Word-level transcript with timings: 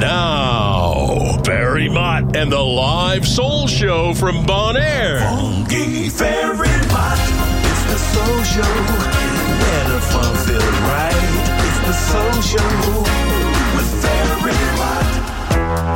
Now, 0.00 1.36
Barry 1.44 1.90
Mott 1.90 2.34
and 2.34 2.50
the 2.50 2.58
live 2.58 3.28
soul 3.28 3.66
show 3.66 4.14
from 4.14 4.46
Bon 4.46 4.74
Air. 4.74 5.20
Funky 5.20 6.08
Ferry 6.08 6.68
Mott, 6.88 7.18
it's 7.68 7.84
the 7.84 7.98
soul 7.98 8.42
show. 8.44 8.62
Where 9.60 9.88
the 9.92 10.00
fun 10.00 10.34
feels 10.46 10.78
right. 10.88 11.12
It's 11.66 11.80
the 11.86 11.92
soul 11.92 12.40
show 12.40 12.70
with 13.76 14.02
Ferry 14.02 14.56
Mott. 14.78 15.04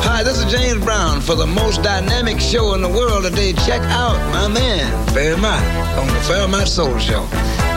Hi, 0.05 0.23
this 0.23 0.39
is 0.39 0.53
James 0.53 0.85
Brown. 0.85 1.23
For 1.23 1.35
the 1.35 1.47
most 1.47 1.83
dynamic 1.83 2.41
show 2.41 2.75
in 2.75 2.83
the 2.83 2.91
world 2.91 3.25
today, 3.25 3.55
check 3.55 3.81
out 3.85 4.19
my 4.35 4.49
man, 4.49 5.15
Barry 5.15 5.39
Mott, 5.39 5.63
on 5.99 6.07
the 6.09 6.21
Fairmont 6.29 6.69
Soul 6.69 6.99
Show. 6.99 7.27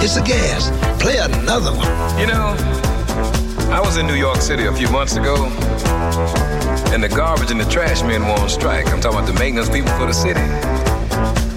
It's 0.04 0.18
a 0.18 0.22
gas. 0.24 0.70
Play 1.02 1.20
another 1.20 1.72
one. 1.72 2.20
You 2.20 2.28
know, 2.28 2.87
I 3.70 3.82
was 3.82 3.98
in 3.98 4.08
New 4.08 4.16
York 4.16 4.42
City 4.42 4.66
a 4.66 4.74
few 4.74 4.90
months 4.90 5.18
ago, 5.18 5.46
and 6.94 7.04
the 7.04 7.10
garbage 7.10 7.52
and 7.52 7.60
the 7.60 7.70
trash 7.70 8.02
men 8.02 8.22
were 8.22 8.40
on 8.40 8.50
strike. 8.50 8.88
I'm 8.88 9.02
talking 9.02 9.20
about 9.20 9.28
the 9.28 9.38
maintenance 9.38 9.70
people 9.70 9.92
for 10.00 10.06
the 10.06 10.14
city. 10.14 10.42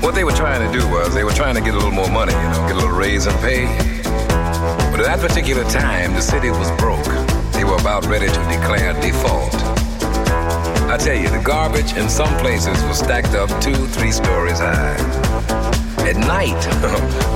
What 0.04 0.14
they 0.14 0.24
were 0.24 0.32
trying 0.32 0.60
to 0.66 0.78
do 0.78 0.86
was 0.88 1.14
they 1.14 1.24
were 1.24 1.32
trying 1.32 1.54
to 1.54 1.60
get 1.60 1.74
a 1.74 1.76
little 1.76 1.92
more 1.92 2.10
money, 2.10 2.32
you 2.32 2.48
know, 2.50 2.66
get 2.66 2.72
a 2.72 2.80
little 2.80 2.96
raise 2.96 3.26
in 3.26 3.34
pay. 3.38 3.66
But 4.90 5.00
at 5.00 5.06
that 5.06 5.20
particular 5.20 5.64
time, 5.70 6.12
the 6.14 6.20
city 6.20 6.50
was 6.50 6.70
broke. 6.72 7.06
They 7.52 7.64
were 7.64 7.76
about 7.76 8.06
ready 8.06 8.26
to 8.26 8.40
declare 8.50 8.92
default. 9.00 9.54
I 10.90 10.96
tell 10.98 11.16
you, 11.16 11.28
the 11.28 11.42
garbage 11.44 11.92
in 11.96 12.08
some 12.08 12.36
places 12.38 12.82
was 12.84 12.98
stacked 12.98 13.34
up 13.34 13.48
two, 13.62 13.86
three 13.86 14.10
stories 14.10 14.58
high. 14.58 15.79
At 16.08 16.16
night, 16.16 16.60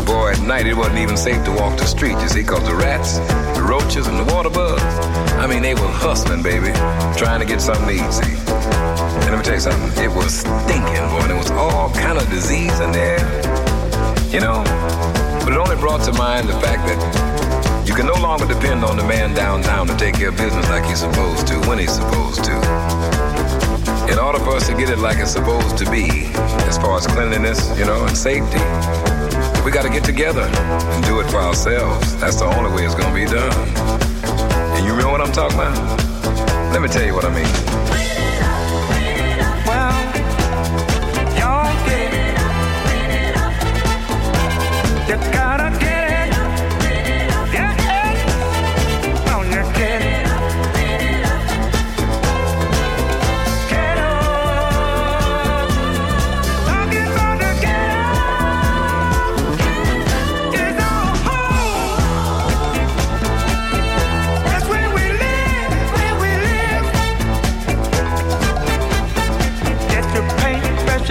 boy, 0.06 0.32
at 0.32 0.40
night 0.40 0.66
it 0.66 0.74
wasn't 0.74 0.98
even 0.98 1.16
safe 1.16 1.44
to 1.44 1.52
walk 1.52 1.78
the 1.78 1.84
street, 1.84 2.18
you 2.20 2.28
see, 2.28 2.42
because 2.42 2.64
the 2.66 2.74
rats, 2.74 3.18
the 3.56 3.62
roaches, 3.62 4.06
and 4.06 4.18
the 4.18 4.24
water 4.34 4.50
bugs, 4.50 4.82
I 5.38 5.46
mean, 5.46 5.62
they 5.62 5.74
were 5.74 5.92
hustling, 6.00 6.42
baby, 6.42 6.72
trying 7.18 7.40
to 7.40 7.46
get 7.46 7.60
something 7.60 7.86
to 7.86 7.94
eat, 7.94 8.12
see. 8.12 8.34
And 9.24 9.30
let 9.30 9.38
me 9.38 9.44
tell 9.44 9.54
you 9.54 9.60
something, 9.60 10.04
it 10.04 10.10
was 10.10 10.40
stinking, 10.40 11.04
boy, 11.12 11.20
and 11.20 11.30
there 11.30 11.38
was 11.38 11.50
all 11.52 11.90
kind 11.92 12.18
of 12.18 12.28
disease 12.30 12.80
in 12.80 12.92
there, 12.92 13.20
you 14.32 14.40
know. 14.40 14.64
But 15.44 15.52
it 15.52 15.58
only 15.58 15.76
brought 15.76 16.02
to 16.04 16.12
mind 16.12 16.48
the 16.48 16.58
fact 16.60 16.86
that 16.88 17.86
you 17.86 17.94
can 17.94 18.06
no 18.06 18.14
longer 18.14 18.46
depend 18.46 18.82
on 18.82 18.96
the 18.96 19.04
man 19.04 19.34
downtown 19.34 19.86
to 19.86 19.96
take 19.96 20.14
care 20.14 20.30
of 20.30 20.36
business 20.36 20.68
like 20.68 20.84
he's 20.84 21.00
supposed 21.00 21.46
to, 21.48 21.54
when 21.68 21.78
he's 21.78 21.92
supposed 21.92 22.42
to. 22.44 23.23
In 24.10 24.18
order 24.18 24.38
for 24.38 24.56
us 24.56 24.66
to 24.68 24.74
get 24.74 24.90
it 24.90 24.98
like 24.98 25.18
it's 25.18 25.32
supposed 25.32 25.78
to 25.78 25.90
be, 25.90 26.08
as 26.68 26.76
far 26.76 26.96
as 26.98 27.06
cleanliness, 27.06 27.76
you 27.78 27.84
know, 27.84 28.04
and 28.04 28.16
safety, 28.16 28.60
we 29.64 29.70
got 29.70 29.82
to 29.82 29.90
get 29.90 30.04
together 30.04 30.42
and 30.42 31.04
do 31.04 31.20
it 31.20 31.30
for 31.30 31.38
ourselves. 31.38 32.14
That's 32.20 32.36
the 32.36 32.44
only 32.44 32.70
way 32.74 32.84
it's 32.84 32.94
going 32.94 33.08
to 33.08 33.14
be 33.14 33.24
done. 33.24 33.52
And 34.76 34.84
you 34.86 34.94
know 34.96 35.10
what 35.10 35.20
I'm 35.20 35.32
talking 35.32 35.56
about? 35.58 35.76
Let 36.72 36.82
me 36.82 36.88
tell 36.88 37.04
you 37.04 37.14
what 37.14 37.24
I 37.24 37.30
mean. 37.30 37.46
Well, 39.64 39.94
y'all 41.38 41.72
get 41.86 42.12
it. 42.12 42.34
You 45.08 45.16
gotta 45.32 45.53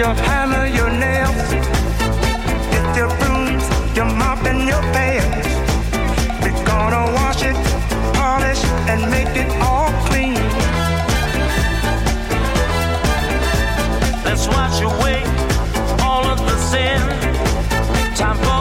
your 0.04 0.14
hammer, 0.28 0.66
your 0.66 0.90
nails. 0.90 1.48
Get 2.72 2.96
your. 2.96 3.24
We're 6.42 6.64
gonna 6.64 7.10
wash 7.14 7.42
it, 7.42 7.56
polish, 8.12 8.62
and 8.90 9.10
make 9.10 9.34
it 9.34 9.50
all 9.62 9.90
clean. 10.08 10.34
Let's 14.26 14.46
wash 14.46 14.82
away 14.82 15.22
all 16.02 16.24
of 16.26 16.38
the 16.38 16.56
sin. 16.58 17.00
Time 18.14 18.36
for 18.36 18.53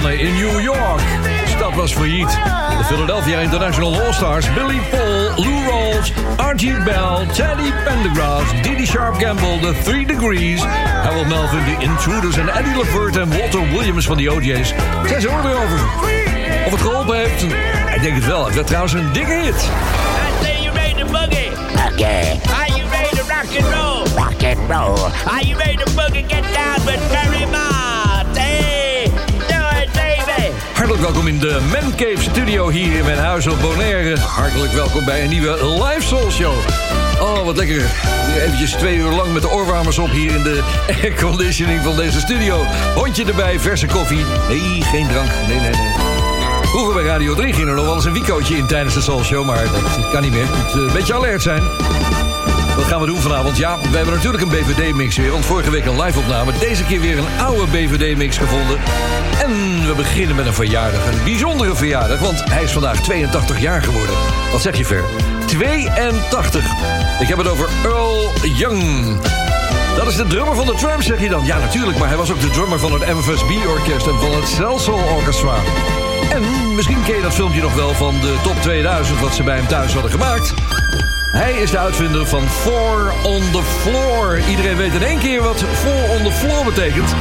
in 0.00 0.34
New 0.34 0.60
York. 0.60 1.00
Dus 1.22 1.40
de 1.40 1.56
stad 1.56 1.74
was 1.74 1.92
failliet. 1.92 2.28
De 2.78 2.84
Philadelphia 2.84 3.38
International 3.38 4.02
All-Stars, 4.02 4.52
Billy 4.54 4.80
Paul, 4.90 5.44
Lou 5.44 5.66
Rawls, 5.68 6.12
Archie 6.36 6.82
Bell, 6.84 7.26
Teddy 7.32 7.72
Pendergrass, 7.84 8.62
Didi 8.62 8.86
Sharp 8.86 9.20
Gamble, 9.20 9.58
The 9.60 9.74
Three 9.82 10.06
Degrees, 10.06 10.62
Harold 11.02 11.26
Melvin, 11.26 11.64
The 11.64 11.84
Intruders 11.84 12.36
en 12.36 12.48
Eddie 12.48 12.76
LeVert 12.76 13.16
en 13.16 13.28
Walter 13.38 13.70
Williams 13.70 14.06
van 14.06 14.16
de 14.16 14.32
OJ's. 14.32 14.72
Zijn 15.06 15.20
ze 15.20 15.28
er 15.28 15.42
weer 15.42 15.56
over. 15.56 15.80
Of 16.66 16.70
het 16.72 16.80
geholpen 16.80 17.16
heeft? 17.16 17.42
Ik 17.94 18.02
denk 18.02 18.14
het 18.14 18.26
wel. 18.26 18.44
Het 18.44 18.54
werd 18.54 18.66
trouwens 18.66 18.94
een 18.94 19.12
dikke 19.12 19.32
hit. 19.32 19.54
I 19.54 20.44
say 20.44 20.62
you 20.62 20.74
made 20.74 20.94
the 20.94 21.04
boogie. 21.04 21.50
Okay. 21.92 22.40
Are 22.58 22.68
you 22.76 22.88
ready 22.90 23.16
to 23.16 23.22
rock 23.22 23.48
and 23.58 23.74
roll? 23.74 24.24
Rock 24.24 24.42
and 24.44 24.70
roll. 24.70 25.10
Are 25.26 25.46
you 25.46 25.58
ready 25.58 25.76
to 25.76 25.90
boogie? 25.90 26.24
Get 26.26 26.42
down 26.54 26.84
with 26.84 27.10
Terry 27.10 27.46
Ma. 27.50 28.11
Hartelijk 30.82 31.12
welkom 31.12 31.28
in 31.28 31.38
de 31.38 31.58
Man 31.70 31.90
Cave 31.90 32.30
Studio 32.30 32.68
hier 32.68 32.98
in 32.98 33.04
mijn 33.04 33.18
huis 33.18 33.46
op 33.46 33.60
Bonaire. 33.60 34.18
Hartelijk 34.18 34.72
welkom 34.72 35.04
bij 35.04 35.22
een 35.22 35.28
nieuwe 35.28 35.82
live 35.84 36.06
Soul 36.06 36.30
Show. 36.30 36.54
Oh, 37.20 37.44
wat 37.44 37.56
lekker. 37.56 37.90
Eventjes 38.36 38.70
twee 38.70 38.96
uur 38.96 39.10
lang 39.10 39.32
met 39.32 39.42
de 39.42 39.50
oorwarmers 39.50 39.98
op 39.98 40.10
hier 40.10 40.34
in 40.34 40.42
de 40.42 40.62
airconditioning 41.02 41.82
van 41.82 41.96
deze 41.96 42.20
studio. 42.20 42.64
Hondje 42.94 43.24
erbij, 43.24 43.60
verse 43.60 43.86
koffie. 43.86 44.24
Nee, 44.48 44.82
geen 44.82 45.08
drank. 45.08 45.30
Nee, 45.48 45.60
nee, 45.60 45.70
nee. 45.70 45.90
Vroeger 46.62 46.94
bij 46.94 47.04
Radio 47.04 47.34
3 47.34 47.52
ging 47.52 47.68
er 47.68 47.74
nog 47.74 47.84
wel 47.84 47.94
eens 47.94 48.04
een 48.04 48.12
wicootje 48.12 48.56
in 48.56 48.66
tijdens 48.66 48.94
de 48.94 49.00
Soul 49.00 49.22
Show, 49.22 49.46
maar 49.46 49.64
dat 49.64 50.10
kan 50.10 50.22
niet 50.22 50.32
meer. 50.32 50.46
Moet 50.46 50.74
eh, 50.74 50.80
een 50.80 50.92
beetje 50.92 51.14
alert 51.14 51.42
zijn. 51.42 51.62
Wat 52.82 52.90
gaan 52.90 53.00
we 53.00 53.06
doen 53.06 53.20
vanavond? 53.20 53.56
Ja, 53.56 53.78
we 53.90 53.96
hebben 53.96 54.14
natuurlijk 54.14 54.42
een 54.42 54.48
BVD-mix 54.48 55.16
weer. 55.16 55.30
Want 55.30 55.46
vorige 55.46 55.70
week 55.70 55.84
een 55.84 56.00
live-opname. 56.00 56.52
Deze 56.58 56.84
keer 56.84 57.00
weer 57.00 57.18
een 57.18 57.40
oude 57.40 57.66
BVD-mix 57.66 58.38
gevonden. 58.38 58.78
En 59.42 59.86
we 59.86 59.92
beginnen 59.96 60.36
met 60.36 60.46
een 60.46 60.54
verjaardag. 60.54 61.06
Een 61.06 61.24
bijzondere 61.24 61.74
verjaardag, 61.74 62.18
want 62.18 62.44
hij 62.50 62.62
is 62.62 62.72
vandaag 62.72 63.00
82 63.00 63.60
jaar 63.60 63.82
geworden. 63.82 64.14
Wat 64.52 64.62
zeg 64.62 64.76
je, 64.76 64.84
Ver? 64.84 65.04
82. 65.46 66.64
Ik 67.20 67.28
heb 67.28 67.38
het 67.38 67.48
over 67.48 67.68
Earl 67.84 68.32
Young. 68.42 69.16
Dat 69.96 70.06
is 70.06 70.16
de 70.16 70.26
drummer 70.26 70.54
van 70.54 70.66
de 70.66 70.74
Tramps, 70.74 71.06
zeg 71.06 71.20
je 71.20 71.28
dan? 71.28 71.44
Ja, 71.46 71.58
natuurlijk, 71.58 71.98
maar 71.98 72.08
hij 72.08 72.16
was 72.16 72.32
ook 72.32 72.40
de 72.40 72.50
drummer 72.50 72.78
van 72.78 72.92
het 72.92 73.06
MFSB-orkest... 73.14 74.06
en 74.06 74.18
van 74.18 74.34
het 74.34 74.48
Celsol 74.48 75.00
Orchestra. 75.16 75.54
En 76.32 76.74
misschien 76.74 77.02
ken 77.04 77.16
je 77.16 77.22
dat 77.22 77.34
filmpje 77.34 77.62
nog 77.62 77.74
wel 77.74 77.94
van 77.94 78.20
de 78.20 78.36
Top 78.42 78.56
2000... 78.62 79.20
wat 79.20 79.34
ze 79.34 79.42
bij 79.42 79.56
hem 79.56 79.66
thuis 79.66 79.92
hadden 79.92 80.10
gemaakt. 80.10 80.54
Hij 81.32 81.52
is 81.52 81.70
de 81.70 81.78
uitvinder 81.78 82.26
van 82.26 82.48
Four 82.48 83.12
on 83.22 83.40
the 83.52 83.62
Floor. 83.80 84.40
Iedereen 84.50 84.76
weet 84.76 84.94
in 84.94 85.02
één 85.02 85.18
keer 85.18 85.42
wat 85.42 85.64
Four 85.72 86.18
on 86.18 86.24
the 86.24 86.32
Floor 86.32 86.64
betekent. 86.64 87.14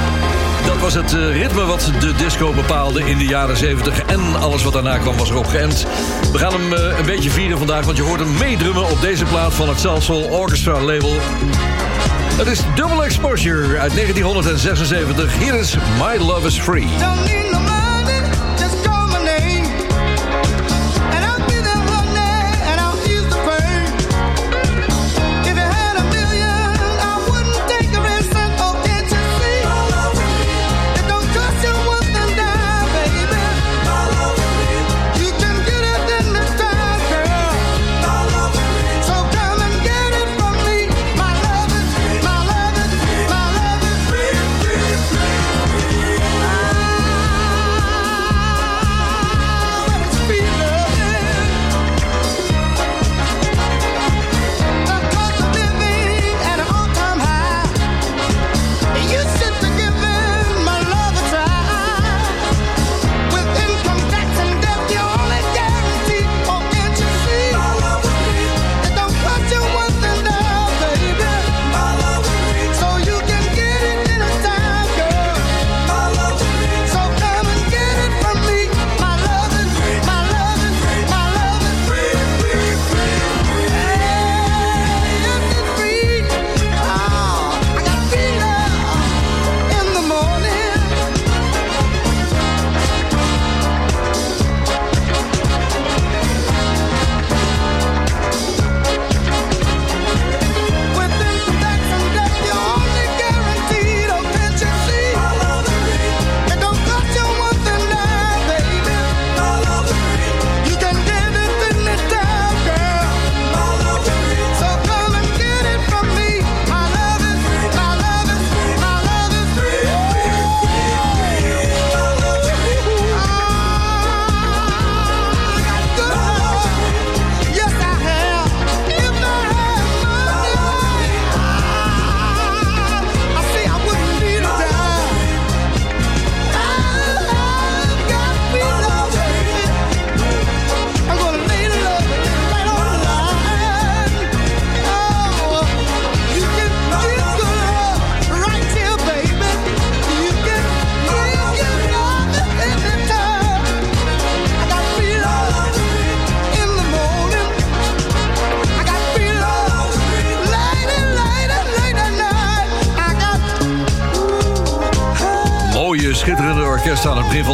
Dat 0.66 0.80
was 0.80 0.94
het 0.94 1.14
eh, 1.14 1.32
ritme 1.32 1.66
wat 1.66 1.92
de 2.00 2.14
disco 2.14 2.54
bepaalde 2.54 3.10
in 3.10 3.18
de 3.18 3.26
jaren 3.26 3.58
70. 3.58 4.02
En 4.02 4.36
alles 4.36 4.64
wat 4.64 4.74
daarna 4.74 4.98
kwam 4.98 5.18
was 5.18 5.30
erop 5.30 5.48
geënt. 5.48 5.86
We 6.32 6.38
gaan 6.38 6.54
hem 6.54 6.74
eh, 6.74 6.98
een 7.00 7.06
beetje 7.06 7.30
vieren 7.30 7.58
vandaag, 7.58 7.86
want 7.86 7.98
je 7.98 8.04
hoort 8.04 8.20
hem 8.20 8.38
meedrummen 8.38 8.90
op 8.90 9.02
deze 9.02 9.26
plaat 9.26 9.54
van 9.54 9.70
het 9.70 9.80
Salsoul 9.80 10.24
Orchestra 10.24 10.80
label. 10.82 11.16
Het 12.38 12.48
is 12.48 12.62
Double 12.76 13.04
Exposure 13.04 13.80
uit 13.80 13.96
1976. 13.96 15.38
Hier 15.38 15.54
is 15.54 15.76
My 16.00 16.18
Love 16.18 16.48
is 16.48 16.60
Free. 16.60 16.88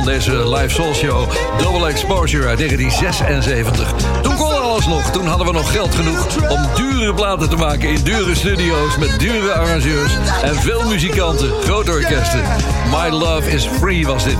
Deze 0.07 0.49
live 0.49 0.69
soul 0.69 0.93
show. 0.93 1.29
Double 1.57 1.87
Exposure 1.87 2.47
uit 2.47 2.57
1976. 2.57 3.96
Te 7.45 7.55
maken 7.55 7.89
in 7.89 8.03
dure 8.03 8.35
studio's 8.35 8.97
met 8.97 9.19
dure 9.19 9.51
arrangeurs 9.51 10.13
en 10.43 10.55
veel 10.55 10.87
muzikanten, 10.87 11.51
grote 11.61 11.91
orkesten. 11.91 12.41
My 12.91 13.09
Love 13.09 13.51
is 13.51 13.67
Free 13.79 14.05
was 14.05 14.23
dit. 14.23 14.37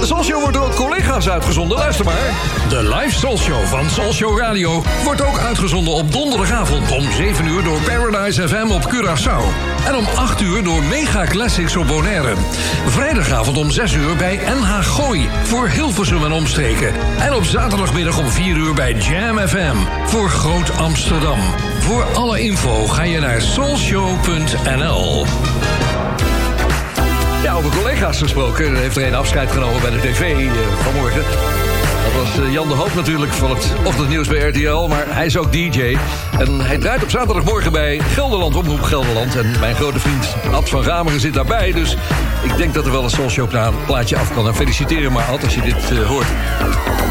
De 0.00 0.06
soul 0.06 0.24
show 0.24 0.40
wordt 0.40 0.56
door 0.56 0.74
collega's 0.74 1.28
uitgezonden. 1.28 1.78
Luister 1.78 2.04
maar. 2.04 2.30
De 2.68 2.82
live 2.82 3.18
Soul 3.18 3.38
Show 3.38 3.64
van 3.64 3.90
Soul 3.90 4.12
Show 4.12 4.38
Radio 4.38 4.82
wordt 5.04 5.22
ook 5.22 5.38
uitgezonden 5.38 5.94
op 5.94 6.12
donderdagavond 6.12 6.90
om 6.90 7.12
7 7.12 7.46
uur 7.46 7.62
door 7.62 7.80
Paradise 7.80 8.48
FM 8.48 8.70
op 8.70 8.92
Curaçao. 8.94 9.42
En 9.86 9.96
om 9.96 10.04
8 10.14 10.40
uur 10.40 10.64
door 10.64 10.82
Mega 10.82 11.24
Classics 11.24 11.76
op 11.76 11.86
Bonaire. 11.86 12.34
Vrijdagavond 12.86 13.56
om 13.56 13.70
6 13.70 13.92
uur 13.92 14.16
bij 14.16 14.36
NH 14.36 14.78
Gooi 14.82 15.28
voor 15.42 15.68
Hilversum 15.68 16.24
en 16.24 16.32
omstreken. 16.32 16.92
En 17.18 17.34
op 17.34 17.44
zaterdagmiddag 17.44 18.18
om 18.18 18.28
4 18.28 18.56
uur 18.56 18.74
bij 18.74 18.92
Jam 18.92 19.38
FM 19.38 19.76
voor 20.06 20.28
Groot 20.28 20.76
Amsterdam. 20.76 21.38
Voor 21.88 22.04
alle 22.04 22.40
info 22.40 22.86
ga 22.86 23.02
je 23.02 23.20
naar 23.20 23.40
soulshow.nl. 23.40 25.26
Ja, 27.42 27.54
over 27.54 27.70
collega's 27.70 28.18
gesproken. 28.18 28.66
Er 28.70 28.76
heeft 28.76 28.96
er 28.96 29.06
een 29.06 29.14
afscheid 29.14 29.52
genomen 29.52 29.80
bij 29.80 29.90
de 29.90 29.98
tv 29.98 30.20
eh, 30.20 30.52
vanmorgen. 30.82 31.22
Dat 32.04 32.12
was 32.22 32.38
eh, 32.46 32.52
Jan 32.52 32.68
de 32.68 32.74
Hoop 32.74 32.94
natuurlijk 32.94 33.32
van 33.32 33.50
het 33.50 33.72
ochtendnieuws 33.84 34.28
bij 34.28 34.38
RTL. 34.38 34.86
Maar 34.88 35.04
hij 35.08 35.26
is 35.26 35.36
ook 35.36 35.52
DJ. 35.52 35.96
En 36.38 36.60
hij 36.60 36.78
draait 36.78 37.02
op 37.02 37.10
zaterdagmorgen 37.10 37.72
bij 37.72 37.98
Gelderland, 37.98 38.56
Omroep 38.56 38.82
Gelderland. 38.82 39.36
En 39.36 39.50
mijn 39.60 39.74
grote 39.74 39.98
vriend 39.98 40.34
Ad 40.52 40.68
van 40.68 40.82
Rameren 40.82 41.20
zit 41.20 41.34
daarbij. 41.34 41.72
Dus 41.72 41.96
ik 42.42 42.56
denk 42.56 42.74
dat 42.74 42.86
er 42.86 42.92
wel 42.92 43.04
een 43.04 43.10
Soul 43.10 43.30
Show 43.30 43.48
pla- 43.48 43.72
plaatje 43.86 44.16
af 44.16 44.34
kan. 44.34 44.46
En 44.46 44.54
feliciteer 44.54 45.02
hem 45.02 45.12
maar, 45.12 45.24
Ad, 45.24 45.44
als 45.44 45.54
je 45.54 45.60
dit 45.60 45.90
eh, 45.90 46.06
hoort. 46.06 46.26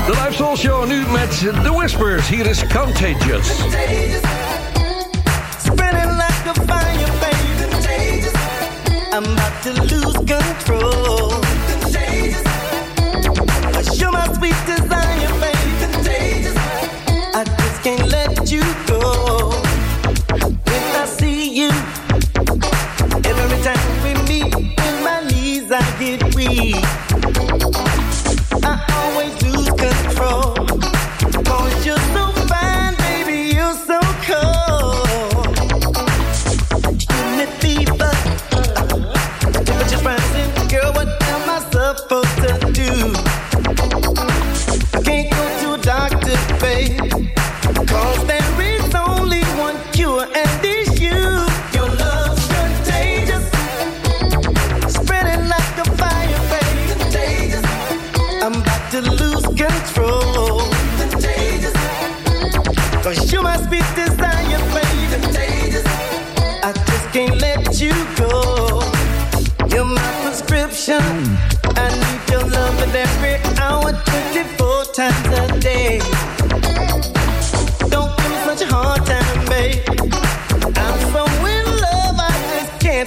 De 0.05 0.11
live 0.11 0.33
Soul 0.33 0.57
Show 0.57 0.87
nu 0.87 1.03
met 1.11 1.37
The 1.63 1.73
Whispers. 1.73 2.27
Hier 2.27 2.45
is 2.45 2.63
Contagious. 2.73 3.47
I'm 9.17 9.23
to 9.63 9.73
lose 9.81 10.13
control. 10.13 11.41
You're 13.97 14.11
my 14.11 14.31
sweetest. 14.35 14.76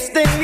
next 0.00 0.14
thing 0.14 0.39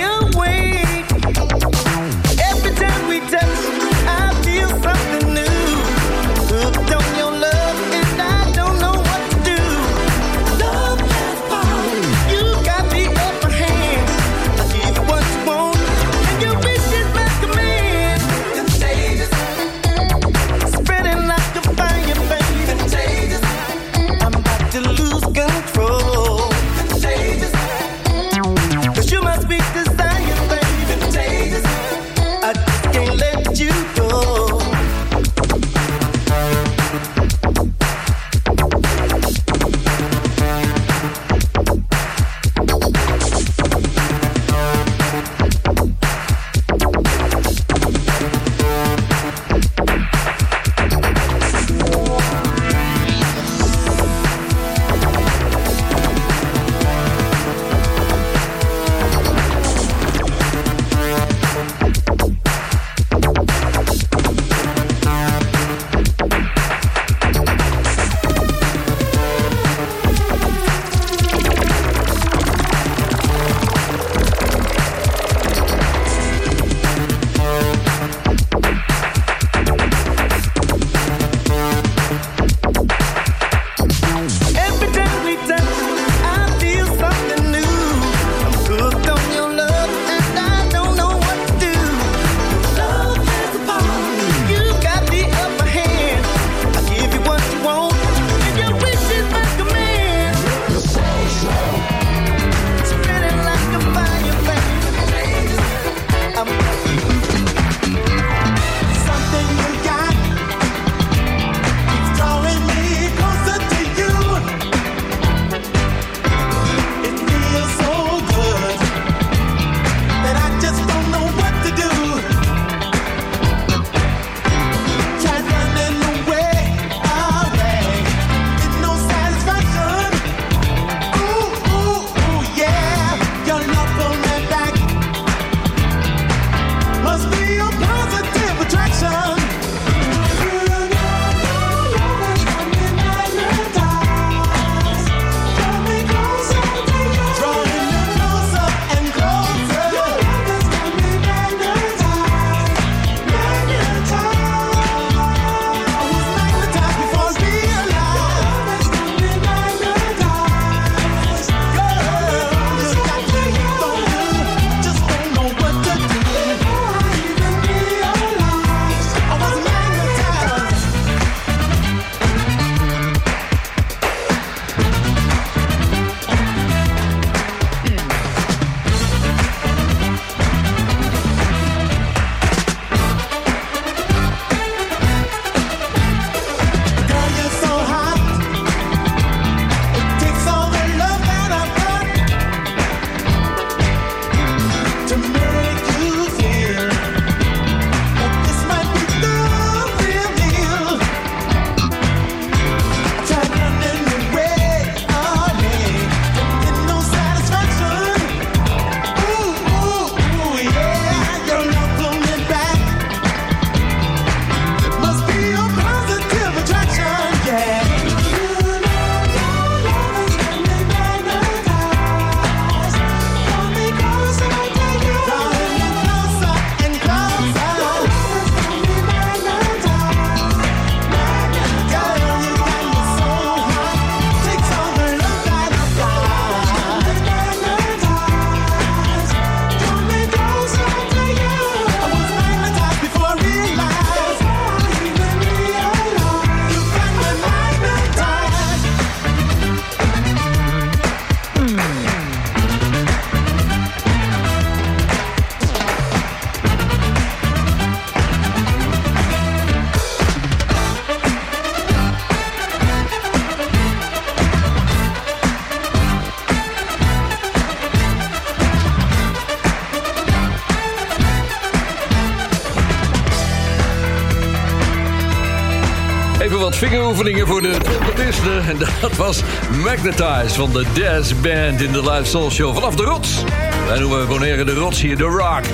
vingeroefeningen 277.26 277.46
voor 277.46 277.62
de 277.62 277.78
trompetisten. 277.78 278.68
En 278.68 278.78
dat 279.00 279.16
was 279.16 279.42
Magnetize 279.84 280.54
van 280.54 280.72
de 280.72 280.84
Dance 280.94 281.34
Band 281.34 281.80
in 281.80 281.92
de 281.92 282.10
Live 282.10 282.24
Soul 282.24 282.50
Show 282.50 282.74
vanaf 282.74 282.94
de 282.94 283.02
Rots. 283.02 283.44
Wij 283.88 283.98
noemen 283.98 284.28
Bonaire 284.28 284.64
de 284.64 284.74
Rots 284.74 285.00
hier, 285.00 285.16
de 285.16 285.24
Rock. 285.24 285.64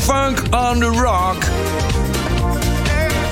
Funk 0.00 0.42
on 0.50 0.78
the 0.78 0.86
Rock. 0.86 1.36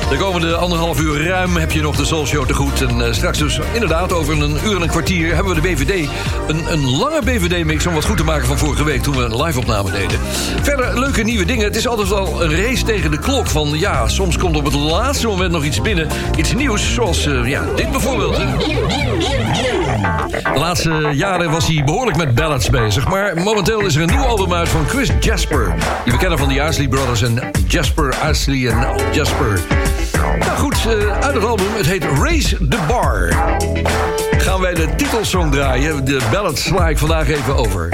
De 0.09 0.17
komende 0.17 0.57
anderhalf 0.57 1.01
uur 1.01 1.27
ruim 1.27 1.57
heb 1.57 1.71
je 1.73 1.81
nog 1.81 1.97
de 1.97 2.05
Soul 2.05 2.27
Show 2.27 2.47
te 2.47 2.55
goed. 2.55 2.83
En 2.83 3.07
eh, 3.07 3.13
straks 3.13 3.39
dus 3.39 3.59
inderdaad 3.73 4.13
over 4.13 4.43
een 4.43 4.59
uur 4.65 4.77
en 4.77 4.83
een 4.83 4.89
kwartier 4.89 5.35
hebben 5.35 5.55
we 5.55 5.61
de 5.61 5.69
BVD. 5.69 6.09
Een, 6.47 6.73
een 6.73 6.97
lange 6.97 7.23
BVD-mix 7.23 7.87
om 7.87 7.95
wat 7.95 8.05
goed 8.05 8.17
te 8.17 8.25
maken 8.25 8.47
van 8.47 8.59
vorige 8.59 8.85
week... 8.85 9.03
toen 9.03 9.17
we 9.17 9.23
een 9.23 9.43
live-opname 9.43 9.91
deden. 9.91 10.21
Verder 10.63 10.99
leuke 10.99 11.23
nieuwe 11.23 11.45
dingen. 11.45 11.65
Het 11.65 11.77
is 11.77 11.87
altijd 11.87 12.09
wel 12.09 12.43
een 12.43 12.57
race 12.57 12.85
tegen 12.85 13.11
de 13.11 13.19
klok. 13.19 13.47
Van 13.47 13.79
ja, 13.79 14.09
soms 14.09 14.39
komt 14.39 14.57
op 14.57 14.65
het 14.65 14.75
laatste 14.75 15.27
moment 15.27 15.53
nog 15.53 15.65
iets 15.65 15.81
binnen. 15.81 16.09
Iets 16.37 16.55
nieuws, 16.55 16.95
zoals 16.95 17.27
eh, 17.27 17.47
ja, 17.47 17.65
dit 17.77 17.91
bijvoorbeeld. 17.91 18.37
De 20.31 20.59
laatste 20.59 21.09
jaren 21.13 21.51
was 21.51 21.67
hij 21.67 21.85
behoorlijk 21.85 22.17
met 22.17 22.35
ballads 22.35 22.71
bezig. 22.71 23.09
Maar 23.09 23.43
momenteel 23.43 23.81
is 23.81 23.97
er 23.97 24.03
een 24.03 24.11
nieuw 24.11 24.27
album 24.27 24.53
uit 24.53 24.69
van 24.69 24.89
Chris 24.89 25.11
Jasper. 25.21 25.75
Die 26.05 26.13
we 26.13 26.19
kennen 26.19 26.39
van 26.39 26.49
de 26.49 26.55
Isley 26.55 26.89
Brothers 26.89 27.23
en 27.23 27.56
Jasper, 27.77 28.15
Isley 28.31 28.69
en 28.69 29.13
Jasper. 29.13 29.61
Nou 30.39 30.57
goed, 30.57 30.75
eh, 30.75 31.19
uit 31.21 31.35
het 31.35 31.45
album. 31.45 31.67
Het 31.77 31.87
heet 31.87 32.05
Raise 32.05 32.69
the 32.69 32.79
Bar. 32.89 33.33
Gaan 34.39 34.61
wij 34.61 34.75
de 34.75 34.95
titelsong 34.97 35.53
draaien. 35.53 36.05
De 36.05 36.21
ballad 36.33 36.59
sla 36.59 36.89
ik 36.89 36.99
vandaag 36.99 37.29
even 37.29 37.57
over. 37.57 37.89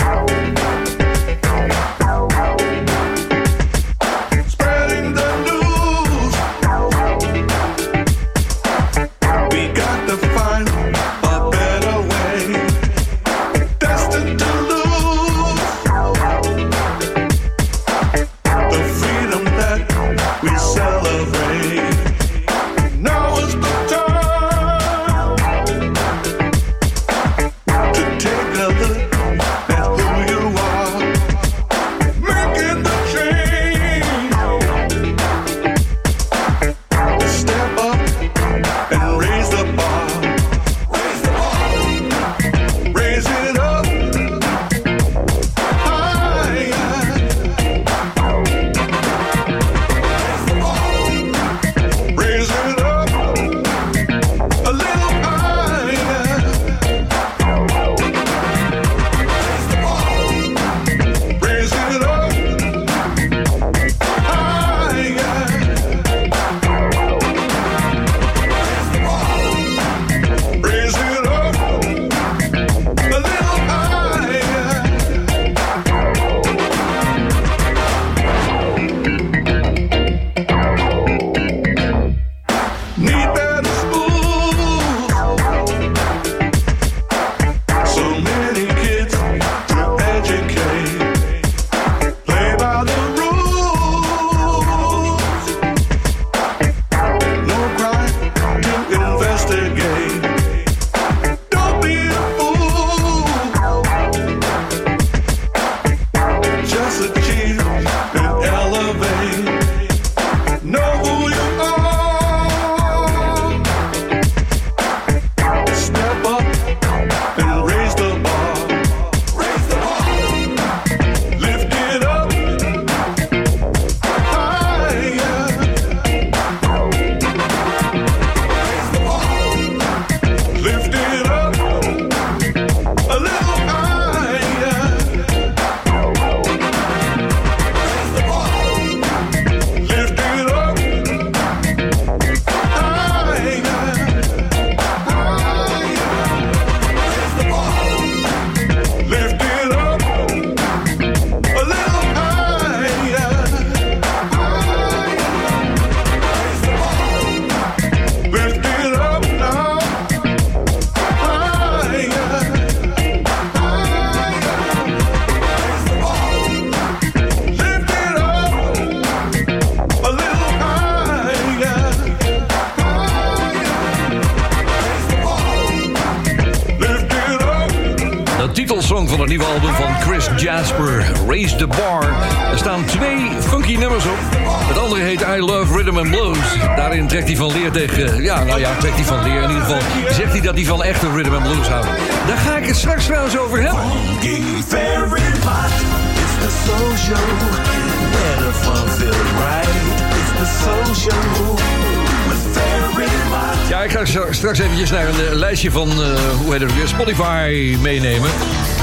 Straks 204.35 204.59
eventjes 204.59 204.91
naar 204.91 205.09
een 205.09 205.27
eh, 205.27 205.33
lijstje 205.33 205.71
van, 205.71 205.91
eh, 205.91 205.97
hoe 206.43 206.53
heet 206.53 206.61
het 206.61 206.89
Spotify 206.89 207.77
meenemen. 207.81 208.31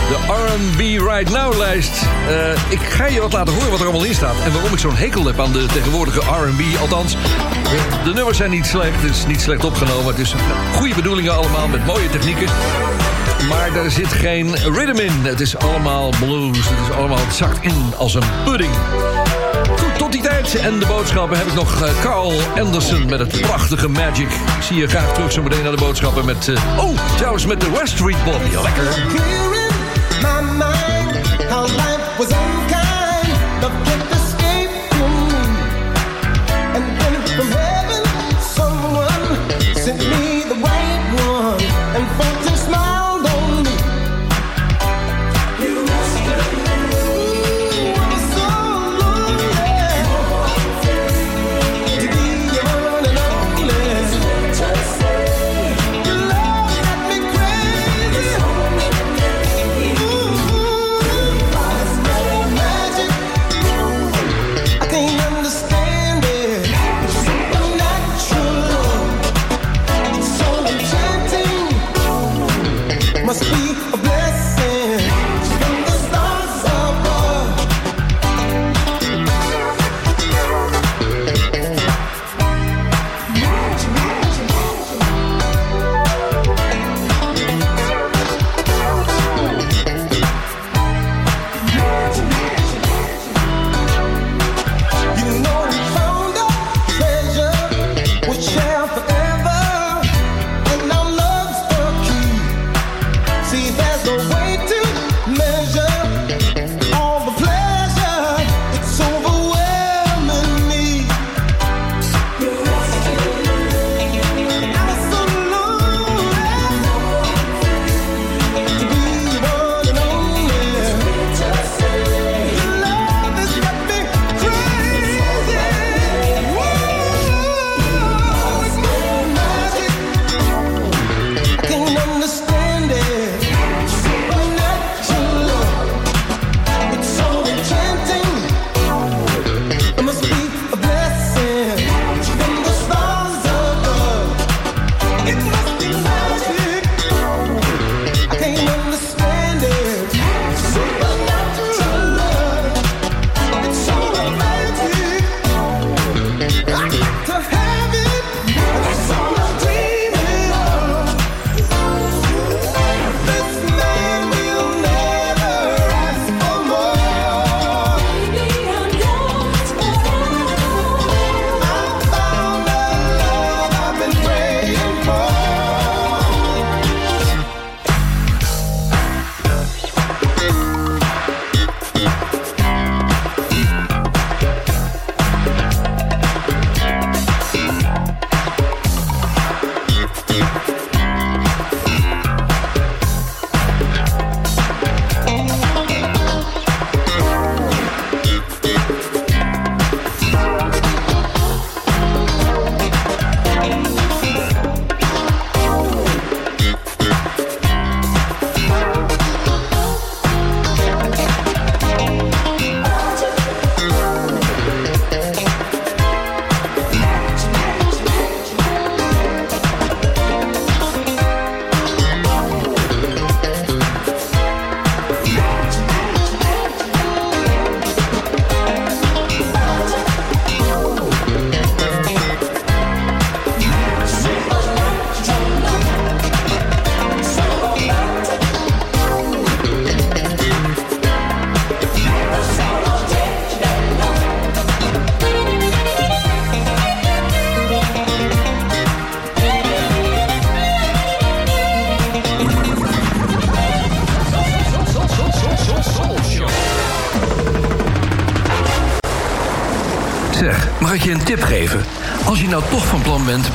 De 0.10 0.18
R&B 0.28 0.80
Right 0.80 1.30
Now 1.30 1.58
lijst. 1.58 2.02
Eh, 2.28 2.72
ik 2.72 2.80
ga 2.80 3.08
je 3.08 3.22
wat 3.22 3.34
laten 3.34 3.54
horen 3.54 3.70
wat 3.70 3.80
er 3.80 3.86
allemaal 3.86 4.06
in 4.06 4.14
staat. 4.14 4.36
En 4.44 4.54
waarom 4.54 4.74
ik 4.74 4.80
zo'n 4.80 4.96
hekel 4.96 5.26
heb 5.26 5.40
aan 5.40 5.52
de 5.52 5.66
tegenwoordige 5.66 6.20
R&B. 6.20 6.80
Althans, 6.80 7.16
de, 8.04 8.14
nummers 8.14 8.38
zijn 8.38 8.52
niet 8.52 8.66
slecht. 8.66 9.02
Het 9.02 9.12
is 9.12 9.26
niet 9.26 9.42
slecht 9.42 9.66
opgenomen. 9.66 10.06
Het 10.06 10.20
is 10.20 10.36
goede 10.76 10.96
bedoelingen 10.96 11.36
allemaal 11.36 11.68
met 11.68 11.86
mooie 11.86 12.10
technieken. 12.10 12.48
Maar 13.50 13.76
er 13.76 13.92
zit 13.92 14.14
geen 14.14 14.56
rhythm 14.56 15.00
in. 15.00 15.14
Het 15.22 15.40
is 15.40 15.58
allemaal 15.58 16.14
blues. 16.20 16.70
Het 16.70 16.90
is 16.90 16.96
allemaal, 16.96 17.20
zakt 17.32 17.62
in 17.62 17.94
als 17.98 18.14
een 18.14 18.26
pudding. 18.46 18.72
En 20.40 20.80
de 20.80 20.86
boodschappen 20.88 21.38
heb 21.38 21.48
ik 21.48 21.54
nog 21.54 21.82
eh, 21.82 22.02
Carl 22.02 22.34
Anderson 22.58 23.06
met 23.10 23.20
het 23.20 23.42
prachtige 23.42 23.88
Magic. 23.88 24.30
Ik 24.32 24.64
zie 24.64 24.78
je 24.78 24.88
graag 24.88 25.14
terug 25.14 25.32
zo 25.32 25.44
meteen 25.44 25.64
naar 25.64 25.72
de 25.72 25.78
boodschappen 25.78 26.26
met... 26.26 26.48
eh, 26.48 26.80
oh, 26.80 27.16
trouwens 27.16 27.46
met 27.46 27.62
de 27.62 27.72
West 27.72 27.94
Street 27.94 28.24
Bobby. 28.24 28.50
Lekker. 28.64 28.88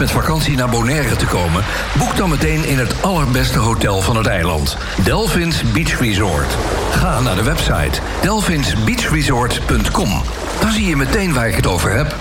Met 0.04 0.12
vakantie 0.12 0.56
naar 0.56 0.68
Bonaire 0.68 1.16
te 1.16 1.26
komen... 1.26 1.64
boek 1.98 2.16
dan 2.16 2.30
meteen 2.30 2.64
in 2.64 2.78
het 2.78 3.02
allerbeste 3.02 3.58
hotel 3.58 4.00
van 4.00 4.16
het 4.16 4.26
eiland. 4.26 4.76
Delphins 5.04 5.62
Beach 5.72 6.00
Resort. 6.00 6.56
Ga 6.90 7.20
naar 7.20 7.34
de 7.34 7.42
website 7.42 8.00
delphinsbeachresort.com. 8.22 10.22
Dan 10.60 10.70
zie 10.70 10.86
je 10.86 10.96
meteen 10.96 11.32
waar 11.32 11.48
ik 11.48 11.56
het 11.56 11.66
over 11.66 11.96
heb. 11.96 12.14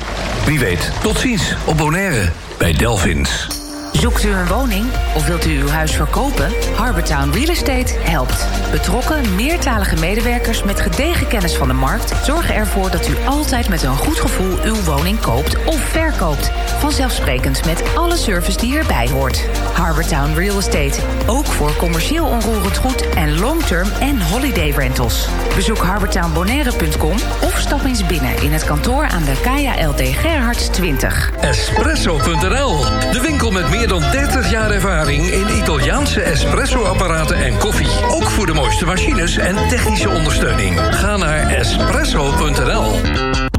Wie 0.46 0.60
weet, 0.60 0.92
tot 1.02 1.20
ziens 1.20 1.56
op 1.66 1.78
Bonaire 1.78 2.32
bij 2.58 2.74
Delphins. 2.74 3.48
Zoekt 3.92 4.24
u 4.24 4.32
een 4.32 4.48
woning 4.48 4.86
of 5.16 5.26
wilt 5.26 5.46
u 5.46 5.62
uw 5.62 5.70
huis 5.70 5.92
verkopen? 5.92 6.52
Harbortown 6.76 7.30
Real 7.30 7.50
Estate 7.50 7.94
helpt. 8.00 8.48
Betrokken, 8.74 9.36
meertalige 9.36 9.96
medewerkers 9.96 10.64
met 10.64 10.80
gedegen 10.80 11.28
kennis 11.28 11.56
van 11.56 11.68
de 11.68 11.74
markt... 11.74 12.26
zorgen 12.26 12.56
ervoor 12.56 12.92
dat 12.92 13.08
u 13.08 13.16
altijd 13.26 13.70
met 13.70 13.84
een 13.84 13.98
goed 13.98 14.20
gevoel 14.20 14.58
uw 14.64 14.84
woning 14.84 15.20
koopt 15.20 15.66
of 15.66 15.80
verkoopt. 15.80 16.52
Vanzelfsprekend 16.80 17.66
met 17.66 17.84
alle 17.96 18.18
service 18.18 18.58
die 18.58 18.78
erbij 18.78 19.10
hoort. 19.10 19.48
Harbortown 19.74 20.34
Real 20.36 20.58
Estate, 20.58 21.02
ook 21.28 21.46
voor 21.46 21.76
commercieel 21.76 22.26
onroerend 22.26 22.78
goed... 22.78 23.10
en 23.10 23.40
long-term 23.40 23.90
en 24.00 24.22
holiday 24.22 24.70
rentals. 24.70 25.28
Bezoek 25.56 25.78
harbortownbonaire.com 25.78 27.16
of 27.42 27.58
stap 27.60 27.84
eens 27.86 28.06
binnen 28.06 28.42
in 28.42 28.52
het 28.52 28.64
kantoor 28.64 29.08
aan 29.08 29.24
de 29.24 29.40
Kaya 29.42 29.88
LD 29.88 30.02
Gerhards 30.02 30.68
20. 30.68 31.32
Espresso.nl, 31.42 32.78
de 33.12 33.20
winkel 33.22 33.52
met 33.52 33.70
meer 33.70 33.88
dan 33.88 34.02
30 34.12 34.52
jaar 34.52 34.72
ervaring 34.72 35.26
in 35.26 35.58
Italiaanse 35.58 36.22
espresso-apparaten 36.22 37.38
en 37.38 37.58
koffie. 37.58 37.90
Ook 38.10 38.30
voor 38.30 38.46
de 38.46 38.54
mooiste 38.64 38.86
machines 38.86 39.38
en 39.38 39.68
technische 39.68 40.10
ondersteuning. 40.10 40.80
Ga 40.80 41.18
naar 41.18 41.50
espresso.nl. 41.50 43.53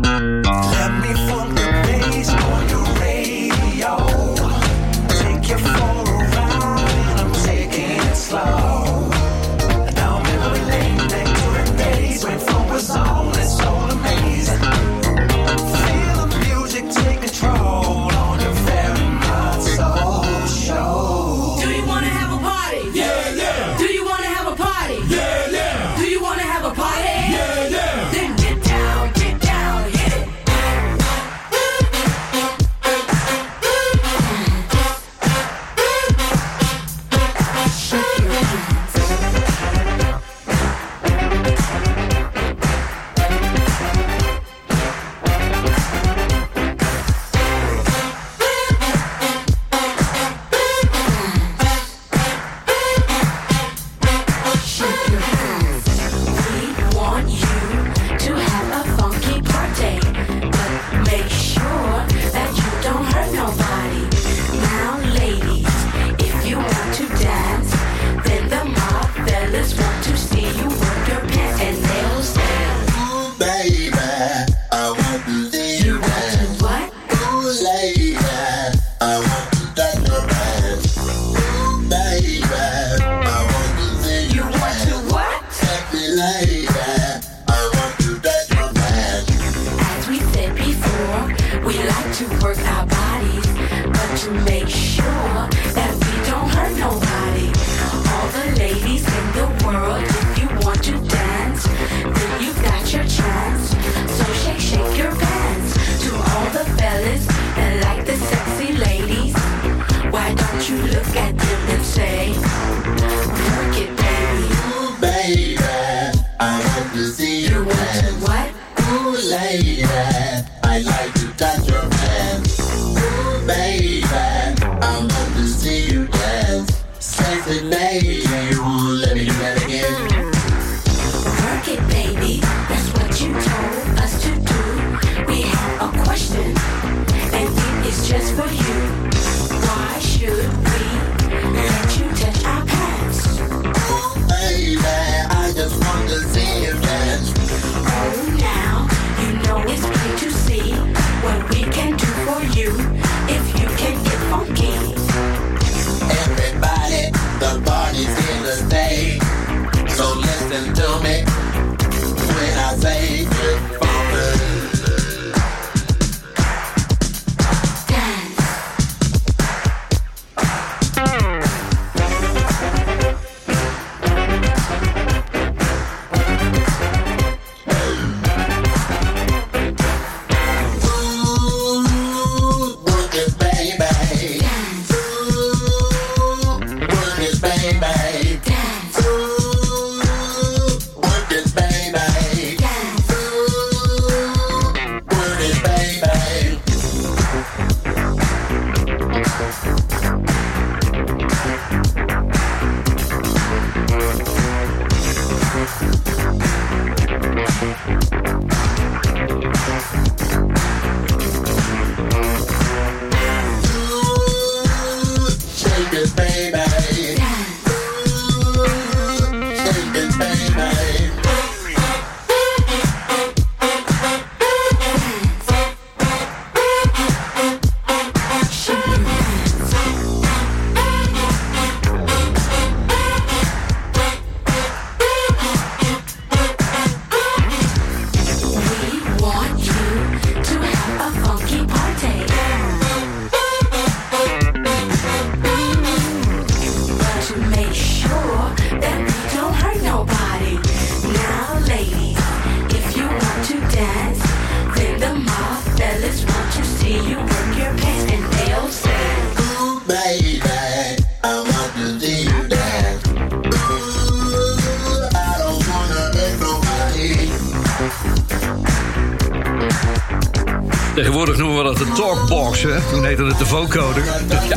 Tegenwoordig 270.94 271.36
noemen 271.36 271.56
we 271.56 271.62
dat 271.62 271.76
de 271.76 271.92
talkbox, 271.92 272.62
hè? 272.62 272.80
Toen 272.90 273.04
heette 273.04 273.24
het 273.24 273.38
de 273.38 273.46
vocoder. 273.46 274.04
Ja. 274.04 274.56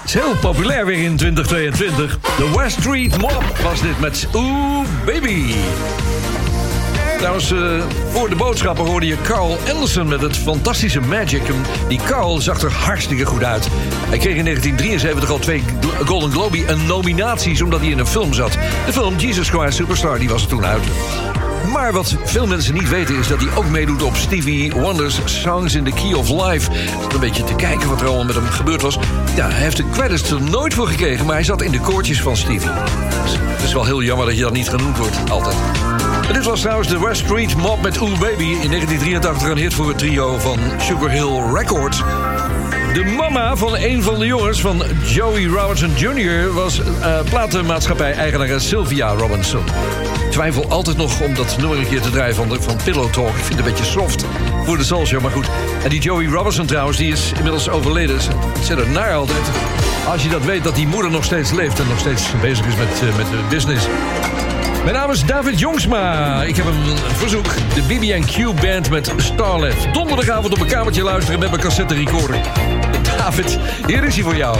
Het 0.00 0.04
is 0.04 0.14
heel 0.14 0.36
populair 0.36 0.86
weer 0.86 1.02
in 1.02 1.16
2022. 1.16 2.18
De 2.20 2.50
West 2.56 2.80
Street 2.80 3.18
Mob 3.18 3.42
was 3.62 3.80
dit 3.80 4.00
met 4.00 4.28
Ooh 4.32 4.86
Baby. 5.06 5.54
Trouwens, 7.18 7.52
eh, 7.52 7.82
voor 8.12 8.28
de 8.28 8.36
boodschappen 8.36 8.86
hoorde 8.86 9.06
je 9.06 9.16
Carl 9.22 9.58
Anderson 9.72 10.08
met 10.08 10.20
het 10.20 10.36
fantastische 10.36 11.00
Magic. 11.00 11.42
Die 11.88 12.00
Carl 12.06 12.40
zag 12.40 12.62
er 12.62 12.72
hartstikke 12.72 13.24
goed 13.24 13.44
uit. 13.44 13.68
Hij 14.08 14.18
kreeg 14.18 14.36
in 14.36 14.44
1973 14.44 15.30
al 15.30 15.38
twee 15.38 15.62
Golden 16.04 16.30
Globe 16.30 16.64
en 16.64 16.86
nominaties 16.86 17.62
omdat 17.62 17.80
hij 17.80 17.88
in 17.88 17.98
een 17.98 18.06
film 18.06 18.32
zat. 18.32 18.52
De 18.86 18.92
film 18.92 19.16
Jesus 19.16 19.48
Christ 19.48 19.76
Superstar, 19.76 20.18
die 20.18 20.28
was 20.28 20.42
er 20.42 20.48
toen 20.48 20.64
uit. 20.64 20.82
Maar 21.72 21.92
wat 21.92 22.16
veel 22.24 22.46
mensen 22.46 22.74
niet 22.74 22.88
weten 22.88 23.16
is 23.16 23.28
dat 23.28 23.40
hij 23.40 23.56
ook 23.56 23.68
meedoet 23.68 24.02
op 24.02 24.16
Stevie 24.16 24.72
Wonder's 24.72 25.20
Songs 25.24 25.74
in 25.74 25.84
the 25.84 25.90
Key 25.90 26.12
of 26.12 26.28
Life. 26.28 26.70
Een 27.12 27.20
beetje 27.20 27.44
te 27.44 27.54
kijken 27.54 27.88
wat 27.88 28.00
er 28.00 28.06
allemaal 28.06 28.24
met 28.24 28.34
hem 28.34 28.46
gebeurd 28.46 28.82
was. 28.82 28.98
Ja, 29.36 29.48
hij 29.48 29.62
heeft 29.62 29.76
de 29.76 29.90
credits 29.90 30.30
er 30.30 30.42
nooit 30.42 30.74
voor 30.74 30.86
gekregen, 30.86 31.26
maar 31.26 31.34
hij 31.34 31.44
zat 31.44 31.62
in 31.62 31.70
de 31.70 31.80
koortjes 31.80 32.22
van 32.22 32.36
Stevie. 32.36 32.70
Het 32.70 33.62
is 33.62 33.72
wel 33.72 33.84
heel 33.84 34.02
jammer 34.02 34.26
dat 34.26 34.36
je 34.36 34.42
dat 34.42 34.52
niet 34.52 34.68
genoemd 34.68 34.98
wordt, 34.98 35.30
altijd. 35.30 35.56
En 36.28 36.32
dit 36.32 36.44
was 36.44 36.60
trouwens 36.60 36.88
de 36.88 37.00
West 37.00 37.24
Street 37.24 37.56
Mob 37.56 37.82
met 37.82 37.98
Ooh 37.98 38.18
Baby. 38.20 38.44
In 38.44 38.68
1983 38.68 39.48
een 39.48 39.56
hit 39.56 39.74
voor 39.74 39.88
het 39.88 39.98
trio 39.98 40.38
van 40.38 40.58
Sugar 40.78 41.10
Hill 41.10 41.54
Records. 41.54 42.02
De 42.92 43.04
mama 43.16 43.56
van 43.56 43.76
een 43.76 44.02
van 44.02 44.18
de 44.18 44.26
jongens 44.26 44.60
van 44.60 44.82
Joey 45.04 45.44
Robinson 45.44 45.90
Jr. 45.96 46.52
was 46.52 46.80
eh 47.00 47.20
platenmaatschappij-eigenares 47.30 48.68
Sylvia 48.68 49.08
Robinson. 49.08 49.64
Twijfel 50.34 50.68
altijd 50.68 50.96
nog 50.96 51.20
om 51.20 51.34
dat 51.34 51.56
nummer 51.58 51.78
een 51.78 51.88
keer 51.88 52.00
te 52.00 52.10
draaien 52.10 52.34
van, 52.34 52.56
van 52.60 52.76
Pillow 52.84 53.12
Talk. 53.12 53.28
Ik 53.28 53.34
vind 53.34 53.48
het 53.48 53.58
een 53.58 53.64
beetje 53.64 53.84
soft 53.84 54.24
voor 54.64 54.76
de 54.76 54.84
Soul 54.84 55.06
Show, 55.06 55.22
maar 55.22 55.30
goed. 55.30 55.48
En 55.82 55.90
die 55.90 56.00
Joey 56.00 56.26
Robinson 56.26 56.66
trouwens, 56.66 56.96
die 56.96 57.12
is 57.12 57.32
inmiddels 57.36 57.68
overleden. 57.68 58.20
Zet 58.62 58.78
het 58.78 58.90
naar 58.90 59.12
altijd. 59.12 59.50
Als 60.08 60.22
je 60.22 60.28
dat 60.28 60.44
weet 60.44 60.64
dat 60.64 60.74
die 60.74 60.86
moeder 60.86 61.10
nog 61.10 61.24
steeds 61.24 61.52
leeft 61.52 61.78
en 61.78 61.88
nog 61.88 61.98
steeds 61.98 62.22
bezig 62.40 62.66
is 62.66 62.76
met, 62.76 63.02
eh, 63.02 63.16
met 63.16 63.26
de 63.26 63.38
business. 63.48 63.86
Mijn 64.82 64.96
naam 64.96 65.10
is 65.10 65.24
David 65.24 65.58
Jongsma. 65.60 66.42
Ik 66.42 66.56
heb 66.56 66.66
een 66.66 66.96
verzoek. 66.96 67.54
De 67.74 67.82
BB&Q 67.82 68.60
Band 68.60 68.90
met 68.90 69.12
Starlet. 69.16 69.88
Donderdagavond 69.92 70.52
op 70.52 70.60
een 70.60 70.66
kamertje 70.66 71.02
luisteren 71.02 71.40
met 71.40 71.50
mijn 71.50 71.62
cassette 71.62 71.94
recorder. 71.94 72.40
David, 73.18 73.58
hier 73.86 74.04
is 74.04 74.14
hij 74.14 74.24
voor 74.24 74.36
jou. 74.36 74.56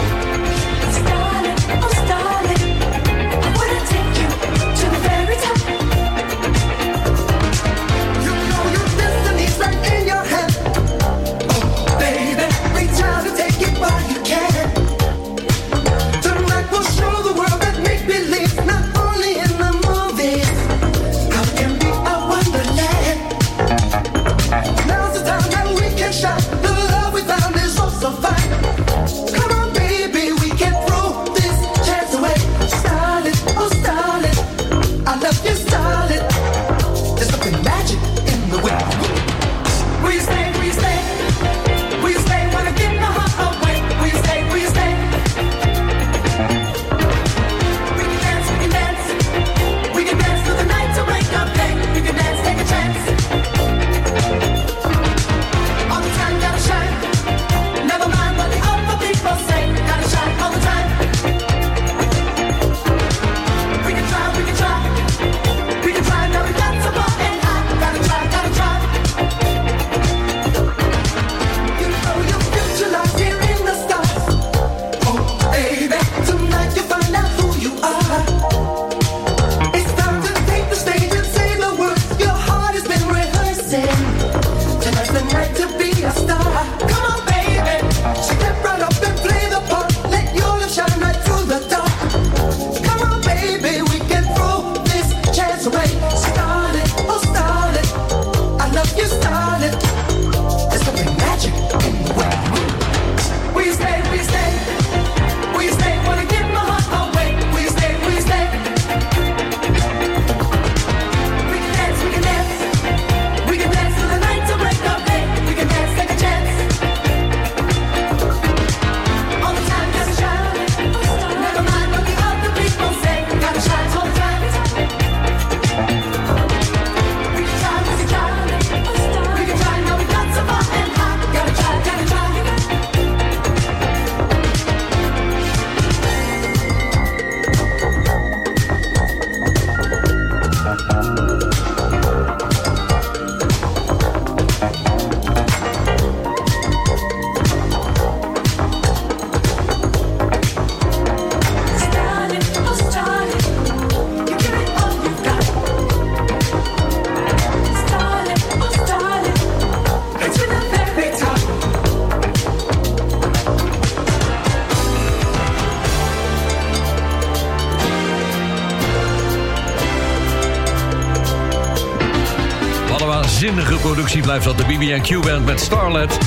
Productie 174.21 174.45
blijft 174.45 174.45
dat. 174.45 174.79
De 174.79 175.01
BB&Q 175.01 175.25
Band 175.27 175.45
met 175.45 175.61
Starlet. 175.61 176.19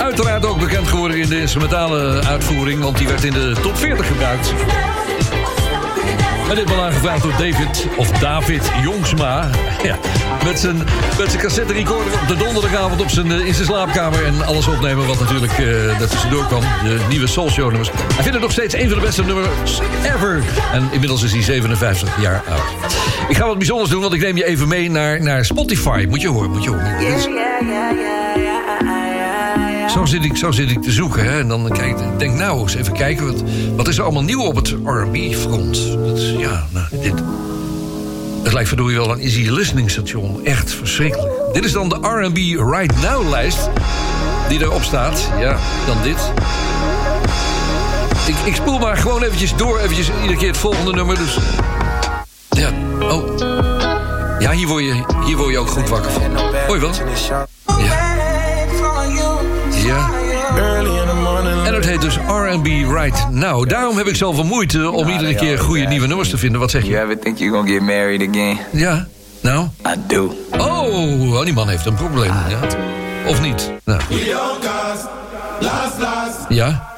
Uiteraard 0.00 0.46
ook 0.46 0.58
bekend 0.58 0.88
geworden 0.88 1.18
in 1.18 1.28
de 1.28 1.40
instrumentale 1.40 2.22
uitvoering... 2.24 2.82
want 2.82 2.98
die 2.98 3.08
werd 3.08 3.24
in 3.24 3.32
de 3.32 3.56
top 3.62 3.76
40 3.76 4.06
gebruikt. 4.06 4.52
En 6.50 6.54
dit 6.54 6.68
wel 6.68 6.84
aangevraagd 6.84 7.22
door 7.22 7.30
David, 7.30 7.86
of 7.96 8.10
David 8.10 8.70
Jongsma. 8.82 9.48
Ja, 9.82 9.98
met 10.44 10.58
zijn, 10.58 10.76
met 11.18 11.30
zijn 11.30 11.42
cassette 11.42 11.72
recorder 11.72 12.12
op 12.12 12.28
de 12.28 12.36
donderdagavond 12.36 13.00
op 13.00 13.10
zijn, 13.10 13.32
eh, 13.32 13.46
in 13.46 13.54
zijn 13.54 13.66
slaapkamer. 13.66 14.24
En 14.24 14.46
alles 14.46 14.66
opnemen 14.66 15.06
wat 15.06 15.20
natuurlijk 15.20 15.58
uh, 15.58 16.00
er 16.00 16.08
tussendoor 16.08 16.46
kwam. 16.46 16.60
De 16.60 17.00
nieuwe 17.08 17.26
Soul 17.26 17.50
Show 17.50 17.68
nummers. 17.68 17.90
Hij 17.90 18.22
vindt 18.22 18.32
het 18.32 18.40
nog 18.40 18.52
steeds 18.52 18.74
een 18.74 18.88
van 18.88 18.98
de 18.98 19.04
beste 19.04 19.24
nummers 19.24 19.80
ever. 20.04 20.42
En 20.72 20.88
inmiddels 20.90 21.22
is 21.22 21.32
hij 21.32 21.42
57 21.42 22.20
jaar 22.20 22.42
oud. 22.48 22.96
Ik 23.28 23.36
ga 23.36 23.46
wat 23.46 23.58
bijzonders 23.58 23.90
doen, 23.90 24.00
want 24.00 24.12
ik 24.12 24.20
neem 24.20 24.36
je 24.36 24.44
even 24.44 24.68
mee 24.68 24.90
naar, 24.90 25.22
naar 25.22 25.44
Spotify. 25.44 26.06
Moet 26.08 26.20
je 26.20 26.28
horen, 26.28 26.50
moet 26.50 26.64
je 26.64 26.70
horen. 26.70 27.00
Zo 29.90 30.04
zit, 30.04 30.24
ik, 30.24 30.36
zo 30.36 30.50
zit 30.50 30.70
ik 30.70 30.82
te 30.82 30.90
zoeken. 30.90 31.24
Hè? 31.24 31.40
En 31.40 31.48
dan 31.48 31.70
kijk 31.72 32.00
ik 32.00 32.18
denk, 32.18 32.34
nou, 32.34 32.60
eens 32.60 32.74
even 32.74 32.92
kijken. 32.92 33.26
Wat, 33.26 33.42
wat 33.76 33.88
is 33.88 33.98
er 33.98 34.04
allemaal 34.04 34.22
nieuw 34.22 34.42
op 34.42 34.56
het 34.56 34.68
R&B-front? 34.84 35.76
Ja, 36.38 36.66
nou, 36.72 36.86
dit... 37.02 37.14
Het 38.42 38.52
lijkt 38.52 38.68
verdorie 38.68 38.96
wel 38.96 39.12
een 39.12 39.20
easy 39.20 39.48
listening 39.50 39.90
station. 39.90 40.44
Echt 40.44 40.72
verschrikkelijk. 40.72 41.32
Dit 41.52 41.64
is 41.64 41.72
dan 41.72 41.88
de 41.88 41.98
R&B 42.00 42.36
Right 42.72 43.02
Now-lijst. 43.02 43.70
Die 44.48 44.60
erop 44.60 44.82
staat. 44.82 45.30
Ja, 45.38 45.58
dan 45.86 45.96
dit. 46.02 46.32
Ik, 48.26 48.34
ik 48.44 48.54
spoel 48.54 48.78
maar 48.78 48.96
gewoon 48.96 49.22
eventjes 49.22 49.56
door. 49.56 49.78
Eventjes 49.78 50.10
iedere 50.20 50.38
keer 50.38 50.48
het 50.48 50.56
volgende 50.56 50.92
nummer. 50.92 51.16
Dus... 51.16 51.38
Ja, 54.38 54.50
hier 54.50 54.66
word 54.66 54.84
je, 54.84 55.04
hier 55.24 55.36
word 55.36 55.50
je 55.50 55.58
ook 55.58 55.68
goed 55.68 55.88
wakker 55.88 56.10
van. 56.10 56.22
Hoi 56.66 56.80
wat? 56.80 57.02
Ja. 57.28 57.46
Ja. 59.84 60.10
En 61.64 61.74
het 61.74 61.84
heet 61.84 62.00
dus 62.00 62.16
R&B 62.16 62.66
Right 62.66 63.30
Now. 63.30 63.68
Daarom 63.68 63.96
heb 63.96 64.06
ik 64.06 64.16
zoveel 64.16 64.44
moeite 64.44 64.90
om 64.90 65.08
iedere 65.08 65.34
keer 65.34 65.58
goede 65.58 65.84
nieuwe 65.84 66.06
nummers 66.06 66.30
te 66.30 66.38
vinden. 66.38 66.60
Wat 66.60 66.70
zeg 66.70 66.82
je? 66.82 66.88
You 66.88 67.02
ever 67.02 67.18
think 67.18 67.38
you're 67.38 67.56
gonna 67.56 67.72
get 67.72 67.82
married 67.82 68.28
again? 68.28 68.58
Ja. 68.72 69.06
Nou? 69.40 69.66
I 69.86 69.94
do. 70.06 70.34
Oh, 70.58 71.32
oh, 71.32 71.44
die 71.44 71.54
man 71.54 71.68
heeft 71.68 71.86
een 71.86 71.94
probleem. 71.94 72.32
Ja. 72.48 72.58
Of 73.26 73.40
niet? 73.40 73.72
Nou. 73.84 74.00
Last, 75.60 75.98
last. 75.98 76.38
Ja? 76.48 76.92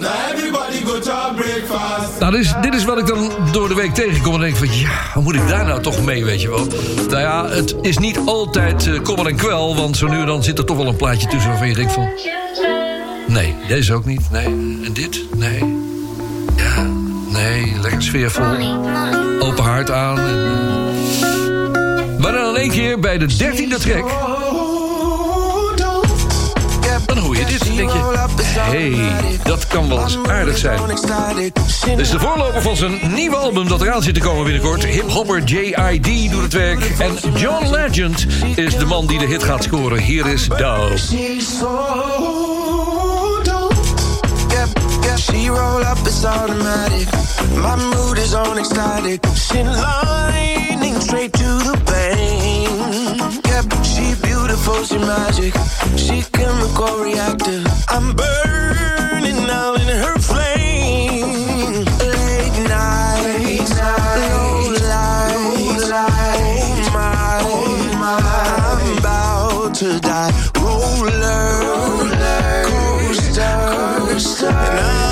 Nou, 2.31 2.43
dit 2.61 2.74
is, 2.74 2.81
is 2.81 2.85
wat 2.85 2.99
ik 2.99 3.07
dan 3.07 3.31
door 3.53 3.68
de 3.68 3.74
week 3.74 3.95
tegenkom 3.95 4.35
en 4.35 4.41
denk 4.41 4.57
van... 4.57 4.68
ja, 4.72 4.91
hoe 5.14 5.22
moet 5.22 5.35
ik 5.35 5.49
daar 5.49 5.64
nou 5.64 5.83
toch 5.83 6.05
mee, 6.05 6.24
weet 6.24 6.43
je 6.43 6.49
wel? 6.49 6.66
Nou 7.09 7.20
ja, 7.20 7.49
het 7.49 7.74
is 7.81 7.99
niet 7.99 8.20
altijd 8.24 9.01
kommer 9.03 9.26
en 9.26 9.37
kwel... 9.37 9.76
want 9.76 9.97
zo 9.97 10.07
nu 10.07 10.20
en 10.20 10.26
dan 10.26 10.43
zit 10.43 10.59
er 10.59 10.64
toch 10.64 10.76
wel 10.76 10.87
een 10.87 10.97
plaatje 10.97 11.28
tussen 11.28 11.51
waarvan 11.51 11.68
je 11.68 11.74
denkt 11.74 11.93
van... 11.93 12.09
Nee, 13.26 13.55
deze 13.68 13.95
ook 13.95 14.05
niet. 14.05 14.31
Nee. 14.31 14.45
En 14.85 14.93
dit? 14.93 15.24
Nee. 15.37 15.59
Ja, 16.57 16.87
nee, 17.28 17.76
lekker 17.81 18.03
sfeervol. 18.03 18.45
Open 19.41 19.64
hart 19.64 19.91
aan. 19.91 20.18
En, 20.18 20.26
eh. 20.26 22.18
Maar 22.18 22.33
dan 22.33 22.55
in 22.55 22.61
één 22.61 22.70
keer 22.70 23.01
bij 23.01 23.18
de 23.18 23.37
dertiende 23.37 23.78
track... 23.78 24.11
Dan 27.07 27.18
hoor 27.18 27.37
je 27.37 27.45
dit 27.45 27.70
Hé, 27.89 28.95
hey, 28.95 29.39
dat 29.43 29.66
kan 29.66 29.89
wel 29.89 30.03
eens 30.03 30.18
aardig 30.28 30.59
zijn. 30.59 30.81
Dit 31.85 31.99
is 31.99 32.11
de 32.11 32.18
voorloper 32.18 32.62
van 32.62 32.76
zijn 32.76 33.01
nieuwe 33.14 33.37
album 33.37 33.68
dat 33.68 33.83
eraan 33.83 34.03
zit 34.03 34.14
te 34.14 34.20
komen 34.20 34.45
binnenkort. 34.45 34.85
Hip-hopper 34.85 35.43
J.I.D. 35.45 36.31
doet 36.31 36.43
het 36.43 36.53
werk. 36.53 36.85
En 36.99 37.16
John 37.35 37.70
Legend 37.70 38.26
is 38.55 38.76
de 38.76 38.85
man 38.85 39.07
die 39.07 39.18
de 39.18 39.26
hit 39.26 39.43
gaat 39.43 39.62
scoren. 39.62 39.99
Hier 39.99 40.26
is 40.26 40.49
yep. 44.53 45.18
She 45.18 45.49
roll 45.49 45.83
up, 45.83 45.99
automatic. 46.24 47.09
My 47.55 47.76
mood 47.76 48.18
is 48.18 48.35
on 48.35 48.64
straight 51.01 51.33
to 51.33 51.59
the. 51.59 51.81
Yep, 53.31 53.85
she 53.85 54.14
beautiful, 54.22 54.83
she 54.83 54.99
magic. 54.99 55.55
She 55.97 56.22
chemical 56.33 56.99
reactive. 56.99 57.64
I'm 57.89 58.14
burning 58.16 59.49
out 59.49 59.81
in 59.81 59.89
her 59.89 60.18
flame. 60.18 61.85
Late 62.14 62.59
night, 62.68 63.70
low 64.20 64.70
light, 64.89 66.11
oh 67.43 67.76
my, 68.01 68.18
I'm 68.68 68.99
about 68.99 69.74
to 69.76 70.01
die. 70.01 70.33
Roller, 70.57 72.11
coaster, 73.35 74.47
and 74.47 75.10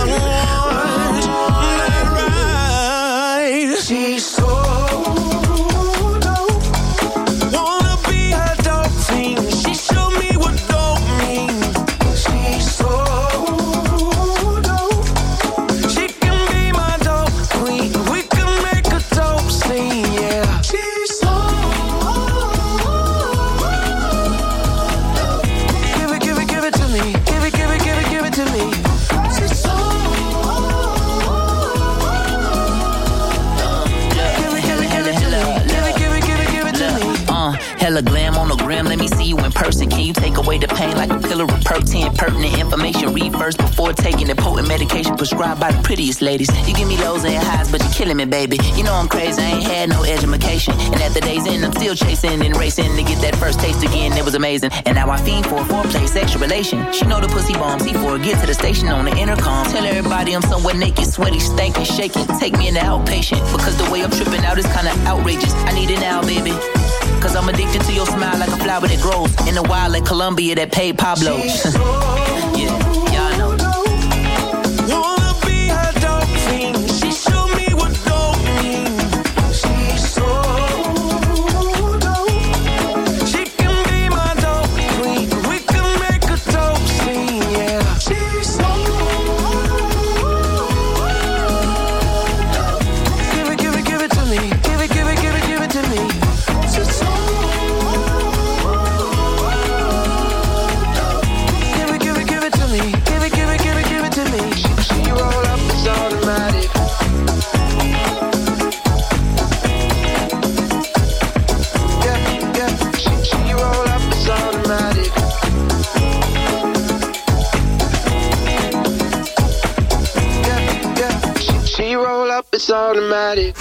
away 40.48 40.58
the 40.58 40.68
pain 40.68 40.96
like 40.96 41.10
a 41.10 41.18
pill 41.28 41.42
of 41.42 41.50
Pertin? 41.68 42.16
Pertinent 42.16 42.58
information, 42.58 43.12
first 43.32 43.58
before 43.58 43.92
taking 43.92 44.26
the 44.26 44.34
potent 44.34 44.66
medication 44.66 45.14
prescribed 45.16 45.60
by 45.60 45.70
the 45.70 45.82
prettiest 45.82 46.22
ladies. 46.22 46.48
You 46.66 46.74
give 46.74 46.88
me 46.88 46.96
lows 46.96 47.24
and 47.24 47.34
highs, 47.34 47.70
but 47.70 47.82
you're 47.82 47.92
killing 47.92 48.16
me, 48.16 48.24
baby. 48.24 48.58
You 48.74 48.82
know 48.82 48.94
I'm 48.94 49.08
crazy, 49.08 49.42
I 49.42 49.50
ain't 49.50 49.62
had 49.64 49.88
no 49.90 50.04
education. 50.04 50.72
And 50.92 51.00
at 51.02 51.12
the 51.12 51.20
day's 51.20 51.46
end, 51.46 51.64
I'm 51.64 51.72
still 51.72 51.94
chasing 51.94 52.40
and 52.40 52.56
racing 52.56 52.96
to 52.96 53.02
get 53.02 53.20
that 53.20 53.36
first 53.36 53.60
taste 53.60 53.82
again. 53.84 54.16
It 54.16 54.24
was 54.24 54.34
amazing. 54.34 54.70
And 54.86 54.94
now 54.94 55.10
I 55.10 55.18
fiend 55.18 55.46
for 55.46 55.60
a 55.60 55.64
foreplay, 55.64 56.08
sexual 56.08 56.40
relation. 56.40 56.78
She 56.92 57.04
know 57.04 57.20
the 57.20 57.28
pussy 57.28 57.52
bomb, 57.52 57.80
C4, 57.80 58.22
get 58.24 58.40
to 58.40 58.46
the 58.46 58.54
station 58.54 58.88
on 58.88 59.04
the 59.04 59.14
intercom. 59.16 59.66
Tell 59.66 59.84
everybody 59.84 60.34
I'm 60.34 60.42
somewhere 60.42 60.74
naked, 60.74 61.06
sweaty, 61.06 61.40
stankin', 61.40 61.84
shaking. 61.84 62.26
Take 62.38 62.56
me 62.56 62.68
in 62.68 62.74
the 62.74 62.80
outpatient, 62.80 63.44
because 63.52 63.76
the 63.76 63.90
way 63.90 64.02
I'm 64.02 64.10
tripping 64.10 64.44
out 64.44 64.56
is 64.58 64.66
kinda 64.66 64.92
outrageous. 65.06 65.52
I 65.68 65.72
need 65.72 65.90
it 65.90 66.00
now, 66.00 66.22
baby. 66.22 66.52
Cause 67.20 67.34
I'm 67.34 67.48
addicted 67.48 67.82
to 67.82 67.92
your 67.92 68.06
smile 68.06 68.38
like 68.38 68.48
a 68.48 68.56
flower 68.56 68.86
that 68.86 69.00
grows 69.00 69.48
in 69.48 69.54
the 69.54 69.62
wild 69.62 69.92
like 69.92 70.04
Colombia 70.04 70.54
that 70.54 70.72
paid 70.72 70.96
Pablo. 70.98 72.27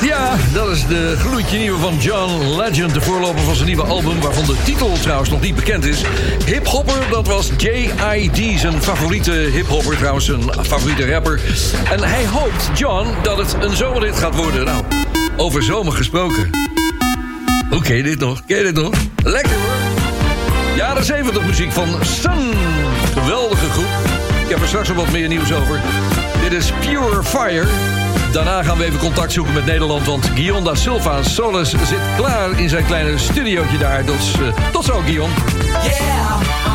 Ja, 0.02 0.36
dat 0.54 0.70
is 0.70 0.88
de 0.88 1.16
gloedje 1.18 1.58
nieuwe 1.58 1.80
van 1.80 1.98
John 1.98 2.56
Legend. 2.56 2.94
De 2.94 3.02
voorloper 3.02 3.42
van 3.42 3.56
zijn 3.56 3.68
nieuwe 3.68 3.84
album, 3.84 4.22
waarvan 4.22 4.46
de 4.46 4.56
titel 4.64 4.92
trouwens 5.02 5.30
nog 5.30 5.42
niet 5.42 5.56
bekend 5.56 5.86
is. 5.86 6.02
Hip 6.46 6.68
Hopper, 6.68 7.10
dat 7.10 7.28
was 7.28 7.52
J.I.D. 7.58 8.60
Zijn 8.60 8.82
favoriete 8.82 9.32
hip 9.32 9.68
hopper, 9.68 9.98
trouwens 9.98 10.26
zijn 10.26 10.42
favoriete 10.66 11.12
rapper. 11.12 11.42
En 11.92 12.04
hij 12.04 12.26
hoopt, 12.26 12.70
John, 12.80 13.08
dat 13.24 13.38
het 13.38 13.64
een 13.64 13.76
zomerhit 13.76 14.18
gaat 14.18 14.36
worden. 14.36 14.66
Nou, 14.66 14.84
over 15.38 15.64
zomer 15.64 15.94
gesproken. 15.94 16.50
Hoe 17.70 17.82
dit 17.82 18.20
nog? 18.20 18.42
Ken 18.46 18.58
je 18.58 18.64
dit 18.64 18.76
nog? 18.76 18.94
Lekker 19.24 19.56
hoor. 19.56 20.76
Jaren 20.76 21.06
70 21.06 21.46
muziek 21.46 21.72
van 21.72 21.88
Sun. 22.06 22.54
Geweldige 23.14 23.70
groep. 23.70 23.88
Ik 24.44 24.50
heb 24.50 24.62
er 24.62 24.68
straks 24.68 24.88
nog 24.88 24.98
wat 24.98 25.12
meer 25.12 25.28
nieuws 25.28 25.54
over. 25.54 25.82
Dit 26.42 26.52
is 26.52 26.72
Pure 26.82 27.24
Fire. 27.24 27.97
Daarna 28.32 28.64
gaan 28.64 28.78
we 28.78 28.86
even 28.86 29.00
contact 29.00 29.32
zoeken 29.32 29.54
met 29.54 29.66
Nederland... 29.66 30.06
want 30.06 30.26
Guillaume 30.26 30.64
da 30.66 30.76
Silva 30.76 31.24
Solis 31.24 31.70
zit 31.70 32.00
klaar 32.18 32.60
in 32.60 32.70
zijn 32.70 32.86
kleine 32.86 33.18
studiootje 33.18 33.78
daar. 33.78 34.06
Dus, 34.06 34.34
eh, 34.34 34.72
tot 34.72 34.86
zo, 34.86 35.00
Guillaume. 35.00 35.34
Yeah, 35.84 36.67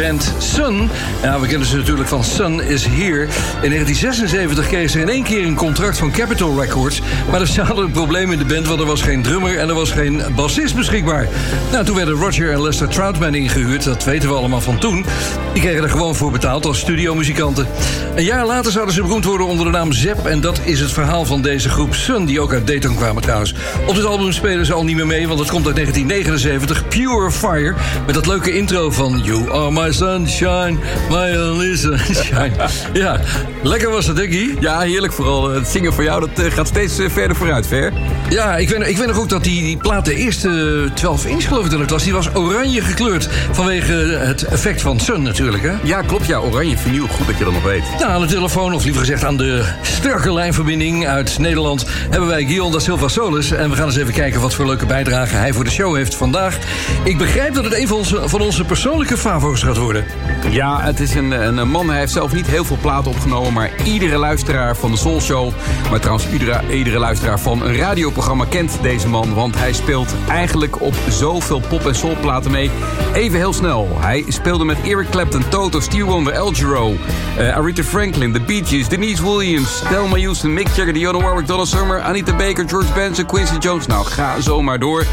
band 0.00 0.34
Sun. 0.38 0.90
Ja, 1.22 1.40
we 1.40 1.46
kennen 1.46 1.66
ze 1.66 1.76
natuurlijk 1.76 2.08
van 2.08 2.24
Sun 2.24 2.62
is 2.62 2.86
Here. 2.86 3.22
In 3.62 3.70
1976 3.70 4.66
kregen 4.66 4.90
ze 4.90 5.00
in 5.00 5.08
één 5.08 5.22
keer 5.22 5.46
een 5.46 5.54
contract 5.54 5.98
van 5.98 6.10
Capitol 6.10 6.60
Records. 6.60 7.00
Maar 7.30 7.40
er 7.40 7.46
zaten 7.46 7.76
een 7.76 7.90
probleem 7.90 8.32
in 8.32 8.38
de 8.38 8.44
band, 8.44 8.66
want 8.66 8.80
er 8.80 8.86
was 8.86 9.02
geen 9.02 9.22
drummer 9.22 9.58
en 9.58 9.68
er 9.68 9.74
was 9.74 9.90
geen 9.90 10.22
bassist 10.34 10.74
beschikbaar. 10.74 11.28
Nou, 11.72 11.84
toen 11.84 11.96
werden 11.96 12.14
Roger 12.14 12.52
en 12.52 12.62
Lester 12.62 12.88
Troutman 12.88 13.34
ingehuurd. 13.34 13.84
Dat 13.84 14.04
weten 14.04 14.28
we 14.28 14.34
allemaal 14.34 14.60
van 14.60 14.78
toen. 14.78 15.04
Die 15.52 15.62
kregen 15.62 15.82
er 15.82 15.90
gewoon 15.90 16.14
voor 16.14 16.30
betaald 16.30 16.66
als 16.66 16.78
studiomuzikanten. 16.78 17.66
Een 18.14 18.24
jaar 18.24 18.46
later 18.46 18.72
zouden 18.72 18.94
ze 18.94 19.02
beroemd 19.02 19.24
worden 19.24 19.46
onder 19.46 19.64
de 19.64 19.72
naam 19.72 19.92
Zep. 19.92 20.26
En 20.26 20.40
dat 20.40 20.60
is 20.64 20.80
het 20.80 20.92
verhaal 20.92 21.24
van 21.24 21.42
deze 21.42 21.68
groep 21.68 21.94
Sun, 21.94 22.24
die 22.24 22.40
ook 22.40 22.52
uit 22.52 22.66
Dayton 22.66 22.94
kwamen 22.94 23.22
trouwens. 23.22 23.54
Op 23.86 23.94
dit 23.94 24.04
album 24.04 24.32
spelen 24.32 24.66
ze 24.66 24.72
al 24.72 24.84
niet 24.84 24.96
meer 24.96 25.06
mee, 25.06 25.28
want 25.28 25.40
het 25.40 25.50
komt 25.50 25.66
uit 25.66 25.74
1979. 25.74 26.88
Pure 26.88 27.30
Fire. 27.30 27.74
Met 28.06 28.14
dat 28.14 28.26
leuke 28.26 28.56
intro 28.56 28.90
van 28.90 29.20
You 29.24 29.52
are 29.52 29.70
my 29.70 29.92
sunshine, 29.92 30.76
my 31.10 31.36
only 31.36 31.76
sunshine. 31.76 32.52
ja, 32.92 33.20
lekker 33.62 33.90
was 33.90 34.06
hè, 34.06 34.14
Guy? 34.14 34.56
Ja, 34.60 34.80
heerlijk 34.80 35.12
vooral. 35.12 35.50
Het 35.50 35.68
zingen 35.68 35.92
voor 35.92 36.04
jou 36.04 36.20
dat 36.20 36.44
eh, 36.46 36.52
gaat 36.52 36.66
steeds 36.66 36.98
eh, 36.98 37.08
verder 37.10 37.36
vooruit, 37.36 37.66
Ver. 37.66 37.92
Ja, 38.30 38.56
ik 38.56 38.68
weet, 38.68 38.88
ik 38.88 38.96
weet 38.96 39.06
nog 39.06 39.18
ook 39.18 39.28
dat 39.28 39.44
die, 39.44 39.62
die 39.62 39.76
plaat 39.76 40.04
de 40.04 40.14
eerste 40.14 40.90
12 40.94 41.26
inch 41.26 41.46
geloof 41.46 41.64
ik 41.64 41.70
dat 41.70 41.80
het 41.80 41.90
was... 41.90 42.02
die 42.02 42.12
was 42.12 42.34
oranje 42.34 42.80
gekleurd 42.80 43.28
vanwege 43.52 43.92
het 43.92 44.42
effect 44.42 44.80
van 44.80 45.00
Sun 45.00 45.22
natuurlijk, 45.22 45.62
hè? 45.62 45.72
Ja, 45.82 46.02
klopt. 46.02 46.26
Ja, 46.26 46.38
oranje 46.38 46.76
vinyl. 46.76 47.06
Goed 47.06 47.26
dat 47.26 47.38
je 47.38 47.44
dat 47.44 47.52
nog 47.52 47.62
weet. 47.62 47.82
Ja, 47.98 48.06
aan 48.06 48.20
de 48.20 48.26
telefoon, 48.26 48.74
of 48.74 48.84
liever 48.84 49.00
gezegd 49.00 49.24
aan 49.24 49.36
de 49.36 49.64
sterke 49.82 50.32
lijnverbinding 50.32 51.06
uit 51.06 51.38
Nederland... 51.38 51.84
hebben 52.10 52.28
wij 52.28 52.44
Guillaume 52.44 52.72
da 52.72 52.78
Silva 52.78 53.08
Solis. 53.08 53.50
En 53.50 53.70
we 53.70 53.76
gaan 53.76 53.86
eens 53.86 53.96
even 53.96 54.14
kijken 54.14 54.40
wat 54.40 54.54
voor 54.54 54.66
leuke 54.66 54.86
bijdrage 54.86 55.34
hij 55.34 55.52
voor 55.52 55.64
de 55.64 55.70
show 55.70 55.96
heeft 55.96 56.14
vandaag. 56.14 56.58
Ik 57.04 57.18
begrijp 57.18 57.54
dat 57.54 57.64
het 57.64 57.74
een 57.74 57.88
van 57.88 57.96
onze, 57.96 58.28
van 58.28 58.40
onze 58.40 58.64
persoonlijke 58.64 59.16
favo's 59.16 59.62
gaat 59.62 59.76
worden. 59.76 60.04
Ja, 60.50 60.80
het 60.80 61.00
is 61.00 61.14
een, 61.14 61.30
een, 61.30 61.68
man. 61.68 61.88
Hij 61.88 61.98
heeft 61.98 62.12
zelf 62.12 62.32
niet 62.32 62.46
heel 62.46 62.64
veel 62.64 62.78
platen 62.80 63.10
opgenomen... 63.10 63.52
maar 63.52 63.70
iedere 63.84 64.16
luisteraar 64.16 64.76
van 64.76 64.90
de 64.90 64.96
Soul 64.96 65.20
Show... 65.20 65.52
maar 65.90 66.00
trouwens 66.00 66.28
iedere, 66.70 66.98
luisteraar 66.98 67.40
van 67.40 67.62
een 67.62 67.76
radioprogramma 67.76 68.44
kent 68.44 68.78
deze 68.82 69.08
man... 69.08 69.34
want 69.34 69.58
hij 69.58 69.72
speelt 69.72 70.14
eigenlijk 70.28 70.80
op 70.80 70.94
zoveel 71.08 71.60
pop- 71.68 71.86
en 71.86 71.94
soulplaten 71.94 72.50
mee. 72.50 72.70
Even 73.14 73.38
heel 73.38 73.52
snel. 73.52 73.96
Hij 74.00 74.24
speelde 74.28 74.64
met 74.64 74.76
Eric 74.84 75.10
Clapton, 75.10 75.48
Toto, 75.48 75.80
Stevie 75.80 76.04
Wonder, 76.04 76.32
El 76.32 76.52
Giro... 76.52 76.96
eh, 77.36 77.56
Aretha 77.56 77.82
Franklin, 77.82 78.32
The 78.32 78.40
Bee 78.40 78.86
Denise 78.88 79.22
Williams... 79.22 79.82
Thelma 79.88 80.18
Houston, 80.18 80.52
Mick 80.54 80.68
Jagger, 80.68 80.92
Dionne 80.92 81.22
Warwick, 81.22 81.46
Donna 81.46 81.64
Summer... 81.64 82.00
Anita 82.00 82.32
Baker, 82.36 82.68
George 82.68 82.92
Benson, 82.94 83.26
Quincy 83.26 83.56
Jones. 83.58 83.86
Nou, 83.86 84.06
ga 84.06 84.40
zo 84.40 84.62
maar 84.62 84.78
door. 84.78 85.04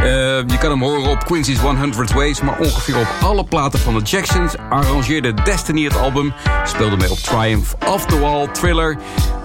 Eh, 0.00 0.06
je 0.46 0.58
kan 0.58 0.70
hem 0.70 0.82
horen 0.82 1.10
op 1.10 1.24
Quincy's 1.24 1.58
100 1.58 2.12
Ways... 2.12 2.40
maar 2.40 2.58
ongeveer 2.58 2.98
op 2.98 3.08
alle 3.22 3.44
platen 3.44 3.78
van 3.78 3.94
de 3.94 4.02
Jacksons... 4.02 4.54
arrangeerde 4.68 5.34
Destiny 5.34 5.84
het 5.84 5.96
album... 5.96 6.32
speelde 6.64 6.96
mee 6.96 7.10
op 7.10 7.18
Triumph, 7.18 7.74
Off 7.86 8.06
the 8.06 8.18
Wall, 8.18 8.48
Thriller... 8.48 8.96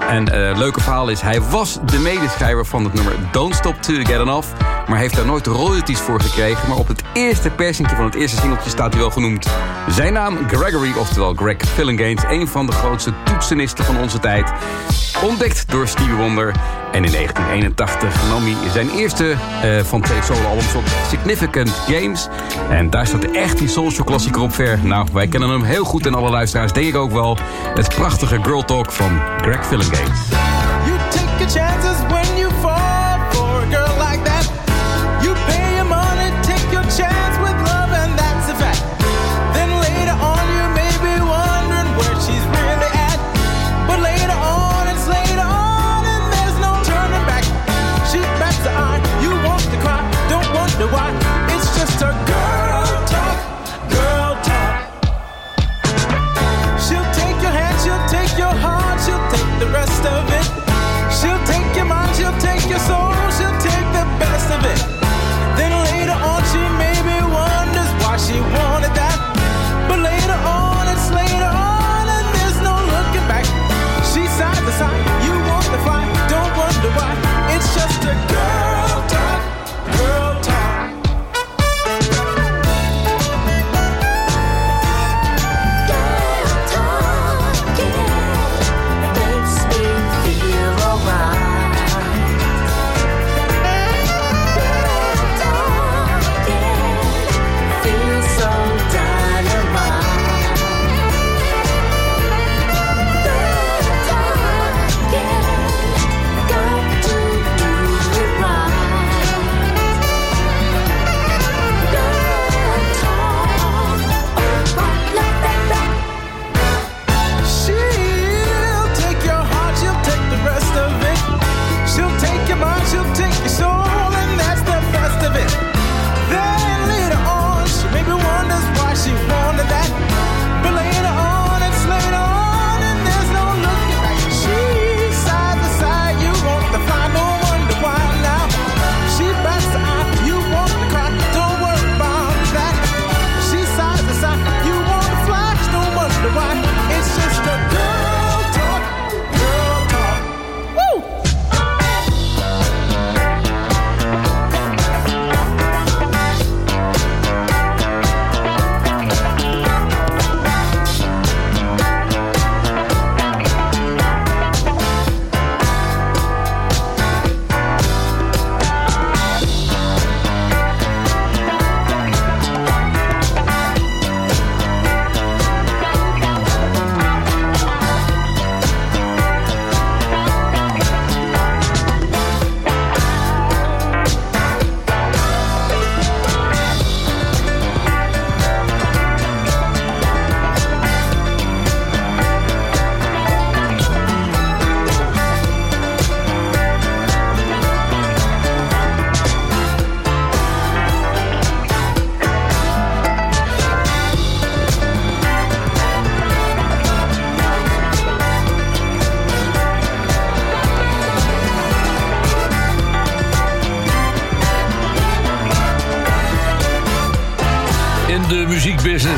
En 0.09 0.21
uh, 0.21 0.57
leuke 0.57 0.81
verhaal 0.81 1.09
is, 1.09 1.21
hij 1.21 1.41
was 1.41 1.79
de 1.85 1.99
medeschrijver 1.99 2.65
van 2.65 2.83
het 2.83 2.93
nummer 2.93 3.13
Don't 3.31 3.55
Stop 3.55 3.81
To 3.81 3.93
Get 3.93 4.19
Enough... 4.19 4.47
maar 4.87 4.97
heeft 4.97 5.15
daar 5.15 5.25
nooit 5.25 5.47
royalties 5.47 5.99
voor 5.99 6.21
gekregen... 6.21 6.67
maar 6.67 6.77
op 6.77 6.87
het 6.87 7.01
eerste 7.13 7.49
persingje 7.49 7.95
van 7.95 8.05
het 8.05 8.15
eerste 8.15 8.37
singeltje 8.37 8.69
staat 8.69 8.91
hij 8.91 9.01
wel 9.01 9.11
genoemd. 9.11 9.47
Zijn 9.89 10.13
naam 10.13 10.37
Gregory, 10.47 10.93
oftewel 10.97 11.33
Greg 11.33 11.57
Fillinganes... 11.57 12.23
een 12.29 12.47
van 12.47 12.65
de 12.65 12.71
grootste 12.71 13.13
toetsenisten 13.23 13.85
van 13.85 13.97
onze 13.97 14.19
tijd... 14.19 14.51
ontdekt 15.23 15.71
door 15.71 15.87
Stevie 15.87 16.13
Wonder... 16.13 16.47
en 16.91 17.03
in 17.03 17.11
1981 17.11 18.27
nam 18.29 18.43
hij 18.43 18.69
zijn 18.69 18.89
eerste 18.89 19.35
uh, 19.65 19.83
van 19.83 20.01
twee 20.01 20.21
soloalbums 20.21 20.75
op 20.75 20.83
Significant 21.09 21.69
Games... 21.69 22.27
en 22.69 22.89
daar 22.89 23.07
staat 23.07 23.31
echt 23.31 23.57
die 23.57 23.67
soulshow 23.67 24.05
klassieker 24.05 24.41
op 24.41 24.53
ver. 24.53 24.79
Nou, 24.83 25.07
wij 25.13 25.27
kennen 25.27 25.49
hem 25.49 25.63
heel 25.63 25.85
goed 25.85 26.05
en 26.05 26.13
alle 26.13 26.29
luisteraars 26.29 26.73
denk 26.73 26.87
ik 26.87 26.95
ook 26.95 27.11
wel... 27.11 27.37
het 27.73 27.95
prachtige 27.95 28.39
Girl 28.43 28.65
Talk 28.65 28.91
van 28.91 29.21
Greg 29.41 29.67
Fillinganes. 29.67 30.19
You 30.85 30.97
take 31.09 31.37
your 31.37 31.49
chances 31.49 31.99
when 32.07 32.44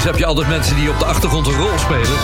heb 0.08 0.18
je 0.18 0.26
altijd 0.26 0.48
mensen 0.48 0.76
die 0.76 0.90
op 0.90 1.00
de 1.00 1.06
achtergrond 1.06 1.48
een 1.48 1.54
rol 1.54 1.78
spelen. 1.78 2.18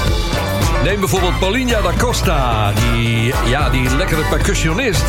Neem 0.83 0.99
bijvoorbeeld 0.99 1.39
Paulinha 1.39 1.81
da 1.81 1.91
Costa, 1.97 2.71
die, 2.71 3.33
ja, 3.45 3.69
die 3.69 3.95
lekkere 3.95 4.23
percussionist. 4.29 5.03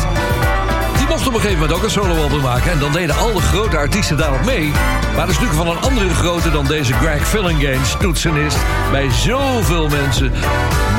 Die 0.97 1.07
mocht 1.07 1.27
op 1.27 1.33
een 1.33 1.39
gegeven 1.39 1.59
moment 1.59 1.77
ook 1.77 1.83
een 1.83 1.89
soloalbum 1.89 2.41
maken. 2.41 2.71
En 2.71 2.79
dan 2.79 2.91
deden 2.91 3.15
alle 3.15 3.41
grote 3.41 3.77
artiesten 3.77 4.17
daarop 4.17 4.45
mee. 4.45 4.71
Maar 5.15 5.25
dat 5.25 5.29
is 5.29 5.39
natuurlijk 5.39 5.67
van 5.67 5.67
een 5.67 5.81
andere 5.81 6.13
grootte 6.13 6.51
dan 6.51 6.65
deze 6.65 6.93
Greg 6.93 7.27
Fillinganes, 7.27 7.95
toetsenist. 7.99 8.57
Bij 8.91 9.11
zoveel 9.11 9.87
mensen. 9.87 10.31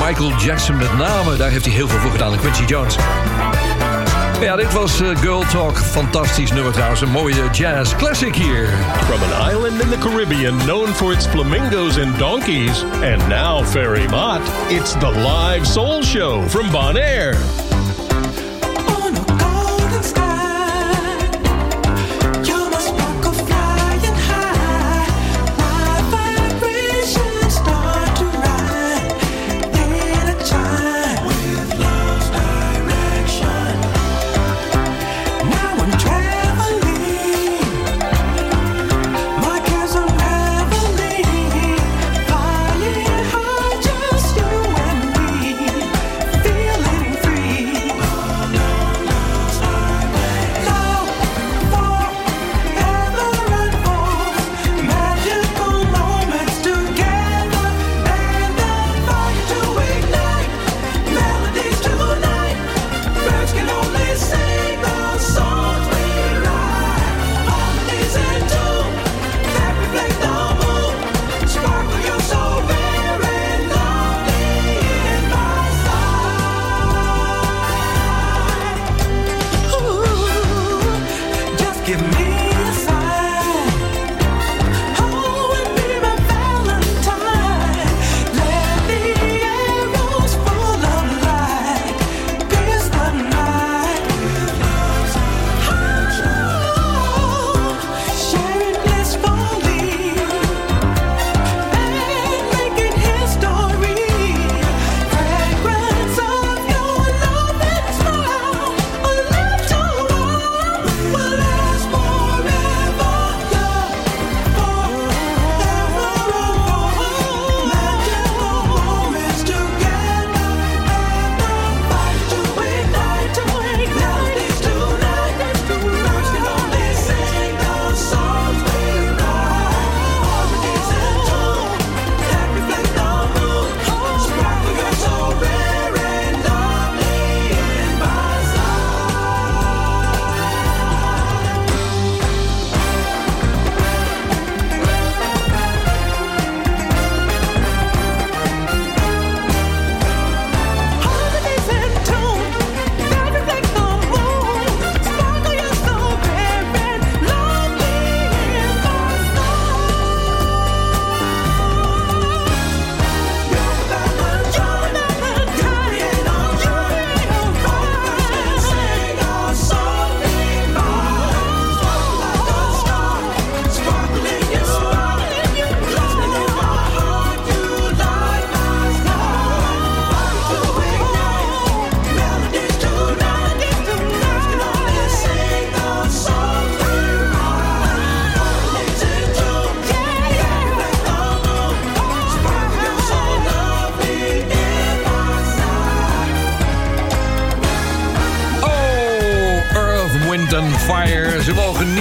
Michael 0.06 0.32
Jackson 0.38 0.76
met 0.76 0.96
name, 0.96 1.36
daar 1.36 1.50
heeft 1.50 1.64
hij 1.64 1.74
heel 1.74 1.88
veel 1.88 1.98
voor 1.98 2.10
gedaan. 2.10 2.38
Quincy 2.38 2.64
Jones. 2.64 2.96
Ja, 4.40 4.56
dit 4.56 4.72
was 4.72 5.00
eh, 5.00 5.16
Girl 5.20 5.44
Talk. 5.50 5.78
Fantastisch 5.78 6.52
nummer 6.52 6.72
trouwens. 6.72 7.00
Een 7.00 7.10
mooie 7.10 7.50
jazz 7.52 7.96
classic 7.96 8.34
hier. 8.34 8.68
From 9.08 9.22
an 9.22 9.50
island 9.50 9.82
in 9.82 9.88
the 9.88 9.98
Caribbean 9.98 10.56
known 10.56 10.86
for 10.86 11.12
its 11.12 11.26
flamingos 11.26 11.98
and 11.98 12.18
donkeys. 12.18 12.82
And 12.82 13.28
now, 13.28 13.64
Ferry 13.64 14.08
Mott, 14.08 14.40
it's 14.68 14.92
the 14.92 15.10
live 15.10 15.66
soul 15.66 16.02
show 16.02 16.48
from 16.48 16.70
Bonaire. 16.70 17.65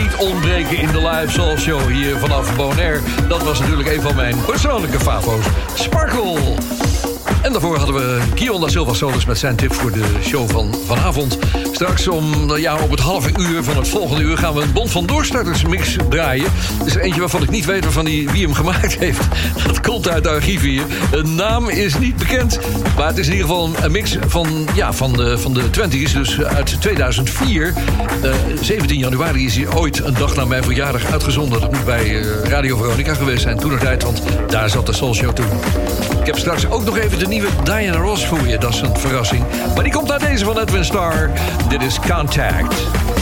Niet 0.06 0.16
ontbreken 0.16 0.78
in 0.78 0.88
de 0.92 1.08
live 1.08 1.32
soul 1.32 1.58
show 1.58 1.88
hier 1.88 2.18
vanaf 2.18 2.56
Bonaire. 2.56 3.00
Dat 3.28 3.44
was 3.44 3.60
natuurlijk 3.60 3.90
een 3.90 4.02
van 4.02 4.16
mijn 4.16 4.36
persoonlijke 4.46 5.00
favo's. 5.00 5.46
Sparkle. 5.74 6.38
En 7.42 7.52
daarvoor 7.52 7.78
hadden 7.78 7.96
we 7.96 8.15
Guion 8.36 8.62
da 8.62 8.68
Silva 8.68 8.94
Solis 8.94 9.26
met 9.26 9.38
zijn 9.38 9.56
tip 9.56 9.74
voor 9.74 9.92
de 9.92 10.04
show 10.22 10.50
van 10.50 10.76
vanavond. 10.86 11.38
Straks 11.72 12.08
om, 12.08 12.56
ja, 12.58 12.76
op 12.76 12.92
het 12.92 13.00
halve 13.00 13.30
uur 13.38 13.64
van 13.64 13.78
het 13.78 13.88
volgende 13.88 14.24
uur 14.24 14.38
gaan 14.38 14.54
we 14.54 14.62
een 14.62 14.74
Bond 14.74 14.92
van 14.92 15.06
Doorstarters 15.06 15.64
mix 15.64 15.96
draaien. 16.10 16.46
Er 16.80 16.86
is 16.86 16.96
eentje 16.96 17.20
waarvan 17.20 17.44
ik 17.44 17.50
niet 17.50 17.66
weet 17.66 17.84
waarvan 17.84 18.06
die, 18.06 18.30
wie 18.30 18.44
hem 18.44 18.54
gemaakt 18.54 18.98
heeft. 19.00 19.22
Dat 19.68 19.82
komt 19.82 20.10
uit 20.10 20.24
de 20.24 20.30
archieven 20.30 20.68
hier. 20.68 20.84
De 21.12 21.24
naam 21.24 21.70
is 21.70 21.98
niet 21.98 22.16
bekend, 22.16 22.60
maar 22.98 23.08
het 23.08 23.18
is 23.18 23.28
in 23.28 23.34
ieder 23.34 23.48
geval 23.48 23.70
een 23.82 23.92
mix 23.92 24.18
van, 24.28 24.68
ja, 24.74 24.94
van 24.94 25.14
de, 25.14 25.38
van 25.38 25.54
de 25.54 25.64
20s, 25.64 26.14
dus 26.14 26.42
uit 26.42 26.82
2004. 26.82 27.74
Eh, 28.22 28.32
17 28.62 28.98
januari 28.98 29.46
is 29.46 29.56
hij 29.56 29.74
ooit 29.74 30.06
een 30.06 30.14
dag 30.14 30.36
na 30.36 30.46
mijn 30.46 30.64
verjaardag 30.64 31.12
uitgezonden. 31.12 31.62
Dat 31.62 31.72
moet 31.72 31.86
bij 31.86 32.20
eh, 32.20 32.50
Radio 32.50 32.78
Veronica 32.78 33.14
geweest 33.14 33.42
zijn 33.42 33.60
toen 33.60 33.78
tijd, 33.78 34.04
want 34.04 34.22
daar 34.48 34.70
zat 34.70 34.86
de 34.86 34.94
Soul 34.94 35.14
Show 35.14 35.34
toen. 35.34 35.46
Ik 36.20 36.26
heb 36.26 36.38
straks 36.38 36.70
ook 36.70 36.84
nog 36.84 36.98
even 36.98 37.20
de 37.20 37.28
nieuwe 37.28 37.48
Diana 37.64 37.98
Ross 37.98 38.15
voor 38.24 38.48
je. 38.48 38.58
Dat 38.58 38.74
is 38.74 38.82
een 38.82 38.98
verrassing. 38.98 39.44
Maar 39.74 39.84
die 39.84 39.94
komt 39.94 40.12
uit 40.12 40.22
deze 40.22 40.46
van 40.46 40.60
Edwin 40.60 40.86
Starr. 40.86 41.32
Dit 41.70 41.82
is 41.82 42.00
Contact. 42.00 43.15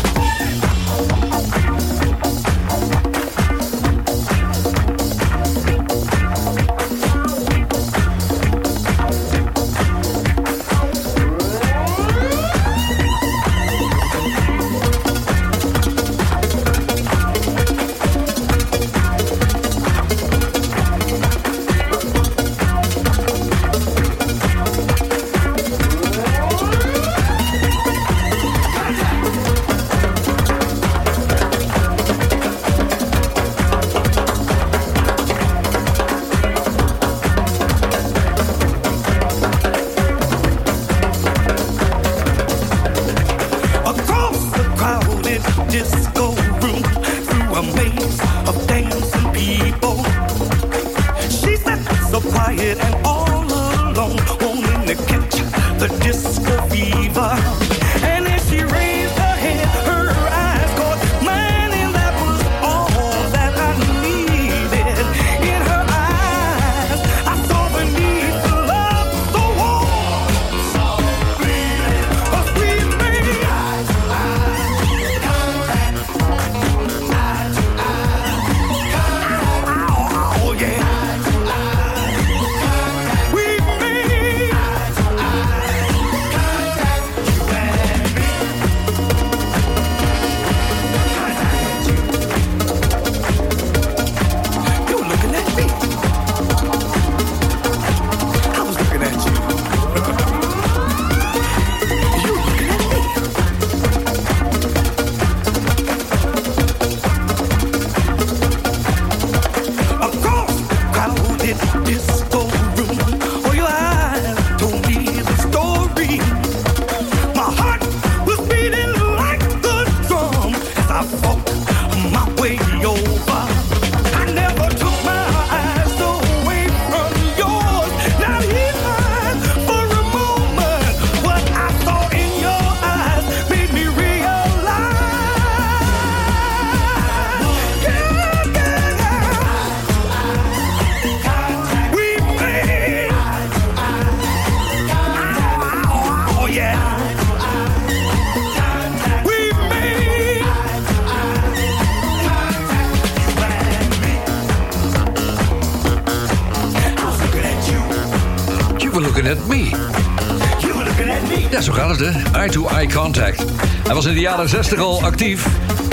60 164.42 164.80
al 164.80 165.04
actief. 165.04 165.48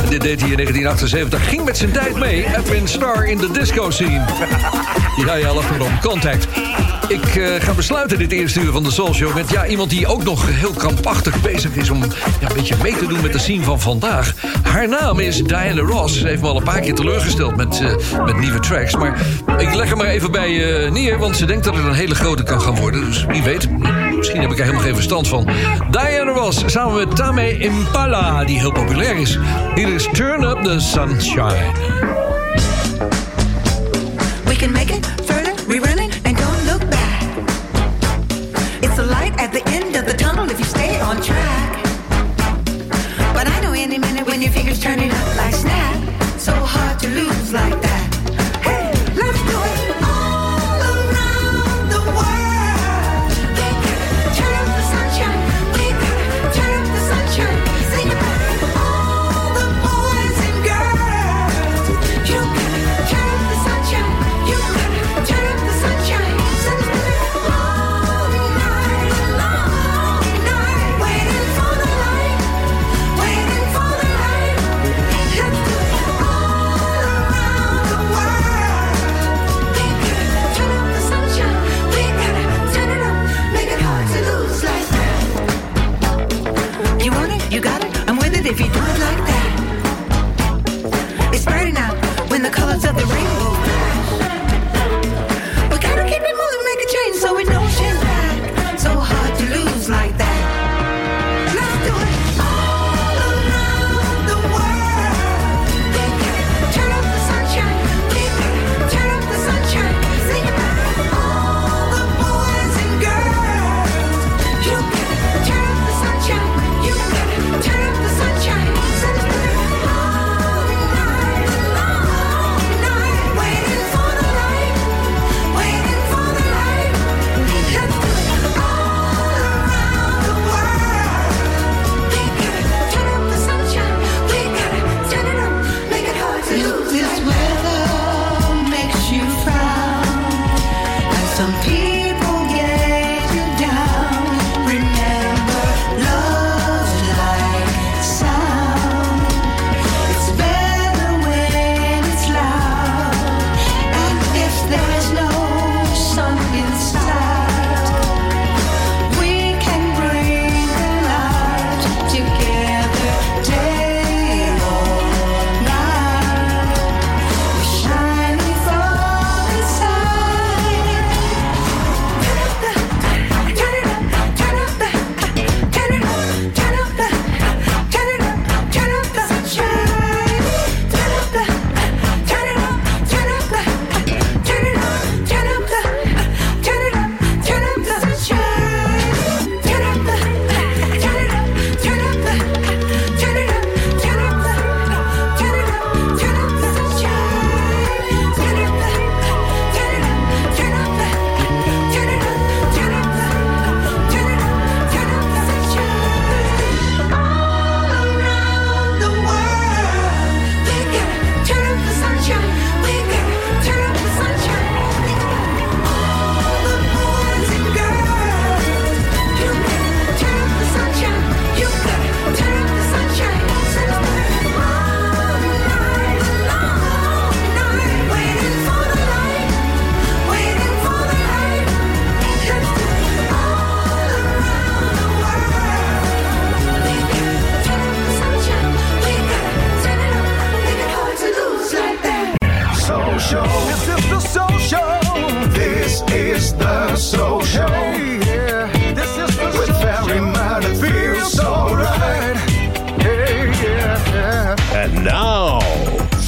Dit 0.09 0.21
deed 0.21 0.41
hij 0.41 0.51
in 0.51 0.57
1978. 0.57 1.49
Ging 1.49 1.65
met 1.65 1.77
zijn 1.77 1.93
tijd 1.93 2.17
mee. 2.17 2.47
Edwin 2.57 2.89
star 2.89 3.25
in 3.25 3.39
de 3.39 3.51
disco 3.51 3.91
scene. 3.91 4.25
ja, 5.17 5.35
ja, 5.35 5.55
lach 5.55 5.75
erom. 5.75 6.01
Contact. 6.01 6.47
Ik 7.09 7.37
eh, 7.37 7.55
ga 7.59 7.73
besluiten 7.73 8.19
dit 8.19 8.33
eerste 8.33 8.61
uur 8.61 8.73
van 8.73 8.83
de 8.83 8.91
Soul 8.91 9.15
Show 9.15 9.35
met 9.35 9.51
ja, 9.51 9.67
iemand 9.67 9.91
die 9.91 10.07
ook 10.07 10.25
nog 10.25 10.47
heel 10.49 10.73
krampachtig 10.73 11.41
bezig 11.41 11.75
is 11.75 11.91
om 11.91 12.03
ja, 12.41 12.49
een 12.49 12.55
beetje 12.55 12.75
mee 12.83 12.97
te 12.97 13.07
doen 13.07 13.21
met 13.21 13.33
de 13.33 13.39
scene 13.39 13.63
van 13.63 13.81
vandaag. 13.81 14.35
Haar 14.63 14.89
naam 14.89 15.19
is 15.19 15.43
Diana 15.43 15.81
Ross. 15.81 16.19
Ze 16.19 16.27
heeft 16.27 16.43
me 16.43 16.49
al 16.49 16.57
een 16.57 16.63
paar 16.63 16.81
keer 16.81 16.95
teleurgesteld 16.95 17.57
met, 17.57 17.81
eh, 17.81 18.25
met 18.25 18.39
nieuwe 18.39 18.61
tracks. 18.61 18.97
Maar 18.97 19.21
ik 19.59 19.75
leg 19.75 19.89
hem 19.89 19.99
maar 19.99 20.07
even 20.07 20.31
bij 20.31 20.51
uh, 20.51 20.91
neer, 20.91 21.19
want 21.19 21.37
ze 21.37 21.45
denkt 21.45 21.65
dat 21.65 21.77
het 21.77 21.85
een 21.85 21.93
hele 21.93 22.15
grote 22.15 22.43
kan 22.43 22.61
gaan 22.61 22.77
worden. 22.77 23.05
Dus 23.05 23.25
wie 23.25 23.43
weet, 23.43 23.69
misschien 24.17 24.41
heb 24.41 24.51
ik 24.51 24.57
er 24.57 24.65
helemaal 24.65 24.85
geen 24.85 24.95
verstand 24.95 25.29
van. 25.29 25.49
Diana 25.91 26.20
Daniels 26.51 26.73
samen 26.73 26.95
met 26.95 27.17
Tame 27.17 27.59
Impala, 27.59 28.45
die 28.45 28.59
heel 28.59 28.73
populair 28.73 29.17
is. 29.17 29.39
Hier 29.75 29.89
is 29.89 30.09
Turn 30.13 30.45
Up 30.45 30.63
the 30.65 30.81
Sunshine. 30.81 31.73
We 34.47 34.57
can 34.57 34.73
make 34.73 34.91
it 34.91 35.07
further, 35.25 35.55
we're 35.69 35.81
running, 35.81 36.11
and 36.25 36.37
don't 36.37 36.65
look 36.67 36.91
back. 36.91 37.23
It's 38.81 38.99
a 38.99 39.05
light 39.05 39.39
at 39.39 39.53
the 39.53 39.63
end 39.71 39.95
of 39.97 40.07
the 40.07 40.15
tunnel 40.17 40.51
if 40.51 40.59
you 40.59 40.65
stay 40.65 41.01
on 41.01 41.23
track. 41.23 41.85
But 43.33 43.47
I 43.47 43.61
know 43.61 43.73
any 43.73 43.99
minute 43.99 44.27
when 44.27 44.43
your 44.43 44.51
fingers 44.51 44.81
turning 44.81 45.11
up 45.13 45.37
like 45.37 45.55
snap, 45.55 46.03
so 46.37 46.53
hard 46.53 46.99
to 46.99 47.09
lose 47.09 47.53
like 47.53 47.80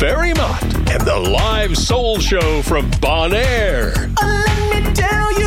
Ferrymont 0.02 0.90
and 0.90 1.00
the 1.02 1.16
live 1.16 1.78
soul 1.78 2.18
show 2.18 2.60
from 2.62 2.90
Bon 3.00 3.32
Air. 3.32 3.92
Oh, 4.20 4.68
let 4.72 4.84
me 4.84 4.92
tell 4.94 5.38
you. 5.38 5.41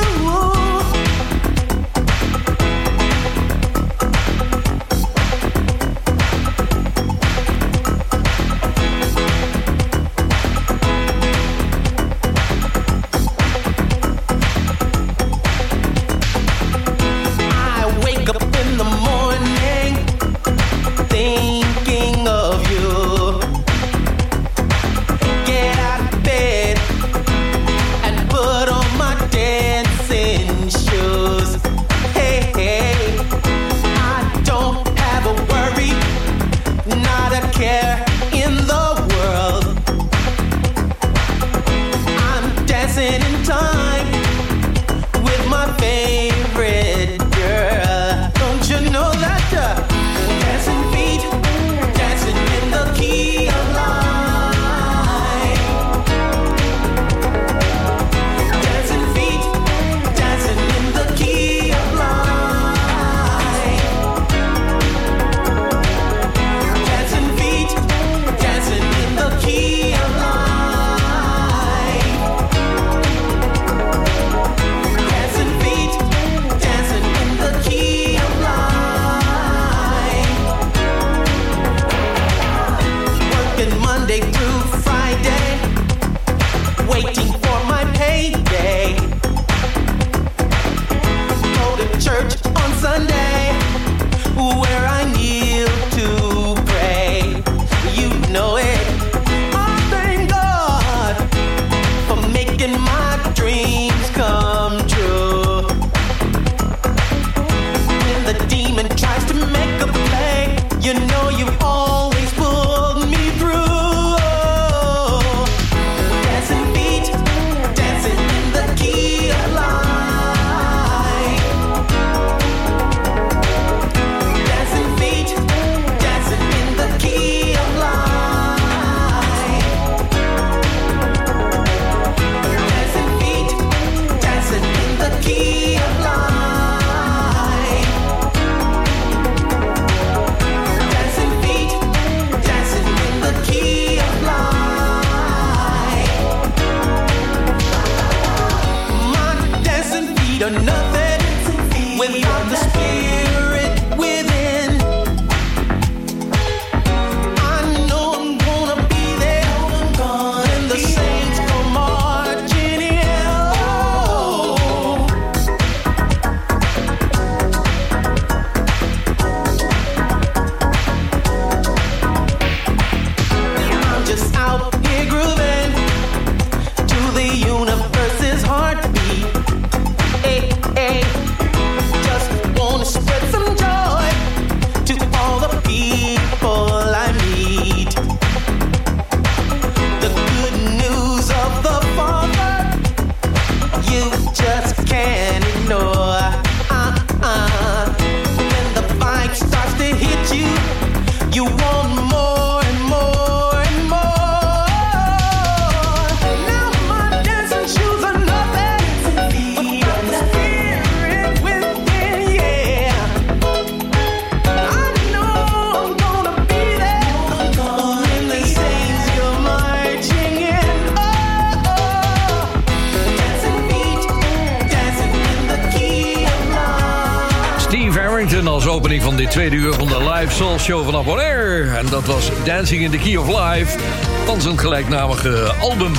Harrington 228.26 228.53
als 228.53 228.67
opening 228.67 229.03
van 229.03 229.15
dit 229.15 229.32
tweede 229.32 229.55
uur 229.55 229.73
van 229.73 229.88
de 229.88 230.11
live 230.13 230.34
soul 230.34 230.59
show 230.59 230.86
van 230.86 231.19
Air. 231.19 231.76
En 231.76 231.86
dat 231.89 232.05
was 232.05 232.30
Dancing 232.43 232.82
in 232.82 232.91
the 232.91 232.97
Key 232.97 233.15
of 233.15 233.28
Life 233.28 233.78
van 234.26 234.41
zijn 234.41 234.59
gelijknamige 234.59 235.53
album. 235.59 235.91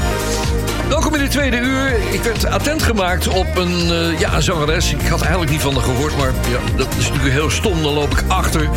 Welkom 0.89 1.15
in 1.15 1.21
de 1.21 1.29
tweede 1.29 1.57
uur. 1.57 1.97
Ik 2.11 2.23
werd 2.23 2.47
attent 2.47 2.83
gemaakt 2.83 3.29
op 3.29 3.57
een, 3.57 3.91
eh, 3.91 4.19
ja, 4.19 4.41
zangeres. 4.41 4.93
Ik 4.93 5.07
had 5.07 5.21
eigenlijk 5.21 5.51
niet 5.51 5.61
van 5.61 5.75
haar 5.75 5.83
gehoord, 5.83 6.17
maar 6.17 6.27
ja, 6.27 6.77
dat 6.77 6.87
is 6.99 7.09
natuurlijk 7.09 7.35
heel 7.35 7.51
stom. 7.51 7.83
Dan 7.83 7.93
loop 7.93 8.13
ik 8.13 8.23
achter. 8.29 8.69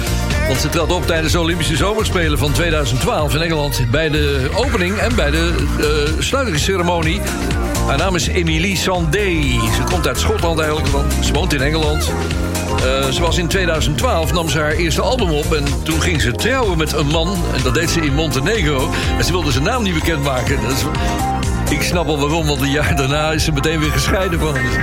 Want 0.47 0.59
ze 0.59 0.69
trad 0.69 0.91
op 0.91 1.05
tijdens 1.05 1.33
de 1.33 1.39
Olympische 1.39 1.75
Zomerspelen 1.75 2.37
van 2.37 2.51
2012 2.51 3.35
in 3.35 3.41
Engeland. 3.41 3.85
Bij 3.91 4.09
de 4.09 4.49
opening 4.55 4.97
en 4.97 5.15
bij 5.15 5.31
de 5.31 5.55
eh 5.79 6.21
sluitingsceremonie. 6.21 7.21
Haar 7.87 7.97
naam 7.97 8.15
is 8.15 8.27
Emilie 8.27 8.77
Sandé. 8.77 9.41
Ze 9.75 9.83
komt 9.91 10.07
uit 10.07 10.19
Schotland 10.19 10.59
eigenlijk, 10.59 10.89
want 10.89 11.13
ze 11.21 11.33
woont 11.33 11.53
in 11.53 11.61
Engeland. 11.61 12.11
Eh, 12.77 13.09
ze 13.11 13.21
was 13.21 13.37
in 13.37 13.47
2012, 13.47 14.33
nam 14.33 14.49
ze 14.49 14.59
haar 14.59 14.71
eerste 14.71 15.01
album 15.01 15.31
op... 15.31 15.53
en 15.53 15.65
toen 15.83 16.01
ging 16.01 16.21
ze 16.21 16.31
trouwen 16.31 16.77
met 16.77 16.93
een 16.93 17.07
man. 17.07 17.27
En 17.55 17.63
dat 17.63 17.73
deed 17.73 17.89
ze 17.89 18.01
in 18.01 18.13
Montenegro. 18.13 18.89
En 19.17 19.23
ze 19.23 19.31
wilde 19.31 19.51
zijn 19.51 19.63
naam 19.63 19.83
niet 19.83 19.93
bekendmaken. 19.93 20.57
Is, 20.69 20.85
ik 21.69 21.81
snap 21.81 22.07
al 22.07 22.19
waarom, 22.19 22.47
want 22.47 22.61
een 22.61 22.71
jaar 22.71 22.95
daarna 22.95 23.31
is 23.31 23.43
ze 23.43 23.51
meteen 23.51 23.79
weer 23.79 23.91
gescheiden 23.91 24.39
van 24.39 24.55
hem. 24.55 24.63
Dus 24.63 24.75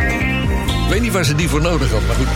ik 0.85 0.91
weet 0.91 1.01
niet 1.01 1.13
waar 1.13 1.25
ze 1.25 1.35
die 1.35 1.49
voor 1.49 1.61
nodig 1.61 1.91
had, 1.91 2.07
maar 2.07 2.17
goed. 2.17 2.29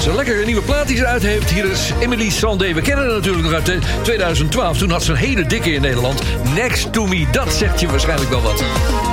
Ze 0.00 0.14
lekker 0.14 0.40
een 0.40 0.46
nieuwe 0.46 0.62
plaat 0.62 0.86
die 0.86 0.96
ze 0.96 1.06
uit 1.06 1.22
heeft. 1.22 1.50
Hier 1.50 1.70
is 1.70 1.92
Emily 2.00 2.30
Sandé. 2.30 2.72
We 2.72 2.80
kennen 2.80 3.04
haar 3.04 3.14
natuurlijk 3.14 3.44
nog 3.44 3.52
uit 3.52 3.78
2012. 4.02 4.78
Toen 4.78 4.90
had 4.90 5.02
ze 5.02 5.10
een 5.10 5.16
hele 5.16 5.46
dikke 5.46 5.72
in 5.72 5.80
Nederland. 5.80 6.22
Next 6.54 6.92
to 6.92 7.06
Me, 7.06 7.26
dat 7.32 7.52
zegt 7.52 7.80
je 7.80 7.86
waarschijnlijk 7.86 8.30
wel 8.30 8.42
wat. 8.42 8.64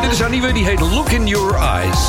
Dit 0.02 0.12
is 0.12 0.20
haar 0.20 0.30
nieuwe, 0.30 0.54
die 0.54 0.66
heet 0.66 0.80
Look 0.80 1.10
in 1.10 1.28
Your 1.28 1.56
Eyes. 1.56 2.00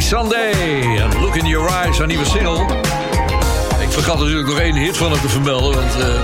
Sandé 0.00 0.50
en 0.98 1.20
Look 1.20 1.36
in 1.36 1.46
Your 1.46 1.68
Eyes, 1.70 1.98
haar 1.98 2.06
nieuwe 2.06 2.24
single. 2.24 2.64
Ik 3.80 3.90
vergat 3.90 4.18
natuurlijk 4.18 4.48
nog 4.48 4.58
één 4.58 4.74
hit 4.74 4.96
van 4.96 5.10
haar 5.10 5.20
te 5.20 5.28
vermelden, 5.28 5.74
want... 5.74 5.94
eh, 5.96 6.20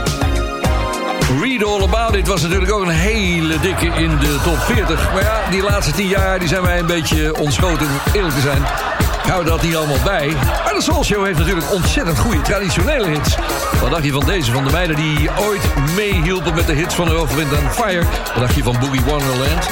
Read 1.43 1.64
All 1.64 1.83
About 1.83 2.14
It 2.14 2.27
was 2.27 2.43
natuurlijk 2.43 2.73
ook 2.73 2.83
een 2.83 2.89
hele 2.89 3.61
dikke 3.61 3.87
in 3.87 4.19
de 4.19 4.37
top 4.45 4.59
40. 4.59 5.12
Maar 5.12 5.23
ja, 5.23 5.41
die 5.51 5.62
laatste 5.62 5.93
10 5.93 6.07
jaar 6.09 6.39
die 6.39 6.49
zijn 6.49 6.62
wij 6.62 6.79
een 6.79 6.87
beetje 6.87 7.37
ontschoten, 7.37 7.87
om 7.87 8.12
eerlijk 8.12 8.35
te 8.35 8.41
zijn. 8.41 8.62
Ik 9.25 9.31
hou 9.31 9.45
dat 9.45 9.62
niet 9.62 9.77
allemaal 9.77 10.03
bij. 10.05 10.29
Maar 10.64 10.75
de 10.75 10.83
Soul 10.83 11.05
Show 11.05 11.25
heeft 11.25 11.39
natuurlijk 11.39 11.73
ontzettend 11.73 12.19
goede 12.19 12.41
traditionele 12.43 13.09
hits. 13.09 13.37
Wat 13.81 13.91
dacht 13.91 14.05
je 14.05 14.12
van 14.12 14.27
deze, 14.27 14.53
van 14.53 14.64
de 14.64 14.71
meiden 14.71 14.97
die 14.97 15.29
ooit 15.41 15.62
meehielpen 15.97 16.55
met 16.55 16.67
de 16.67 16.72
hits 16.72 16.95
van 16.95 17.09
Earth, 17.09 17.34
Wind 17.34 17.53
and 17.53 17.75
Fire? 17.75 18.05
Wat 18.34 18.41
dacht 18.41 18.55
je 18.55 18.63
van 18.63 18.76
Boogie 18.80 19.03
Wonderland? 19.05 19.68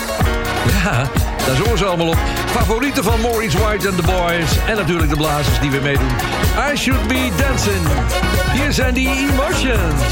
Ja, 0.69 1.11
daar 1.47 1.57
zongen 1.57 1.79
ze 1.79 1.85
allemaal 1.85 2.09
op. 2.09 2.19
Favorieten 2.47 3.05
van 3.05 3.21
Maurice 3.21 3.59
White 3.59 3.89
and 3.89 3.97
the 3.97 4.03
Boys. 4.03 4.59
En 4.67 4.77
natuurlijk 4.77 5.11
de 5.11 5.17
blazers 5.17 5.61
die 5.61 5.71
weer 5.71 5.83
meedoen. 5.83 6.09
I 6.73 6.77
Should 6.77 7.09
Be 7.09 7.31
Dancing. 7.37 7.87
Hier 8.53 8.73
zijn 8.73 8.95
die 8.95 9.09
Emotions. 9.09 10.03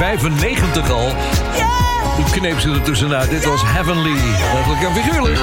1995 0.00 0.90
al. 0.90 1.08
Toen 2.16 2.30
kneep 2.30 2.60
ze 2.60 2.70
er 2.70 2.82
tussenuit. 2.82 3.30
Dit 3.30 3.44
was 3.44 3.60
Heavenly. 3.64 4.16
Letterlijk 4.54 4.82
en 4.82 4.94
figuurlijk. 4.94 5.38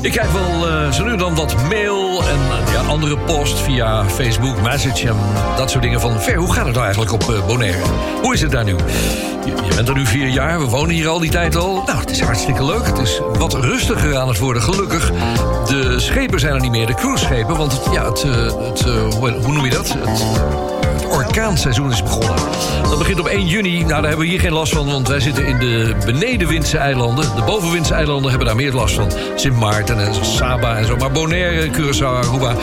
Ik 0.00 0.12
krijg 0.12 0.32
wel 0.32 0.68
eh, 0.68 0.92
zo 0.92 1.04
nu 1.04 1.16
dan 1.16 1.34
wat 1.34 1.56
mail 1.68 2.05
en 2.28 2.66
eh, 2.66 2.72
ja, 2.72 2.80
andere 2.80 3.18
post 3.18 3.58
via 3.58 4.04
Facebook, 4.08 4.62
Message 4.62 5.08
en 5.08 5.16
dat 5.56 5.70
soort 5.70 5.82
dingen 5.82 6.00
van... 6.00 6.20
Ver, 6.20 6.36
hoe 6.36 6.52
gaat 6.52 6.64
het 6.64 6.74
nou 6.74 6.84
eigenlijk 6.84 7.12
op 7.12 7.22
eh, 7.22 7.46
Bonaire? 7.46 7.82
Hoe 8.22 8.34
is 8.34 8.40
het 8.40 8.50
daar 8.50 8.64
nu? 8.64 8.76
Je, 9.44 9.74
bent 9.74 9.88
er 9.88 9.94
nu 9.94 10.06
vier 10.06 10.26
jaar, 10.26 10.58
we 10.58 10.64
wonen 10.64 10.94
hier 10.94 11.08
al 11.08 11.18
die 11.18 11.30
tijd 11.30 11.56
al. 11.56 11.82
Nou, 11.86 11.98
het 11.98 12.10
is 12.10 12.20
hartstikke 12.20 12.64
leuk. 12.64 12.86
Het 12.86 12.98
is 12.98 13.20
wat 13.38 13.54
rustiger 13.54 14.16
aan 14.16 14.28
het 14.28 14.38
worden, 14.38 14.62
gelukkig. 14.62 15.12
De 15.66 16.00
schepen 16.00 16.40
zijn 16.40 16.54
er 16.54 16.60
niet 16.60 16.70
meer, 16.70 16.86
de 16.86 16.94
cruiseschepen. 16.94 17.56
Want 17.56 17.80
ja, 17.92 18.08
het, 18.08 18.22
eh, 18.22 18.30
het, 18.68 18.80
hoe, 19.14 19.30
hoe 19.30 19.52
noem 19.52 19.64
je 19.64 19.70
dat? 19.70 19.88
Het, 19.98 20.24
orkaanseizoen 21.08 21.90
is 21.90 22.02
begonnen. 22.02 22.36
Dat 22.82 22.98
begint 22.98 23.20
op 23.20 23.26
1 23.26 23.46
juni. 23.46 23.78
Nou, 23.78 23.88
daar 23.88 24.00
hebben 24.02 24.18
we 24.18 24.26
hier 24.26 24.40
geen 24.40 24.52
last 24.52 24.72
van, 24.72 24.86
want 24.86 25.08
wij 25.08 25.20
zitten 25.20 25.46
in 25.46 25.58
de 25.58 25.94
benedenwindse 26.04 26.78
eilanden. 26.78 27.34
De 27.36 27.42
bovenwindse 27.42 27.94
eilanden 27.94 28.28
hebben 28.28 28.46
daar 28.46 28.56
meer 28.56 28.72
last 28.72 28.94
van. 28.94 29.10
Sint 29.34 29.56
Maarten 29.56 30.00
en 30.00 30.24
Saba 30.24 30.76
en 30.76 30.86
zo. 30.86 30.96
Maar 30.96 31.12
Bonaire, 31.12 31.70
Curaçao, 31.70 32.26
Aruba, 32.26 32.54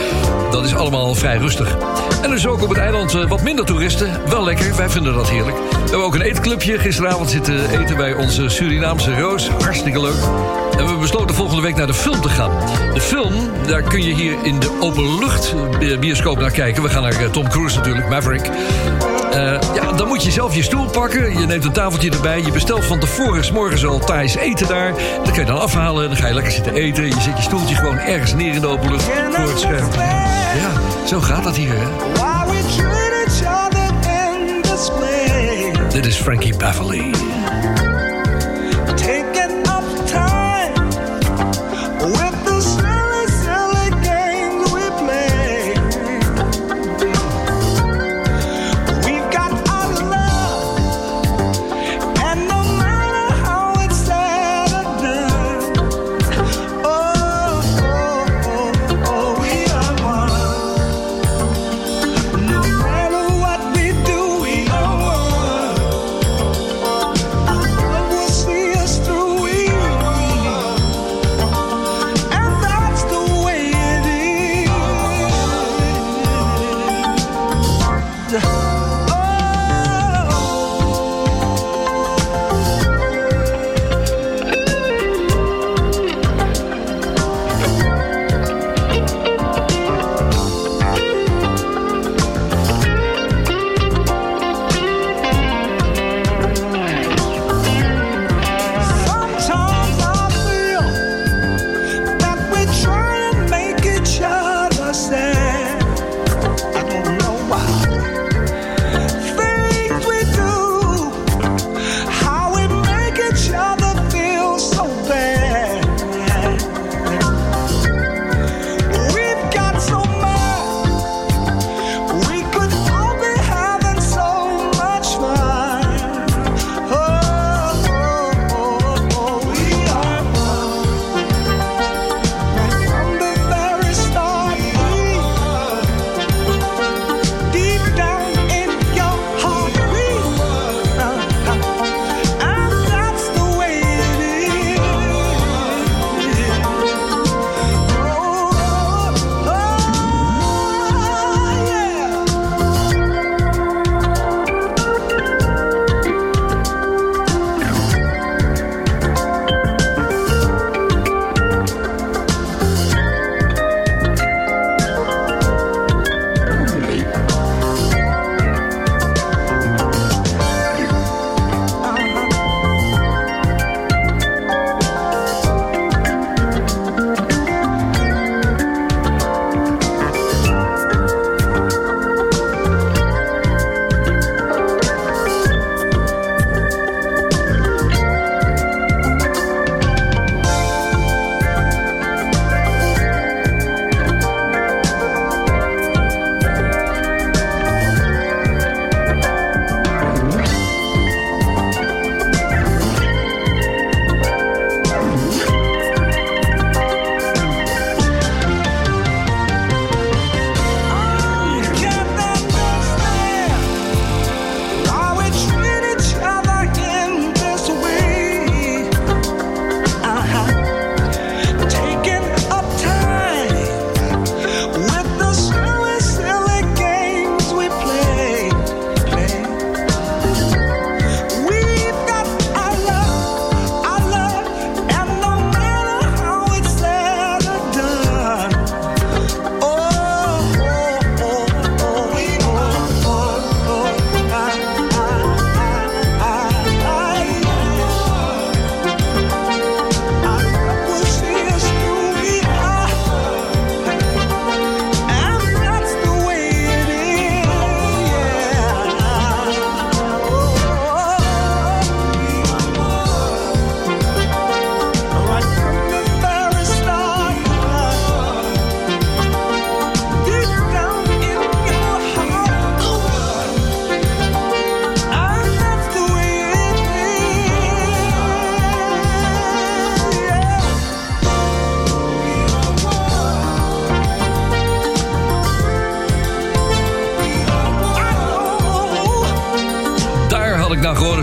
dat 0.50 0.64
is 0.64 0.74
allemaal 0.74 1.14
vrij 1.14 1.36
rustig. 1.36 1.76
En 2.22 2.30
dus 2.30 2.46
ook 2.46 2.62
op 2.62 2.68
het 2.68 2.78
eiland 2.78 3.14
eh, 3.14 3.28
wat 3.28 3.42
minder 3.42 3.64
toeristen. 3.64 4.20
Wel 4.28 4.44
lekker, 4.44 4.76
wij 4.76 4.90
vinden 4.90 5.14
dat 5.14 5.30
heerlijk. 5.30 5.56
We 5.56 5.78
hebben 5.78 6.04
ook 6.04 6.14
een 6.14 6.22
eetclubje. 6.22 6.78
Gisteravond 6.78 7.30
zitten 7.30 7.80
eten 7.80 7.96
bij 7.96 8.14
onze 8.14 8.48
Surinaamse 8.48 9.20
Roos. 9.20 9.48
Hartstikke 9.48 10.00
leuk. 10.00 10.63
En 10.78 10.86
we 10.86 10.96
besloten 11.00 11.34
volgende 11.34 11.62
week 11.62 11.76
naar 11.76 11.86
de 11.86 11.94
film 11.94 12.20
te 12.20 12.28
gaan. 12.28 12.50
De 12.94 13.00
film, 13.00 13.32
daar 13.66 13.82
kun 13.82 14.02
je 14.02 14.14
hier 14.14 14.36
in 14.42 14.58
de 14.58 14.78
openlucht 14.80 15.54
bioscoop 16.00 16.38
naar 16.38 16.50
kijken. 16.50 16.82
We 16.82 16.88
gaan 16.88 17.02
naar 17.02 17.20
eh, 17.20 17.30
Tom 17.30 17.48
Cruise 17.48 17.76
natuurlijk, 17.76 18.08
Maverick. 18.08 18.50
Eh, 19.32 19.58
ja, 19.74 19.92
dan 19.92 20.08
moet 20.08 20.22
je 20.22 20.30
zelf 20.30 20.54
je 20.54 20.62
stoel 20.62 20.86
pakken. 20.90 21.38
Je 21.38 21.46
neemt 21.46 21.64
een 21.64 21.72
tafeltje 21.72 22.10
erbij. 22.10 22.42
Je 22.42 22.52
bestelt 22.52 22.84
van 22.84 22.98
tevoren 22.98 23.44
's 23.44 23.50
morgens 23.50 23.86
al 23.86 23.98
Thais 23.98 24.34
eten 24.34 24.68
daar. 24.68 24.92
Dat 25.24 25.30
kun 25.30 25.40
je 25.40 25.46
dan 25.46 25.60
afhalen. 25.60 26.08
Dan 26.08 26.16
ga 26.16 26.26
je 26.26 26.34
lekker 26.34 26.52
zitten 26.52 26.74
eten. 26.74 27.06
Je 27.06 27.20
zet 27.20 27.36
je 27.36 27.42
stoeltje 27.42 27.74
gewoon 27.74 27.98
ergens 27.98 28.34
neer 28.34 28.54
in 28.54 28.60
de 28.60 28.66
open 28.66 28.90
lucht 28.90 29.04
voor 29.04 29.48
het 29.48 29.60
scherm. 29.60 29.88
Ja, 30.56 31.06
zo 31.06 31.20
gaat 31.20 31.44
dat 31.44 31.56
hier, 31.56 31.72
hè? 31.76 31.86
Dit 35.88 36.06
is 36.06 36.16
Frankie 36.16 36.56
Beverly. 36.56 37.33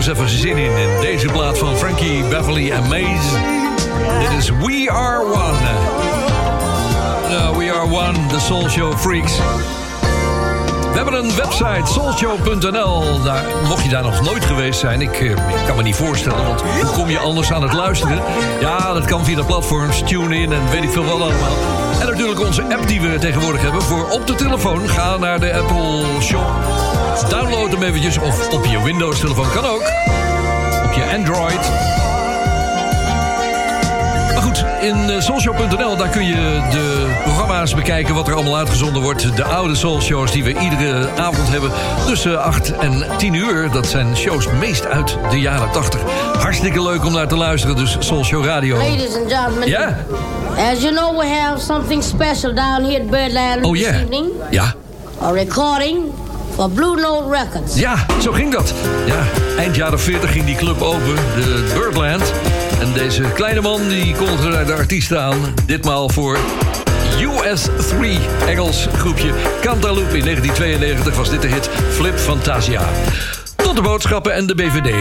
Eens 0.08 0.18
even 0.18 0.28
zin 0.28 0.56
in. 0.56 0.76
In 0.76 1.00
deze 1.00 1.28
plaat 1.28 1.58
van 1.58 1.76
Frankie, 1.76 2.24
Beverly 2.24 2.70
en 2.70 2.82
Maze. 2.82 3.38
Dit 4.20 4.38
is 4.38 4.50
We 4.50 4.90
Are 4.90 5.22
One. 5.24 5.58
We 7.58 7.72
Are 7.72 7.84
One, 7.84 8.26
de 8.26 8.40
Soul 8.40 8.68
Show 8.68 8.98
Freaks. 8.98 9.36
We 10.90 10.94
hebben 10.94 11.14
een 11.14 11.36
website, 11.36 11.92
soulshow.nl. 11.92 13.22
Daar, 13.22 13.44
mocht 13.68 13.82
je 13.82 13.88
daar 13.88 14.02
nog 14.02 14.20
nooit 14.20 14.44
geweest 14.44 14.80
zijn, 14.80 15.00
ik, 15.00 15.20
eh, 15.20 15.30
ik 15.30 15.66
kan 15.66 15.76
me 15.76 15.82
niet 15.82 15.96
voorstellen... 15.96 16.46
want 16.46 16.60
hoe 16.60 16.90
kom 16.92 17.10
je 17.10 17.18
anders 17.18 17.52
aan 17.52 17.62
het 17.62 17.72
luisteren? 17.72 18.22
Ja, 18.60 18.92
dat 18.92 19.04
kan 19.04 19.24
via 19.24 19.36
de 19.36 19.44
platforms, 19.44 20.02
TuneIn 20.02 20.52
en 20.52 20.70
weet 20.70 20.82
ik 20.82 20.90
veel 20.90 21.04
wat 21.04 21.20
allemaal. 21.20 21.81
Natuurlijk 22.22 22.50
onze 22.50 22.76
app 22.76 22.88
die 22.88 23.00
we 23.00 23.18
tegenwoordig 23.18 23.62
hebben 23.62 23.82
voor 23.82 24.10
op 24.10 24.26
de 24.26 24.34
telefoon. 24.34 24.88
Ga 24.88 25.16
naar 25.16 25.40
de 25.40 25.54
Apple 25.54 26.04
Shop, 26.20 26.46
download 27.28 27.70
hem 27.70 27.82
eventjes... 27.82 28.18
of 28.18 28.48
op 28.48 28.64
je 28.64 28.82
Windows-telefoon 28.82 29.50
kan 29.50 29.64
ook. 29.64 29.82
Op 30.84 30.92
je 30.92 31.12
Android... 31.16 31.70
Maar 34.32 34.42
goed, 34.42 34.64
in 34.80 35.10
eh, 35.10 35.20
soulshow.nl 35.20 35.96
daar 35.96 36.08
kun 36.08 36.26
je 36.26 36.68
de 36.70 37.10
programma's 37.22 37.74
bekijken... 37.74 38.14
wat 38.14 38.28
er 38.28 38.34
allemaal 38.34 38.56
uitgezonden 38.56 39.02
wordt. 39.02 39.36
De 39.36 39.44
oude 39.44 39.74
soulshows 39.74 40.32
die 40.32 40.44
we 40.44 40.58
iedere 40.58 41.08
avond 41.16 41.48
hebben. 41.48 41.70
Tussen 42.06 42.42
8 42.42 42.76
en 42.76 43.06
10 43.16 43.34
uur. 43.34 43.70
Dat 43.70 43.86
zijn 43.86 44.16
shows 44.16 44.46
meest 44.60 44.86
uit 44.86 45.18
de 45.30 45.40
jaren 45.40 45.70
80. 45.70 46.00
Hartstikke 46.38 46.82
leuk 46.82 47.04
om 47.04 47.12
naar 47.12 47.28
te 47.28 47.36
luisteren, 47.36 47.76
dus 47.76 47.96
Soulshow 47.98 48.44
Radio. 48.44 48.76
Ladies 48.76 49.14
and 49.14 49.32
gentlemen. 49.32 49.68
Yeah. 49.68 50.31
As 50.56 50.82
you 50.82 50.94
know, 50.94 51.18
we 51.20 51.26
have 51.26 51.60
something 51.60 52.02
special 52.02 52.54
down 52.54 52.84
here 52.84 53.00
at 53.00 53.10
Birdland 53.10 53.64
Oh 53.64 53.72
this 53.72 53.82
yeah. 53.82 54.00
evening. 54.00 54.30
Ja. 54.50 54.74
A 55.22 55.32
recording 55.32 56.12
for 56.54 56.70
Blue 56.70 56.96
Note 56.96 57.28
Records. 57.30 57.74
Ja, 57.74 58.06
zo 58.20 58.32
ging 58.32 58.52
dat. 58.52 58.74
Ja, 59.06 59.22
eind 59.58 59.76
jaren 59.76 60.00
40 60.00 60.32
ging 60.32 60.44
die 60.44 60.56
club 60.56 60.82
open, 60.82 61.14
de 61.14 61.70
Birdland. 61.74 62.32
En 62.80 62.92
deze 62.92 63.22
kleine 63.34 63.60
man 63.60 63.88
die 63.88 64.14
kondigde 64.14 64.64
de 64.64 64.72
artiesten 64.72 65.20
aan. 65.20 65.54
Ditmaal 65.66 66.08
voor 66.08 66.38
US3, 67.20 68.00
Engels 68.46 68.86
groepje. 68.96 69.30
Cantaloupe 69.60 70.18
in 70.18 70.24
1992 70.24 71.16
was 71.16 71.30
dit 71.30 71.42
de 71.42 71.48
hit 71.48 71.68
Flip 71.90 72.18
Fantasia. 72.18 72.82
Tot 73.56 73.76
de 73.76 73.82
boodschappen 73.82 74.34
en 74.34 74.46
de 74.46 74.54
BVD. 74.54 74.94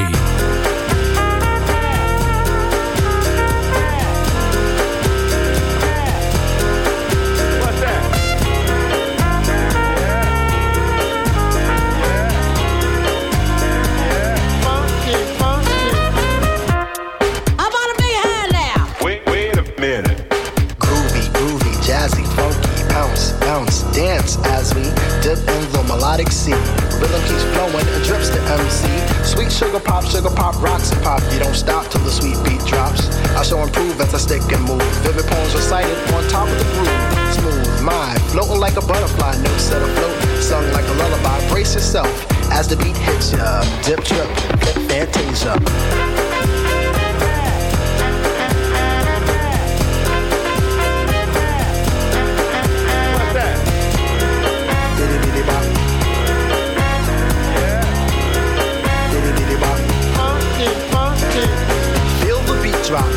Dip 25.36 25.48
in 25.48 25.72
the 25.72 25.84
melodic 25.88 26.32
sea. 26.32 26.60
Rhythm 27.00 27.22
keeps 27.28 27.44
flowing 27.56 27.88
and 27.88 28.04
drips 28.04 28.30
to 28.30 28.40
MC. 28.60 28.88
Sweet 29.24 29.52
sugar 29.52 29.80
pop, 29.80 30.04
sugar 30.06 30.30
pop, 30.30 30.62
rocks 30.62 30.92
and 30.92 31.02
pop. 31.04 31.22
You 31.32 31.40
don't 31.40 31.56
stop 31.56 31.90
till 31.90 32.02
the 32.02 32.12
sweet 32.12 32.38
beat 32.44 32.64
drops. 32.68 33.08
I 33.36 33.44
shall 33.44 33.64
improve 33.64 34.00
as 34.02 34.14
I 34.14 34.18
stick 34.18 34.44
and 34.52 34.64
move. 34.64 34.84
Vivid 35.04 35.26
poems 35.28 35.54
recited 35.56 35.98
on 36.14 36.28
top 36.28 36.50
of 36.50 36.58
the 36.58 36.68
groove. 36.76 37.00
Smooth 37.36 37.82
mind, 37.82 38.22
floating 38.34 38.60
like 38.60 38.76
a 38.76 38.82
butterfly, 38.82 39.38
no 39.38 39.52
set 39.58 39.82
afloat. 39.82 40.18
Sung 40.42 40.66
like 40.74 40.88
a 40.88 40.94
lullaby. 40.94 41.38
Brace 41.50 41.76
yourself 41.76 42.12
as 42.52 42.68
the 42.68 42.76
beat 42.78 42.98
hits 42.98 43.32
ya. 43.32 43.64
Dip, 43.84 44.04
trip, 44.04 44.28
flip, 44.60 44.78
fantasia. 44.90 46.31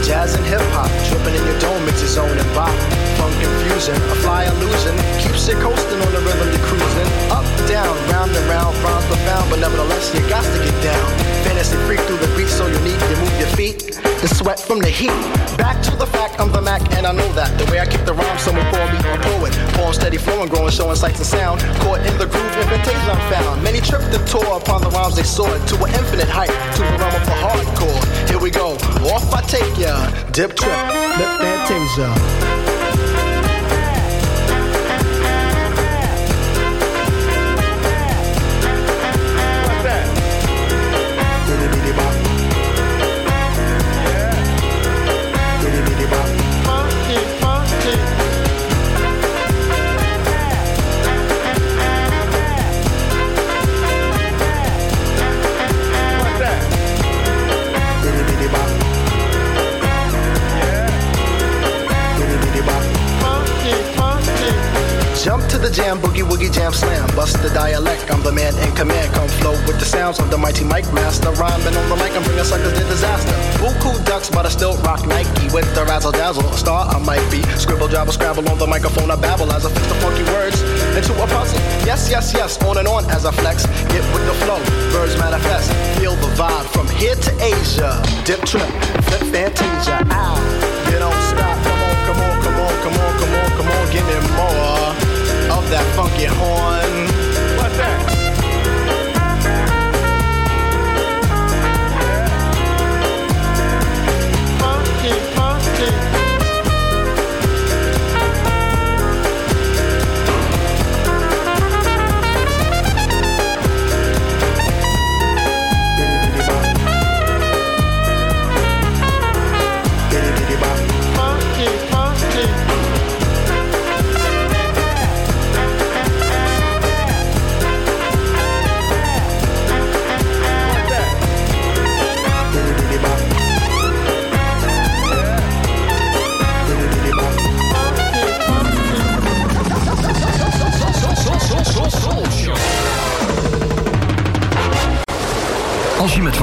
Jazz 0.04 0.34
and 0.34 0.44
hip 0.44 0.60
hop, 0.76 0.90
dripping 1.08 1.34
in 1.34 1.44
your 1.48 1.58
dome, 1.58 1.80
it's 1.88 2.00
your 2.00 2.12
zone 2.20 2.36
and 2.36 2.50
bop. 2.54 2.72
Funk 3.16 3.34
infusion, 3.40 3.96
a 3.96 4.16
fly 4.20 4.44
illusion, 4.44 4.94
keeps 5.16 5.48
you 5.48 5.56
coasting 5.64 6.00
on 6.00 6.12
the 6.12 6.20
rhythm 6.20 6.48
you're 6.52 6.66
cruising. 6.68 7.08
Up, 7.32 7.44
down, 7.66 7.96
round 8.12 8.30
and 8.36 8.46
round, 8.48 8.76
rhymes 8.84 9.06
profound, 9.06 9.48
but 9.48 9.60
nevertheless 9.60 10.12
you 10.14 10.20
got 10.28 10.44
to 10.44 10.58
get 10.60 10.76
down. 10.84 11.08
Fantasy 11.44 11.76
freak 11.88 12.00
through 12.04 12.20
the 12.20 12.28
beat, 12.36 12.48
so 12.48 12.66
unique, 12.66 13.00
you 13.08 13.16
move 13.16 13.36
your 13.40 13.52
feet 13.56 14.03
and 14.24 14.36
sweat 14.36 14.58
from 14.58 14.78
the 14.78 14.88
heat. 14.88 15.12
Back 15.58 15.82
to 15.82 15.90
the 15.96 16.06
fact, 16.06 16.40
I'm 16.40 16.50
the 16.50 16.60
Mac, 16.60 16.80
and 16.96 17.06
I 17.06 17.12
know 17.12 17.30
that. 17.34 17.52
The 17.58 17.70
way 17.70 17.78
I 17.78 17.86
kick 17.86 18.04
the 18.06 18.14
rhyme, 18.14 18.38
someone 18.38 18.64
call 18.72 18.86
me 18.88 18.98
a 18.98 19.18
poet. 19.20 19.52
Poem 19.76 19.92
steady 19.92 20.16
flowing, 20.16 20.48
growing, 20.48 20.72
showing 20.72 20.96
sights 20.96 21.18
and 21.18 21.26
sound. 21.26 21.60
Caught 21.84 22.00
in 22.06 22.16
the 22.16 22.26
groove, 22.26 22.56
invitation 22.56 23.06
I'm 23.10 23.20
found. 23.30 23.62
Many 23.62 23.80
tripped 23.80 24.14
and 24.16 24.26
tore 24.26 24.56
upon 24.56 24.80
the 24.80 24.90
rhymes 24.90 25.16
they 25.16 25.24
soared 25.24 25.60
to 25.68 25.76
an 25.84 25.92
infinite 25.92 26.28
height, 26.28 26.54
to 26.76 26.80
the 26.80 26.96
realm 26.96 27.14
of 27.14 27.24
the 27.28 27.36
hardcore. 27.44 28.00
Here 28.28 28.40
we 28.40 28.50
go, 28.50 28.72
off 29.12 29.28
I 29.32 29.42
take 29.42 29.76
ya. 29.76 29.92
Dip 30.32 30.56
trip, 30.56 30.80
lip 31.20 31.32
fantasia. 31.44 32.73
Bust 67.14 67.40
the 67.42 67.50
dialect, 67.50 68.10
I'm 68.10 68.22
the 68.24 68.32
man 68.32 68.58
in 68.58 68.74
command. 68.74 69.14
Come 69.14 69.28
flow 69.38 69.54
with 69.70 69.78
the 69.78 69.86
sounds 69.86 70.18
of 70.18 70.30
the 70.32 70.36
mighty 70.36 70.64
mic 70.64 70.82
master. 70.92 71.30
Rhyming 71.30 71.76
on 71.78 71.88
the 71.88 71.94
mic, 71.94 72.10
I'm 72.10 72.24
bringing 72.24 72.42
suckers 72.42 72.74
to 72.74 72.84
disaster. 72.90 73.30
Buku 73.62 73.94
ducks, 74.04 74.28
but 74.30 74.44
I 74.46 74.48
still 74.48 74.76
rock 74.82 75.06
Nike 75.06 75.46
with 75.54 75.72
the 75.76 75.84
razzle 75.84 76.10
dazzle. 76.10 76.42
A 76.42 76.58
star 76.58 76.90
I 76.90 76.98
might 76.98 77.22
be. 77.30 77.40
Scribble, 77.54 77.86
jabble, 77.86 78.12
scrabble 78.12 78.48
on 78.50 78.58
the 78.58 78.66
microphone. 78.66 79.12
I 79.12 79.16
babble 79.16 79.52
as 79.52 79.64
I 79.64 79.70
fix 79.70 79.86
the 79.86 79.94
funky 80.02 80.24
words 80.34 80.60
into 80.98 81.14
a 81.22 81.26
puzzle. 81.30 81.58
Yes, 81.86 82.10
yes, 82.10 82.34
yes, 82.34 82.58
on 82.66 82.78
and 82.78 82.88
on 82.88 83.04
as 83.06 83.24
I 83.24 83.30
flex. 83.30 83.64
Get 83.94 84.02
with 84.10 84.26
the 84.26 84.34
flow, 84.42 84.58
birds 84.90 85.16
manifest. 85.16 85.70
Feel 86.02 86.16
the 86.18 86.34
vibe 86.34 86.66
from 86.74 86.88
here 86.98 87.14
to 87.14 87.30
Asia. 87.38 87.94
Dip 88.26 88.42
trip, 88.42 88.66
flip 89.06 89.22
fantasia. 89.30 90.02
Ow, 90.10 90.34
you 90.90 90.98
don't 90.98 91.22
stop. 91.30 91.54
Come 91.62 91.78
on, 91.78 91.94
come 92.10 92.20
on, 92.26 92.34
come 92.42 92.58
on, 92.58 92.74
come 92.82 92.94
on, 92.98 93.12
come 93.22 93.34
on, 93.38 93.50
come 93.54 93.68
on, 93.70 93.84
give 93.94 94.02
me 94.02 94.18
more 94.34 95.13
that 95.70 95.84
funky 95.94 96.26
horn. 96.26 97.06
What's 97.58 97.76
that? 97.76 98.13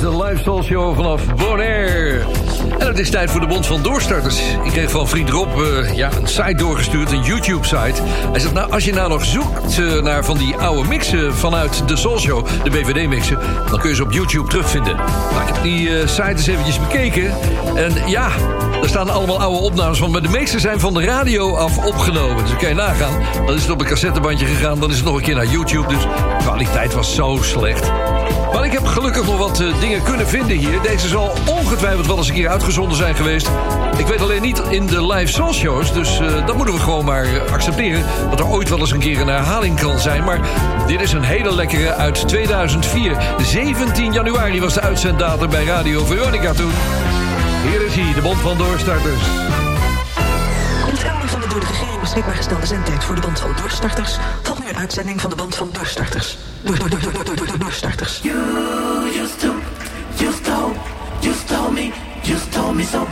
De 0.00 0.24
Live 0.24 0.42
Soul 0.42 0.62
Show 0.62 0.94
vanaf 0.94 1.34
Bonaire. 1.34 2.24
En 2.78 2.86
het 2.86 2.98
is 2.98 3.10
tijd 3.10 3.30
voor 3.30 3.40
de 3.40 3.46
Bond 3.46 3.66
van 3.66 3.82
Doorstarters. 3.82 4.40
Ik 4.64 4.70
kreeg 4.70 4.90
van 4.90 5.08
vriend 5.08 5.30
Rob 5.30 5.60
eh, 5.60 5.96
ja, 5.96 6.10
een 6.20 6.26
site 6.26 6.54
doorgestuurd, 6.54 7.12
een 7.12 7.22
YouTube-site. 7.22 8.02
Hij 8.30 8.40
zegt, 8.40 8.54
nou, 8.54 8.70
als 8.70 8.84
je 8.84 8.92
nou 8.92 9.08
nog 9.08 9.24
zoekt 9.24 9.78
eh, 9.78 10.02
naar 10.02 10.24
van 10.24 10.38
die 10.38 10.56
oude 10.56 10.88
mixen 10.88 11.34
vanuit 11.34 11.88
de 11.88 11.96
Soul 11.96 12.18
Show, 12.18 12.46
de 12.62 12.70
BVD-mixen, 12.70 13.38
dan 13.70 13.78
kun 13.78 13.90
je 13.90 13.96
ze 13.96 14.02
op 14.02 14.12
YouTube 14.12 14.48
terugvinden. 14.48 14.96
Nou, 14.96 15.48
ik 15.48 15.54
heb 15.54 15.62
die 15.62 15.98
eh, 15.98 16.06
site 16.06 16.22
eens 16.22 16.46
eventjes 16.46 16.80
bekeken. 16.80 17.34
En 17.74 18.08
ja, 18.08 18.28
er 18.82 18.88
staan 18.88 19.08
allemaal 19.08 19.40
oude 19.40 19.58
opnames 19.58 19.98
van, 19.98 20.10
maar 20.10 20.22
de 20.22 20.28
meeste 20.28 20.60
zijn 20.60 20.80
van 20.80 20.94
de 20.94 21.04
radio 21.04 21.54
af 21.56 21.78
opgenomen. 21.86 22.44
Dus 22.44 22.56
kan 22.56 22.68
je 22.68 22.74
nagaan. 22.74 23.22
Dan 23.46 23.54
is 23.54 23.62
het 23.62 23.70
op 23.70 23.80
een 23.80 23.86
cassettebandje 23.86 24.46
gegaan, 24.46 24.80
dan 24.80 24.90
is 24.90 24.96
het 24.96 25.04
nog 25.04 25.16
een 25.16 25.22
keer 25.22 25.34
naar 25.34 25.46
YouTube. 25.46 25.88
Dus 25.88 26.02
de 26.02 26.36
kwaliteit 26.38 26.94
was 26.94 27.14
zo 27.14 27.38
slecht. 27.42 27.92
Maar 28.56 28.64
ik 28.64 28.72
heb 28.72 28.86
gelukkig 28.86 29.24
nog 29.26 29.38
wat 29.38 29.60
eh, 29.60 29.80
dingen 29.80 30.02
kunnen 30.02 30.28
vinden 30.28 30.56
hier. 30.56 30.82
Deze 30.82 31.08
zal 31.08 31.32
ongetwijfeld 31.46 32.06
wel 32.06 32.16
eens 32.16 32.28
een 32.28 32.34
keer 32.34 32.48
uitgezonden 32.48 32.96
zijn 32.96 33.14
geweest. 33.14 33.50
Ik 33.98 34.06
weet 34.06 34.20
alleen 34.20 34.42
niet 34.42 34.58
in 34.58 34.86
de 34.86 35.06
live 35.06 35.32
soul 35.32 35.52
shows. 35.52 35.92
Dus 35.92 36.18
eh, 36.18 36.46
dat 36.46 36.56
moeten 36.56 36.74
we 36.74 36.80
gewoon 36.80 37.04
maar 37.04 37.24
eh, 37.24 37.52
accepteren. 37.52 38.04
Dat 38.30 38.40
er 38.40 38.46
ooit 38.46 38.68
wel 38.68 38.78
eens 38.78 38.90
een 38.90 38.98
keer 38.98 39.20
een 39.20 39.28
herhaling 39.28 39.80
kan 39.80 39.98
zijn. 39.98 40.24
Maar 40.24 40.40
dit 40.86 41.00
is 41.00 41.12
een 41.12 41.22
hele 41.22 41.54
lekkere 41.54 41.94
uit 41.94 42.28
2004. 42.28 43.16
17 43.42 44.12
januari 44.12 44.60
was 44.60 44.74
de 44.74 44.80
uitzenddatum 44.80 45.50
bij 45.50 45.64
Radio 45.64 46.04
Veronica 46.04 46.52
toen. 46.52 46.72
Hier 47.68 47.86
is 47.86 47.94
hij, 47.94 48.14
de 48.14 48.20
bond 48.22 48.38
van 48.38 48.58
doorstarters. 48.58 49.22
In 50.88 51.28
van 51.28 51.40
de 51.40 51.48
door 51.48 51.95
beschikbaar 52.16 52.44
gestelde 52.44 52.66
zendtijd 52.66 53.04
voor 53.04 53.14
de 53.14 53.20
band 53.20 53.40
van 53.40 53.50
doorstarters 53.60 54.16
volgt 54.42 54.64
nu 54.64 54.72
uitzending 54.72 55.20
van 55.20 55.30
de 55.30 55.36
band 55.36 55.54
van 55.54 55.68
doorstarters. 55.72 56.38
Door, 56.62 56.78
door, 56.78 56.90
door, 56.90 57.00
door, 57.00 57.12
door, 57.12 57.24
door, 57.24 57.46
door, 57.46 57.58
doorstarters. 57.58 58.20
You 58.22 58.36
to, 59.38 59.54
you 60.16 60.32
you 61.20 61.34
told 61.46 61.72
me, 61.72 61.92
you 62.22 62.38
told 62.50 62.74
me 62.74 62.84
so. 62.84 63.06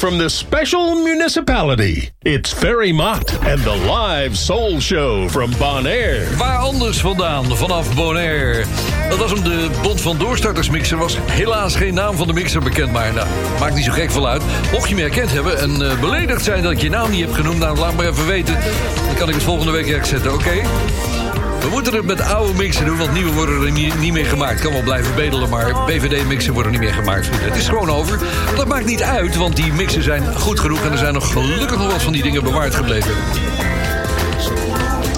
From 0.00 0.18
the 0.18 0.30
special 0.30 0.94
municipality, 0.94 2.08
it's 2.22 2.50
Ferry 2.52 2.90
Mott 2.90 3.32
and 3.44 3.60
the 3.62 3.76
live 3.86 4.34
soul 4.34 4.80
show 4.80 5.28
from 5.28 5.50
Bonaire. 5.58 6.36
Waar 6.36 6.56
anders 6.56 7.00
vandaan, 7.00 7.56
vanaf 7.56 7.94
Bonaire. 7.94 8.64
Dat 9.08 9.18
was 9.18 9.30
hem, 9.30 9.42
de 9.42 9.70
Bond 9.82 10.00
van 10.00 10.18
Doorstarters 10.18 10.70
mixer. 10.70 10.98
Was 10.98 11.16
helaas 11.30 11.76
geen 11.76 11.94
naam 11.94 12.16
van 12.16 12.26
de 12.26 12.32
mixer 12.32 12.62
bekend, 12.62 12.92
maar 12.92 13.12
nou, 13.12 13.26
maakt 13.58 13.74
niet 13.74 13.84
zo 13.84 13.92
gek 13.92 14.10
veel 14.10 14.28
uit. 14.28 14.42
Mocht 14.72 14.88
je 14.88 14.94
me 14.94 15.00
herkend 15.00 15.32
hebben 15.32 15.58
en 15.58 15.90
eh, 15.90 16.00
beledigd 16.00 16.44
zijn 16.44 16.62
dat 16.62 16.72
ik 16.72 16.80
je 16.80 16.90
naam 16.90 17.10
niet 17.10 17.20
heb 17.20 17.32
genoemd... 17.32 17.58
nou, 17.58 17.78
laat 17.78 17.96
maar 17.96 18.08
even 18.08 18.26
weten. 18.26 18.58
Dan 19.06 19.14
kan 19.14 19.28
ik 19.28 19.34
het 19.34 19.44
volgende 19.44 19.72
week 19.72 19.88
herzetten, 19.88 20.32
oké? 20.32 20.62
We 21.60 21.68
moeten 21.70 21.94
het 21.94 22.04
met 22.04 22.20
oude 22.20 22.54
mixen 22.54 22.86
doen, 22.86 22.98
want 22.98 23.12
nieuwe 23.12 23.32
worden 23.32 23.62
er 23.62 23.72
niet, 23.72 24.12
meer 24.12 24.26
gemaakt. 24.26 24.60
Kan 24.60 24.72
wel 24.72 24.82
blijven 24.82 25.14
bedelen, 25.14 25.48
maar 25.48 25.84
BVD-mixen 25.86 26.52
worden 26.52 26.72
niet 26.72 26.80
meer 26.80 26.94
gemaakt. 26.94 27.28
Het 27.32 27.56
is 27.56 27.68
gewoon 27.68 27.90
over. 27.90 28.18
Dat 28.56 28.68
maakt 28.68 28.86
niet 28.86 29.02
uit, 29.02 29.36
want 29.36 29.56
die 29.56 29.72
mixen 29.72 30.02
zijn 30.02 30.34
goed 30.36 30.60
genoeg... 30.60 30.84
en 30.84 30.92
er 30.92 30.98
zijn 30.98 31.14
nog 31.14 31.32
gelukkig 31.32 31.78
nog 31.78 31.92
wat 31.92 32.02
van 32.02 32.12
die 32.12 32.22
dingen 32.22 32.42
bewaard 32.42 32.74
gebleven. 32.74 33.12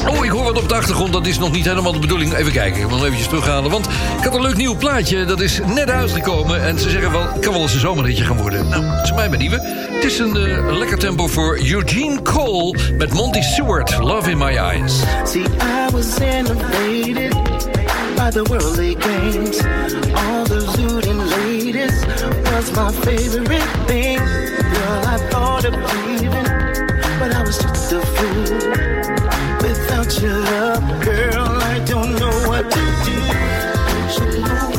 Oh, 0.09 0.25
ik 0.25 0.31
hoor 0.31 0.45
wat 0.45 0.59
op 0.63 0.69
de 0.69 0.75
achtergrond. 0.75 1.13
Dat 1.13 1.27
is 1.27 1.39
nog 1.39 1.53
niet 1.53 1.65
helemaal 1.65 1.93
de 1.93 1.99
bedoeling. 1.99 2.35
Even 2.35 2.53
kijken, 2.53 2.81
ik 2.81 2.83
moet 2.83 2.91
nog 2.91 3.03
eventjes 3.03 3.29
terughalen. 3.29 3.71
Want 3.71 3.87
ik 4.19 4.25
had 4.25 4.35
een 4.35 4.41
leuk 4.43 4.57
nieuw 4.57 4.77
plaatje. 4.77 5.25
Dat 5.25 5.41
is 5.41 5.61
net 5.67 5.91
uitgekomen. 5.91 6.63
En 6.63 6.79
ze 6.79 6.91
zeggen 6.91 7.11
wel, 7.11 7.27
kan 7.41 7.53
wel 7.53 7.63
eens 7.63 7.75
een 7.75 7.81
zomerhitje 7.81 8.25
gaan 8.25 8.37
worden. 8.37 8.69
Nou, 8.69 8.85
het 8.85 9.05
is 9.05 9.13
mij 9.13 9.29
maar 9.29 9.39
nieuwe. 9.39 9.61
Het 9.91 10.05
is 10.05 10.19
een 10.19 10.37
eh, 10.37 10.77
lekker 10.77 10.99
tempo 10.99 11.27
voor 11.27 11.59
Eugene 11.59 12.23
Cole 12.23 12.79
met 12.99 13.13
Monty 13.13 13.41
Stewart. 13.41 13.99
Love 13.99 14.31
in 14.31 14.39
My 14.39 14.57
Eyes. 14.57 15.03
See, 15.25 15.43
I 15.43 15.93
was 15.93 16.19
innovated 16.19 17.35
by 18.17 18.31
the 18.31 18.43
worldly 18.43 18.97
games. 18.99 19.61
All 20.15 20.45
the 20.45 20.73
looting 20.79 21.21
ladies 21.29 22.05
was 22.53 22.71
my 22.71 22.93
favorite 22.93 23.69
thing. 23.87 24.19
Girl, 24.73 25.03
I 25.07 25.19
thought 25.29 25.65
of 25.65 25.75
leaving, 26.07 26.47
but 27.19 27.35
I 27.35 27.43
was 27.45 27.59
just 27.59 27.93
a 27.93 28.01
fool. 28.01 29.22
Without 29.73 30.21
your 30.21 30.39
love, 30.39 31.03
girl, 31.03 31.49
I 31.49 31.83
don't 31.87 32.13
know 32.21 32.31
what 32.47 32.71
to 32.71 32.85
do. 33.07 33.17
So 34.13 34.72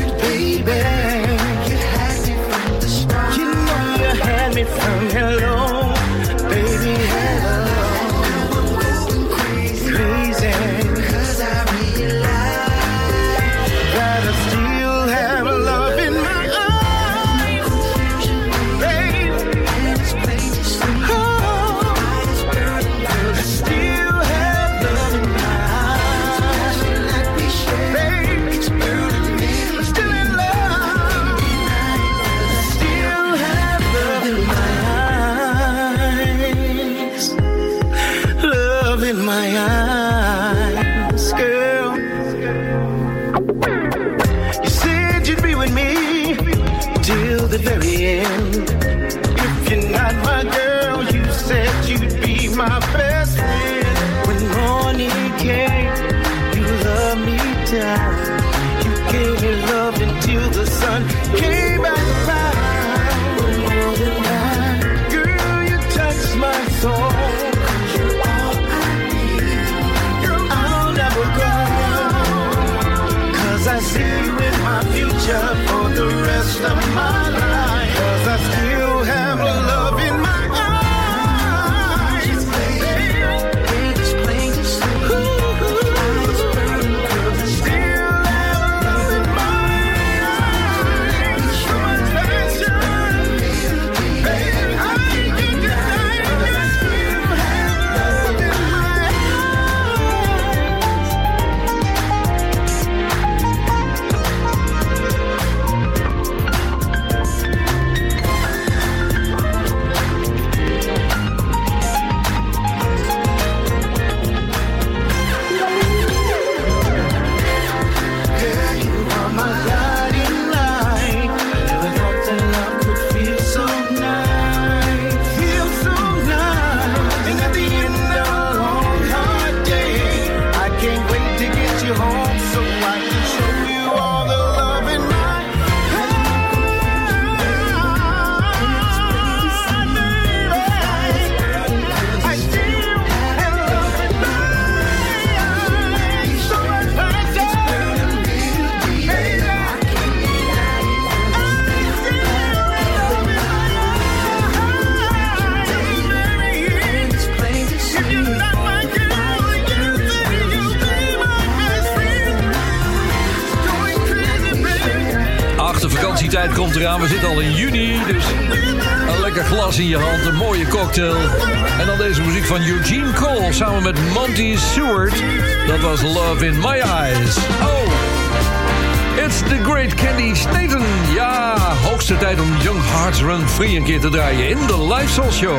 te 184.04 184.10
draaien 184.10 184.50
in 184.50 184.68
de 184.68 184.78
Live 184.78 185.08
Soul 185.08 185.32
Show. 185.32 185.58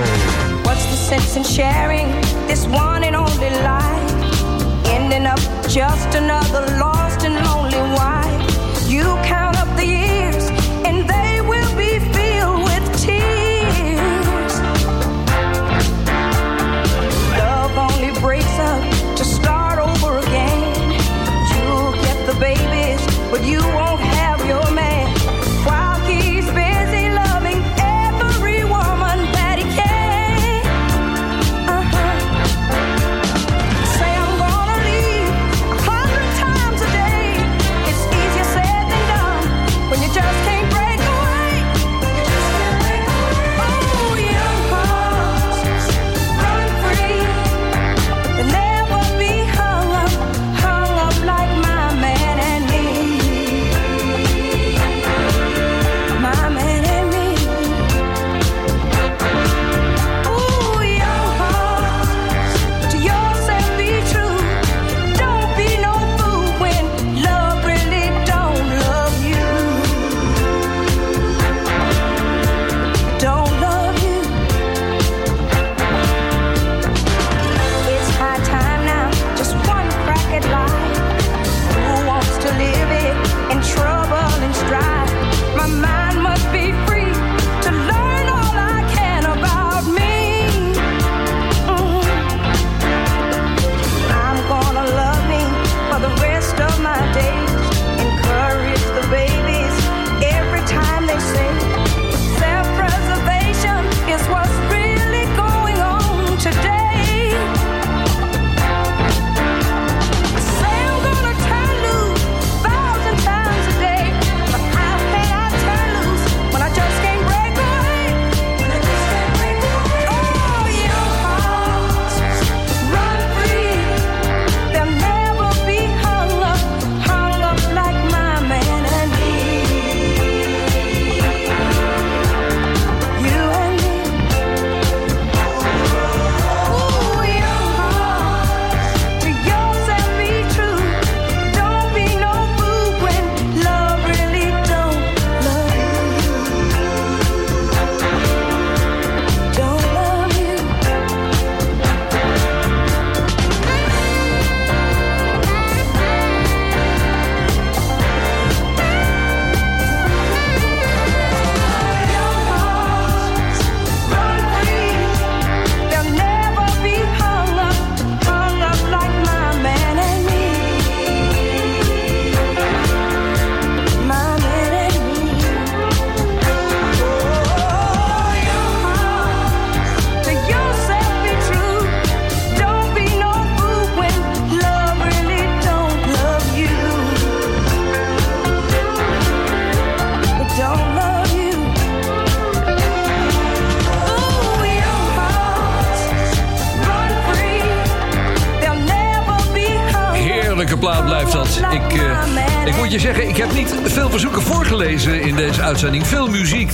What's 0.62 0.84
the 0.90 0.96
sense 0.96 1.36
in 1.36 1.44
sharing 1.44 2.06
this 2.46 2.66
one 2.66 3.02
and 3.06 3.16
only 3.16 3.50
life? 3.50 4.12
Ending 4.84 5.26
up 5.26 5.40
just 5.66 6.14
another 6.14 6.76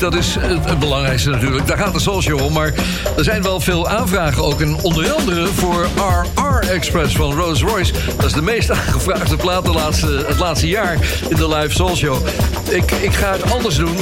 dat 0.00 0.14
is 0.14 0.36
het, 0.38 0.78
belangrijkste 0.78 1.30
natuurlijk. 1.30 1.66
Daar 1.66 1.78
gaat 1.78 1.92
de 1.92 2.20
Show 2.20 2.42
om. 2.42 2.52
Maar 2.52 2.72
er 3.16 3.24
zijn 3.24 3.42
wel 3.42 3.60
veel 3.60 3.88
aanvragen 3.88 4.42
ook. 4.42 4.60
En 4.60 4.76
onder 4.82 5.12
andere 5.12 5.46
voor 5.46 5.86
RR 6.34 6.70
Express 6.70 7.16
van 7.16 7.32
Rolls 7.32 7.62
Royce. 7.62 7.92
Dat 8.16 8.24
is 8.24 8.32
de 8.32 8.42
meest 8.42 8.70
aangevraagde 8.80 9.36
plaat 9.36 9.64
de 9.64 9.72
laatste, 9.72 10.24
het 10.26 10.38
laatste 10.38 10.68
jaar 10.68 10.98
in 11.28 11.36
de 11.36 11.48
live 11.48 11.96
Show. 11.96 12.26
Ik, 12.68 12.90
ik 12.90 13.12
ga 13.12 13.32
het 13.32 13.52
anders 13.52 13.76
doen. 13.76 13.96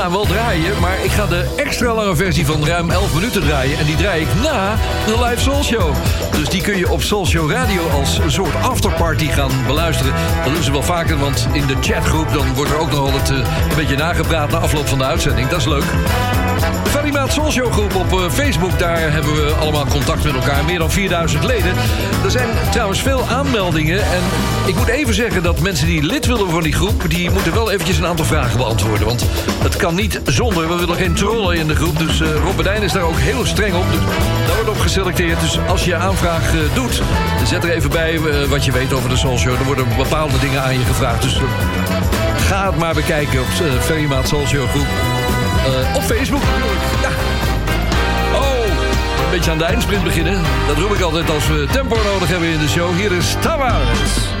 Ik 0.00 0.06
ga 0.06 0.12
hem 0.12 0.20
wel 0.26 0.34
draaien, 0.34 0.80
maar 0.80 1.04
ik 1.04 1.10
ga 1.10 1.26
de 1.26 1.54
extra 1.56 1.94
lange 1.94 2.16
versie 2.16 2.46
van 2.46 2.66
ruim 2.66 2.90
11 2.90 3.14
minuten 3.14 3.42
draaien. 3.42 3.78
En 3.78 3.84
die 3.84 3.96
draai 3.96 4.20
ik 4.20 4.28
na 4.42 4.76
de 5.06 5.24
live 5.24 5.40
Soul 5.40 5.62
Show. 5.62 5.94
Dus 6.32 6.48
die 6.48 6.62
kun 6.62 6.76
je 6.76 6.90
op 6.90 7.02
Soul 7.02 7.26
Show 7.26 7.50
Radio 7.50 7.88
als 7.88 8.18
een 8.18 8.30
soort 8.30 8.54
afterparty 8.62 9.26
gaan 9.26 9.50
beluisteren. 9.66 10.12
Dat 10.44 10.54
doen 10.54 10.62
ze 10.62 10.72
wel 10.72 10.82
vaker, 10.82 11.18
want 11.18 11.48
in 11.52 11.66
de 11.66 11.76
chatgroep... 11.80 12.32
dan 12.32 12.54
wordt 12.54 12.70
er 12.70 12.78
ook 12.78 12.90
nog 12.90 13.00
altijd 13.00 13.30
eh, 13.30 13.36
een 13.68 13.76
beetje 13.76 13.96
nagepraat 13.96 14.50
na 14.50 14.58
afloop 14.58 14.88
van 14.88 14.98
de 14.98 15.04
uitzending. 15.04 15.48
Dat 15.48 15.58
is 15.58 15.66
leuk. 15.66 15.84
De 16.84 16.90
Valimaat 16.90 17.32
Soul 17.32 17.50
Show 17.50 17.72
groep 17.72 17.94
op 17.94 18.12
eh, 18.12 18.30
Facebook, 18.30 18.78
daar 18.78 19.12
hebben 19.12 19.34
we 19.34 19.52
allemaal 19.60 19.86
contact 19.86 20.24
met 20.24 20.34
elkaar. 20.34 20.64
Meer 20.64 20.78
dan 20.78 20.90
4000 20.90 21.44
leden. 21.44 21.74
Er 22.24 22.30
zijn 22.30 22.48
trouwens 22.70 23.02
veel 23.02 23.28
aanmeldingen. 23.28 24.02
En 24.02 24.22
ik 24.66 24.74
moet 24.74 24.88
even 24.88 25.14
zeggen 25.14 25.42
dat 25.42 25.60
mensen 25.60 25.86
die 25.86 26.02
lid 26.02 26.26
willen 26.26 26.50
van 26.50 26.62
die 26.62 26.72
groep... 26.72 27.04
die 27.08 27.30
moeten 27.30 27.54
wel 27.54 27.70
eventjes 27.70 27.98
een 27.98 28.06
aantal 28.06 28.24
vragen 28.24 28.56
beantwoorden. 28.56 29.06
Want 29.06 29.24
het 29.62 29.76
kan 29.76 29.89
niet 29.94 30.20
zonder. 30.24 30.68
We 30.68 30.76
willen 30.76 30.96
geen 30.96 31.14
trollen 31.14 31.56
in 31.56 31.66
de 31.66 31.74
groep. 31.74 31.98
Dus 31.98 32.20
eh 32.20 32.28
Rob 32.44 32.56
Bedijn 32.56 32.82
is 32.82 32.92
daar 32.92 33.02
ook 33.02 33.18
heel 33.18 33.46
streng 33.46 33.74
op. 33.74 33.90
Dus 33.90 34.00
daar 34.46 34.54
wordt 34.54 34.70
op 34.70 34.80
geselecteerd. 34.80 35.40
Dus 35.40 35.58
als 35.68 35.84
je 35.84 35.94
aanvraag 35.94 36.54
eh, 36.54 36.60
doet, 36.74 37.02
zet 37.44 37.64
er 37.64 37.70
even 37.70 37.90
bij 37.90 38.14
eh, 38.14 38.48
wat 38.48 38.64
je 38.64 38.72
weet 38.72 38.92
over 38.92 39.08
de 39.08 39.16
Soul 39.16 39.38
Show. 39.38 39.52
Er 39.52 39.64
worden 39.64 39.86
bepaalde 39.96 40.38
dingen 40.38 40.62
aan 40.62 40.78
je 40.78 40.84
gevraagd. 40.84 41.22
Dus 41.22 41.36
eh, 41.36 41.42
ga 42.48 42.66
het 42.66 42.78
maar 42.78 42.94
bekijken 42.94 43.40
op 43.40 43.46
uh, 43.62 43.80
Ferrymaat 43.80 44.28
Soul 44.28 44.46
Show 44.46 44.68
groep. 44.68 44.86
Eh, 45.64 45.96
op 45.96 46.02
Facebook. 46.02 46.42
Oh, 48.34 48.64
een 49.24 49.30
beetje 49.30 49.50
aan 49.50 49.58
de 49.58 49.64
eindsprint 49.64 50.04
beginnen. 50.04 50.40
Dat 50.66 50.76
roep 50.76 50.94
ik 50.94 51.00
altijd 51.00 51.30
als 51.30 51.48
we 51.48 51.66
tempo 51.72 51.96
nodig 52.12 52.28
hebben 52.28 52.48
in 52.48 52.58
de 52.58 52.68
show. 52.68 52.96
Hier 52.96 53.12
is 53.12 53.36
Tavares. 53.40 54.39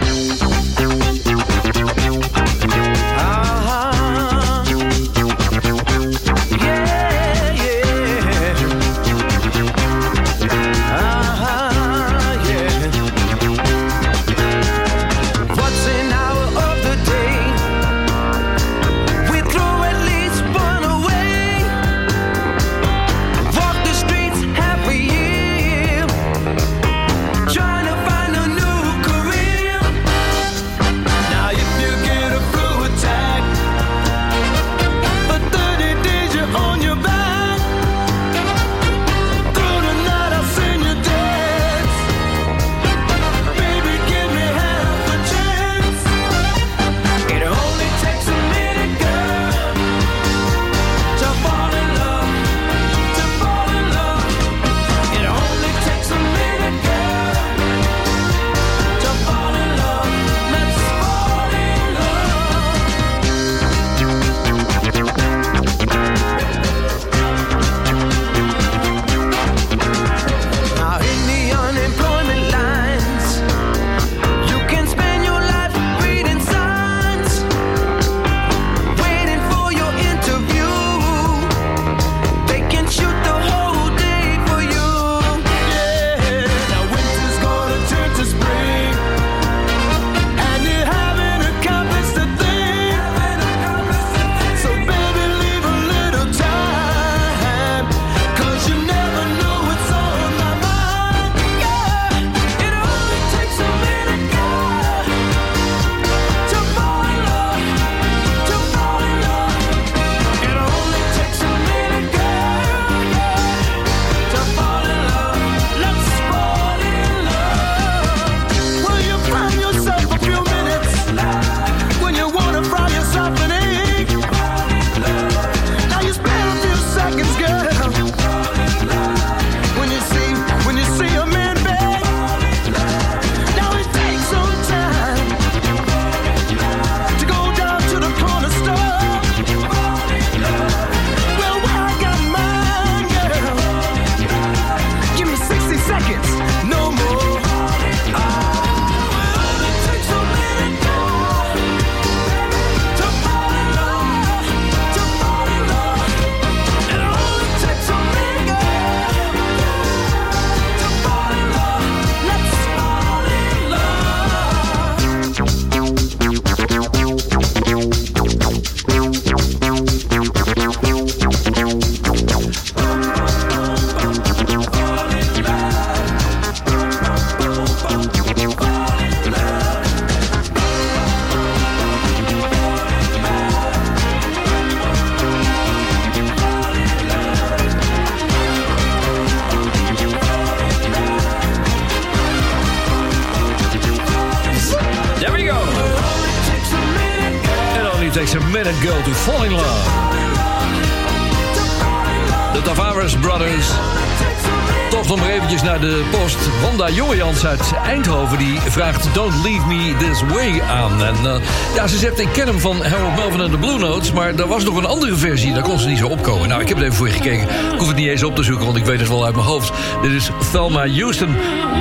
Don't 209.20 209.42
Leave 209.42 209.66
Me 209.66 209.94
This 209.98 210.22
Way 210.22 210.60
aan. 210.60 211.04
En 211.04 211.14
eh, 211.24 211.40
ja, 211.74 211.86
ze 211.86 211.98
zegt, 211.98 212.18
ik 212.18 212.28
ken 212.32 212.46
hem 212.46 212.60
van 212.60 212.84
Harold 212.84 213.16
Melvin 213.16 213.40
en 213.40 213.50
de 213.50 213.58
Blue 213.58 213.78
Notes... 213.78 214.12
maar 214.12 214.34
er 214.34 214.46
was 214.46 214.64
nog 214.64 214.76
een 214.76 214.86
andere 214.86 215.16
versie, 215.16 215.52
daar 215.52 215.62
kon 215.62 215.78
ze 215.78 215.88
niet 215.88 215.98
zo 215.98 216.06
opkomen. 216.06 216.48
Nou, 216.48 216.60
ik 216.60 216.68
heb 216.68 216.76
het 216.76 216.86
even 216.86 216.96
voor 216.96 217.06
je 217.06 217.12
gekeken. 217.12 217.42
Ik 217.72 217.78
hoef 217.78 217.86
het 217.86 217.96
niet 217.96 218.08
eens 218.08 218.22
op 218.22 218.36
te 218.36 218.42
zoeken, 218.42 218.64
want 218.64 218.76
ik 218.76 218.84
weet 218.84 219.00
het 219.00 219.08
wel 219.08 219.24
uit 219.24 219.34
mijn 219.34 219.46
hoofd. 219.46 219.72
Dit 220.02 220.10
is 220.10 220.30
Thelma 220.52 220.88
Houston. 220.88 221.36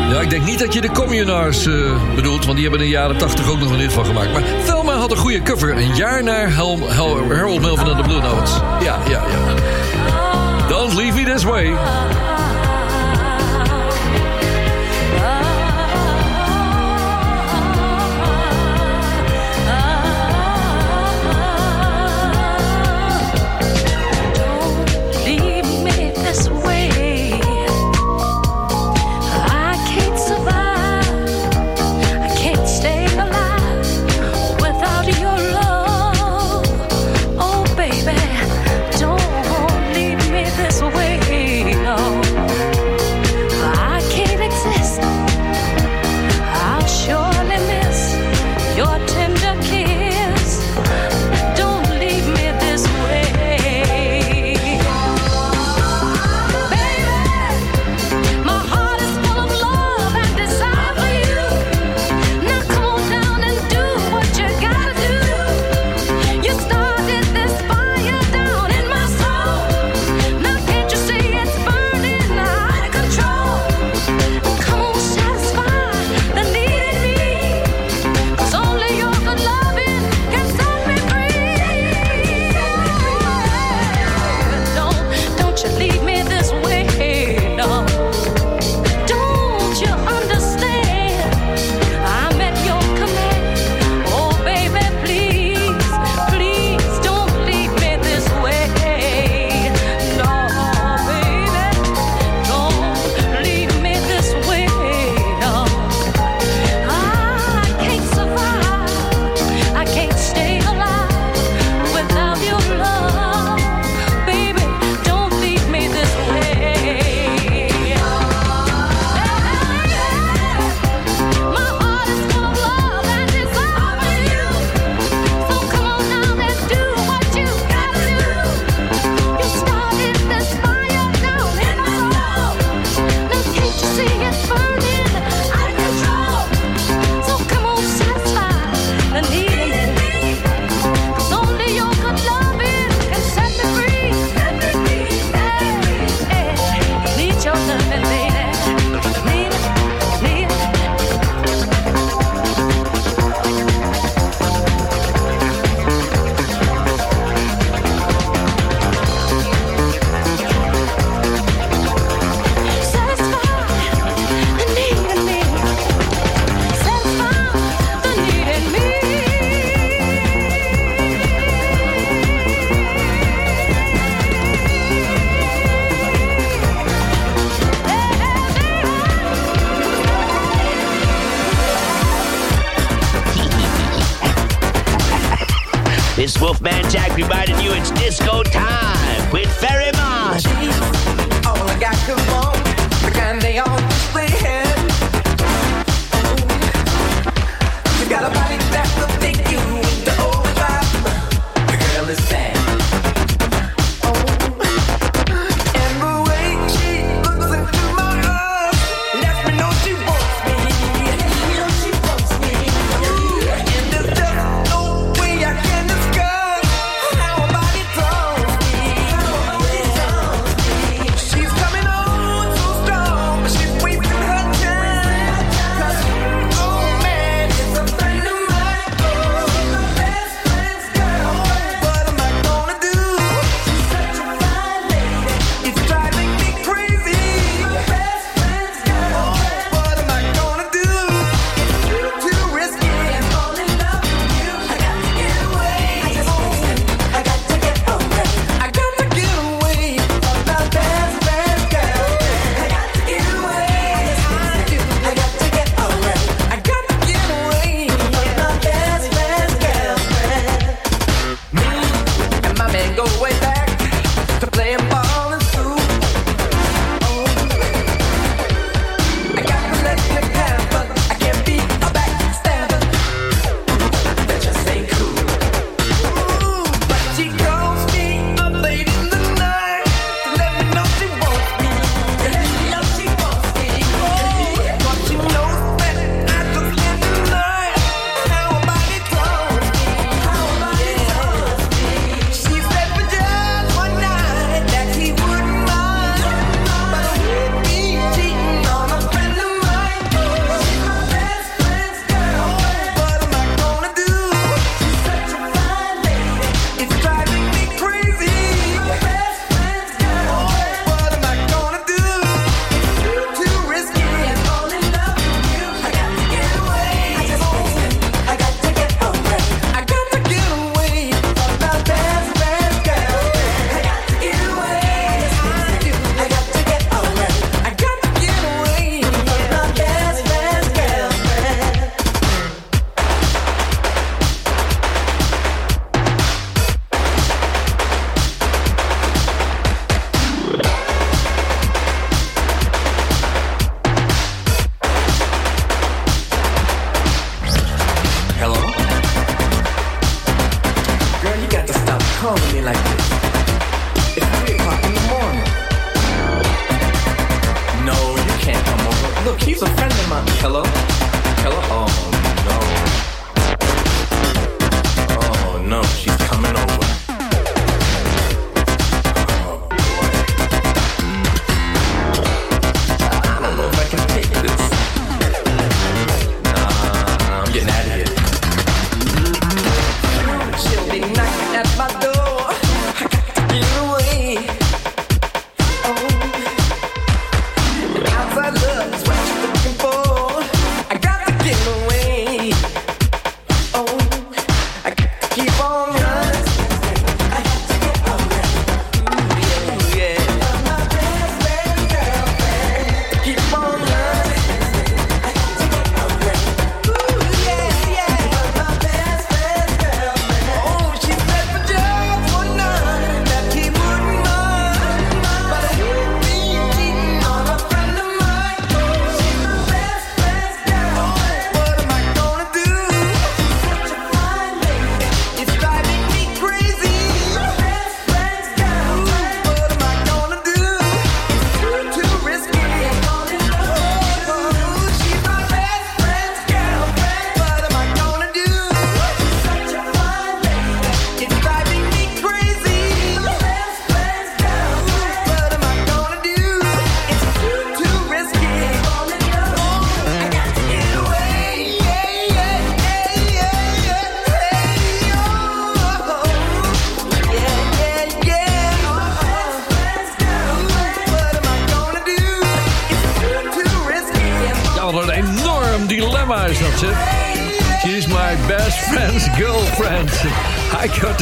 Ja, 0.09 0.21
ik 0.21 0.29
denk 0.29 0.45
niet 0.45 0.59
dat 0.59 0.73
je 0.73 0.81
de 0.81 0.91
communards 0.91 1.65
eh, 1.65 1.73
bedoelt... 2.15 2.45
want 2.45 2.57
die 2.57 2.67
hebben 2.67 2.85
in 2.85 2.91
de 2.91 2.97
jaren 2.97 3.17
80 3.17 3.49
ook 3.49 3.59
nog 3.59 3.71
een 3.71 3.79
hit 3.79 3.93
van 3.93 4.05
gemaakt. 4.05 4.31
Maar 4.31 4.43
Thelma 4.65 4.93
had 4.93 5.11
een 5.11 5.17
goede 5.17 5.41
cover, 5.41 5.77
een 5.77 5.95
jaar 5.95 6.23
na 6.23 6.47
Harold 6.47 7.61
Melvin 7.61 7.87
en 7.87 7.97
de 7.97 8.03
Blue 8.03 8.21
Notes. 8.21 8.51
Ja, 8.81 8.99
ja, 9.07 9.23
ja. 9.29 10.67
Don't 10.67 10.93
Leave 10.93 11.21
Me 11.21 11.33
This 11.33 11.43
Way. 11.43 11.73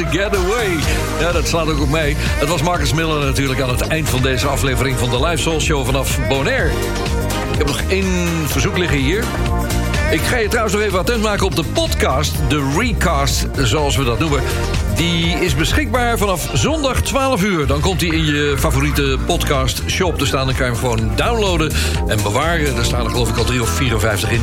I 0.07 0.09
got 0.09 0.31
to 0.31 0.39
get 0.39 0.45
away. 0.45 0.69
Ja, 1.19 1.31
dat 1.31 1.47
slaat 1.47 1.69
ook 1.69 1.81
op 1.81 1.89
mee. 1.89 2.15
Het 2.17 2.49
was 2.49 2.61
Marcus 2.61 2.93
Miller 2.93 3.25
natuurlijk 3.25 3.61
aan 3.61 3.69
het 3.69 3.81
eind 3.81 4.09
van 4.09 4.21
deze 4.21 4.47
aflevering... 4.47 4.97
van 4.97 5.09
de 5.09 5.25
Live 5.25 5.41
Soul 5.41 5.59
Show 5.59 5.85
vanaf 5.85 6.27
Bonaire. 6.27 6.69
Ik 7.51 7.57
heb 7.57 7.67
nog 7.67 7.81
één 7.87 8.27
verzoek 8.45 8.77
liggen 8.77 8.97
hier. 8.97 9.23
Ik 10.11 10.21
ga 10.21 10.37
je 10.37 10.47
trouwens 10.47 10.75
nog 10.75 10.83
even 10.83 10.99
attent 10.99 11.21
maken 11.21 11.45
op 11.45 11.55
de 11.55 11.63
podcast. 11.63 12.33
De 12.49 12.73
recast, 12.77 13.45
zoals 13.55 13.95
we 13.95 14.03
dat 14.03 14.19
noemen. 14.19 14.41
Die 14.95 15.25
is 15.27 15.55
beschikbaar 15.55 16.17
vanaf 16.17 16.49
zondag 16.53 17.01
12 17.01 17.43
uur. 17.43 17.67
Dan 17.67 17.79
komt 17.79 18.01
hij 18.01 18.09
in 18.09 18.25
je 18.25 18.55
favoriete 18.57 19.17
podcast 19.25 19.81
shop 19.87 20.17
te 20.17 20.25
staan. 20.25 20.45
Dan 20.45 20.55
kan 20.55 20.65
je 20.65 20.71
hem 20.71 20.81
gewoon 20.81 21.11
downloaden 21.15 21.71
en 22.07 22.23
bewaren. 22.23 22.75
Er 22.77 22.85
staan 22.85 23.05
er 23.05 23.11
geloof 23.11 23.29
ik 23.29 23.37
al 23.37 23.45
3 23.45 23.61
of 23.61 23.69
54 23.69 24.31
in. 24.31 24.41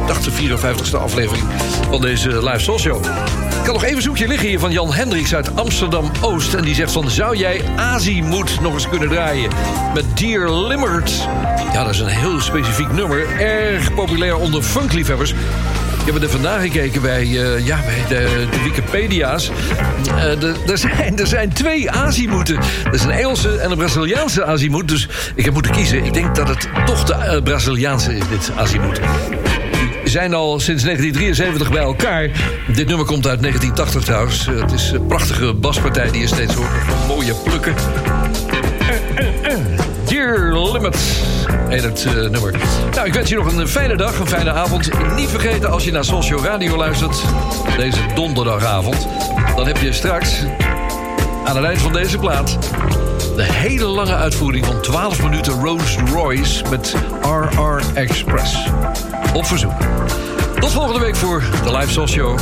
Ik 0.00 0.06
dacht 0.06 0.24
de 0.24 0.30
54ste 0.30 0.96
aflevering 1.00 1.44
van 1.90 2.00
deze 2.00 2.44
live 2.44 2.58
soul 2.58 2.78
Ik 3.66 3.72
had 3.72 3.80
nog 3.80 3.90
even 3.90 4.02
zoekje 4.02 4.28
liggen 4.28 4.48
hier 4.48 4.58
van 4.58 4.72
Jan 4.72 4.92
Hendricks 4.92 5.34
uit 5.34 5.56
Amsterdam-Oost. 5.56 6.54
En 6.54 6.64
die 6.64 6.74
zegt 6.74 6.92
van, 6.92 7.10
zou 7.10 7.36
jij 7.36 7.60
Azimuth 7.76 8.60
nog 8.60 8.72
eens 8.72 8.88
kunnen 8.88 9.08
draaien? 9.08 9.50
Met 9.94 10.04
Dear 10.18 10.50
Limmert. 10.50 11.10
Ja, 11.72 11.84
dat 11.84 11.94
is 11.94 12.00
een 12.00 12.06
heel 12.06 12.40
specifiek 12.40 12.92
nummer. 12.92 13.40
Erg 13.40 13.94
populair 13.94 14.36
onder 14.36 14.62
funkliefhebbers. 14.62 15.30
Ik 16.04 16.12
heb 16.12 16.22
er 16.22 16.30
vandaag 16.30 16.60
gekeken 16.60 17.02
bij, 17.02 17.22
eh, 17.22 17.66
ja, 17.66 17.80
bij 17.84 18.04
de, 18.08 18.46
de 18.50 18.62
Wikipedia's. 18.62 19.50
Eh, 20.06 20.42
er, 20.68 20.78
zijn, 20.78 21.18
er 21.18 21.26
zijn 21.26 21.52
twee 21.52 21.90
Azimutten. 21.90 22.56
Er 22.84 22.94
is 22.94 23.02
een 23.02 23.10
Engelse 23.10 23.58
en 23.58 23.70
een 23.70 23.78
Braziliaanse 23.78 24.44
Azimuth. 24.44 24.88
Dus 24.88 25.08
ik 25.34 25.44
heb 25.44 25.54
moeten 25.54 25.72
kiezen. 25.72 26.04
Ik 26.04 26.14
denk 26.14 26.34
dat 26.34 26.48
het 26.48 26.68
toch 26.84 27.04
de 27.04 27.14
eh, 27.14 27.42
Braziliaanse 27.42 28.16
is, 28.16 28.28
dit 28.28 28.50
Azimuth. 28.56 29.00
Zijn 30.08 30.34
al 30.34 30.60
sinds 30.60 30.82
1973 30.82 31.70
bij 31.70 31.82
elkaar. 31.82 32.30
Dit 32.74 32.86
nummer 32.86 33.06
komt 33.06 33.26
uit 33.26 33.40
1980 33.40 34.04
trouwens. 34.04 34.46
Eh, 34.46 34.60
Het 34.60 34.72
is 34.72 34.90
een 34.90 35.06
prachtige 35.06 35.54
baspartij 35.54 36.10
die 36.10 36.20
je 36.20 36.26
steeds 36.26 36.54
hoort. 36.54 36.70
Mooie 37.06 37.34
plukken. 37.34 37.74
Dear 40.08 40.58
Limit 40.72 40.96
heet 41.68 41.82
het 41.82 42.04
eh, 42.04 42.12
nummer. 42.12 42.54
Nou, 42.94 43.06
ik 43.06 43.14
wens 43.14 43.28
je 43.28 43.36
nog 43.36 43.56
een 43.56 43.68
fijne 43.68 43.96
dag, 43.96 44.18
een 44.18 44.26
fijne 44.26 44.52
avond. 44.52 44.90
Niet 45.16 45.28
vergeten 45.28 45.70
als 45.70 45.84
je 45.84 45.92
naar 45.92 46.04
Social 46.04 46.44
Radio 46.44 46.76
luistert, 46.76 47.22
deze 47.76 48.00
donderdagavond... 48.14 49.06
dan 49.56 49.66
heb 49.66 49.76
je 49.76 49.92
straks, 49.92 50.42
aan 51.44 51.56
het 51.56 51.64
eind 51.64 51.78
van 51.80 51.92
deze 51.92 52.18
plaat... 52.18 52.58
de 53.36 53.42
hele 53.42 53.84
lange 53.86 54.14
uitvoering 54.14 54.66
van 54.66 54.80
12 54.80 55.22
minuten 55.22 55.52
Rolls 55.52 55.96
Royce 56.12 56.64
met 56.70 56.94
RR 57.22 57.80
Express. 57.94 58.56
Op 59.36 59.46
verzoek. 59.46 59.80
Tot 60.60 60.70
volgende 60.70 61.00
week 61.00 61.16
voor 61.16 61.44
de 61.64 61.76
Live 61.76 61.92
Soul 61.92 62.08
Show. 62.08 62.38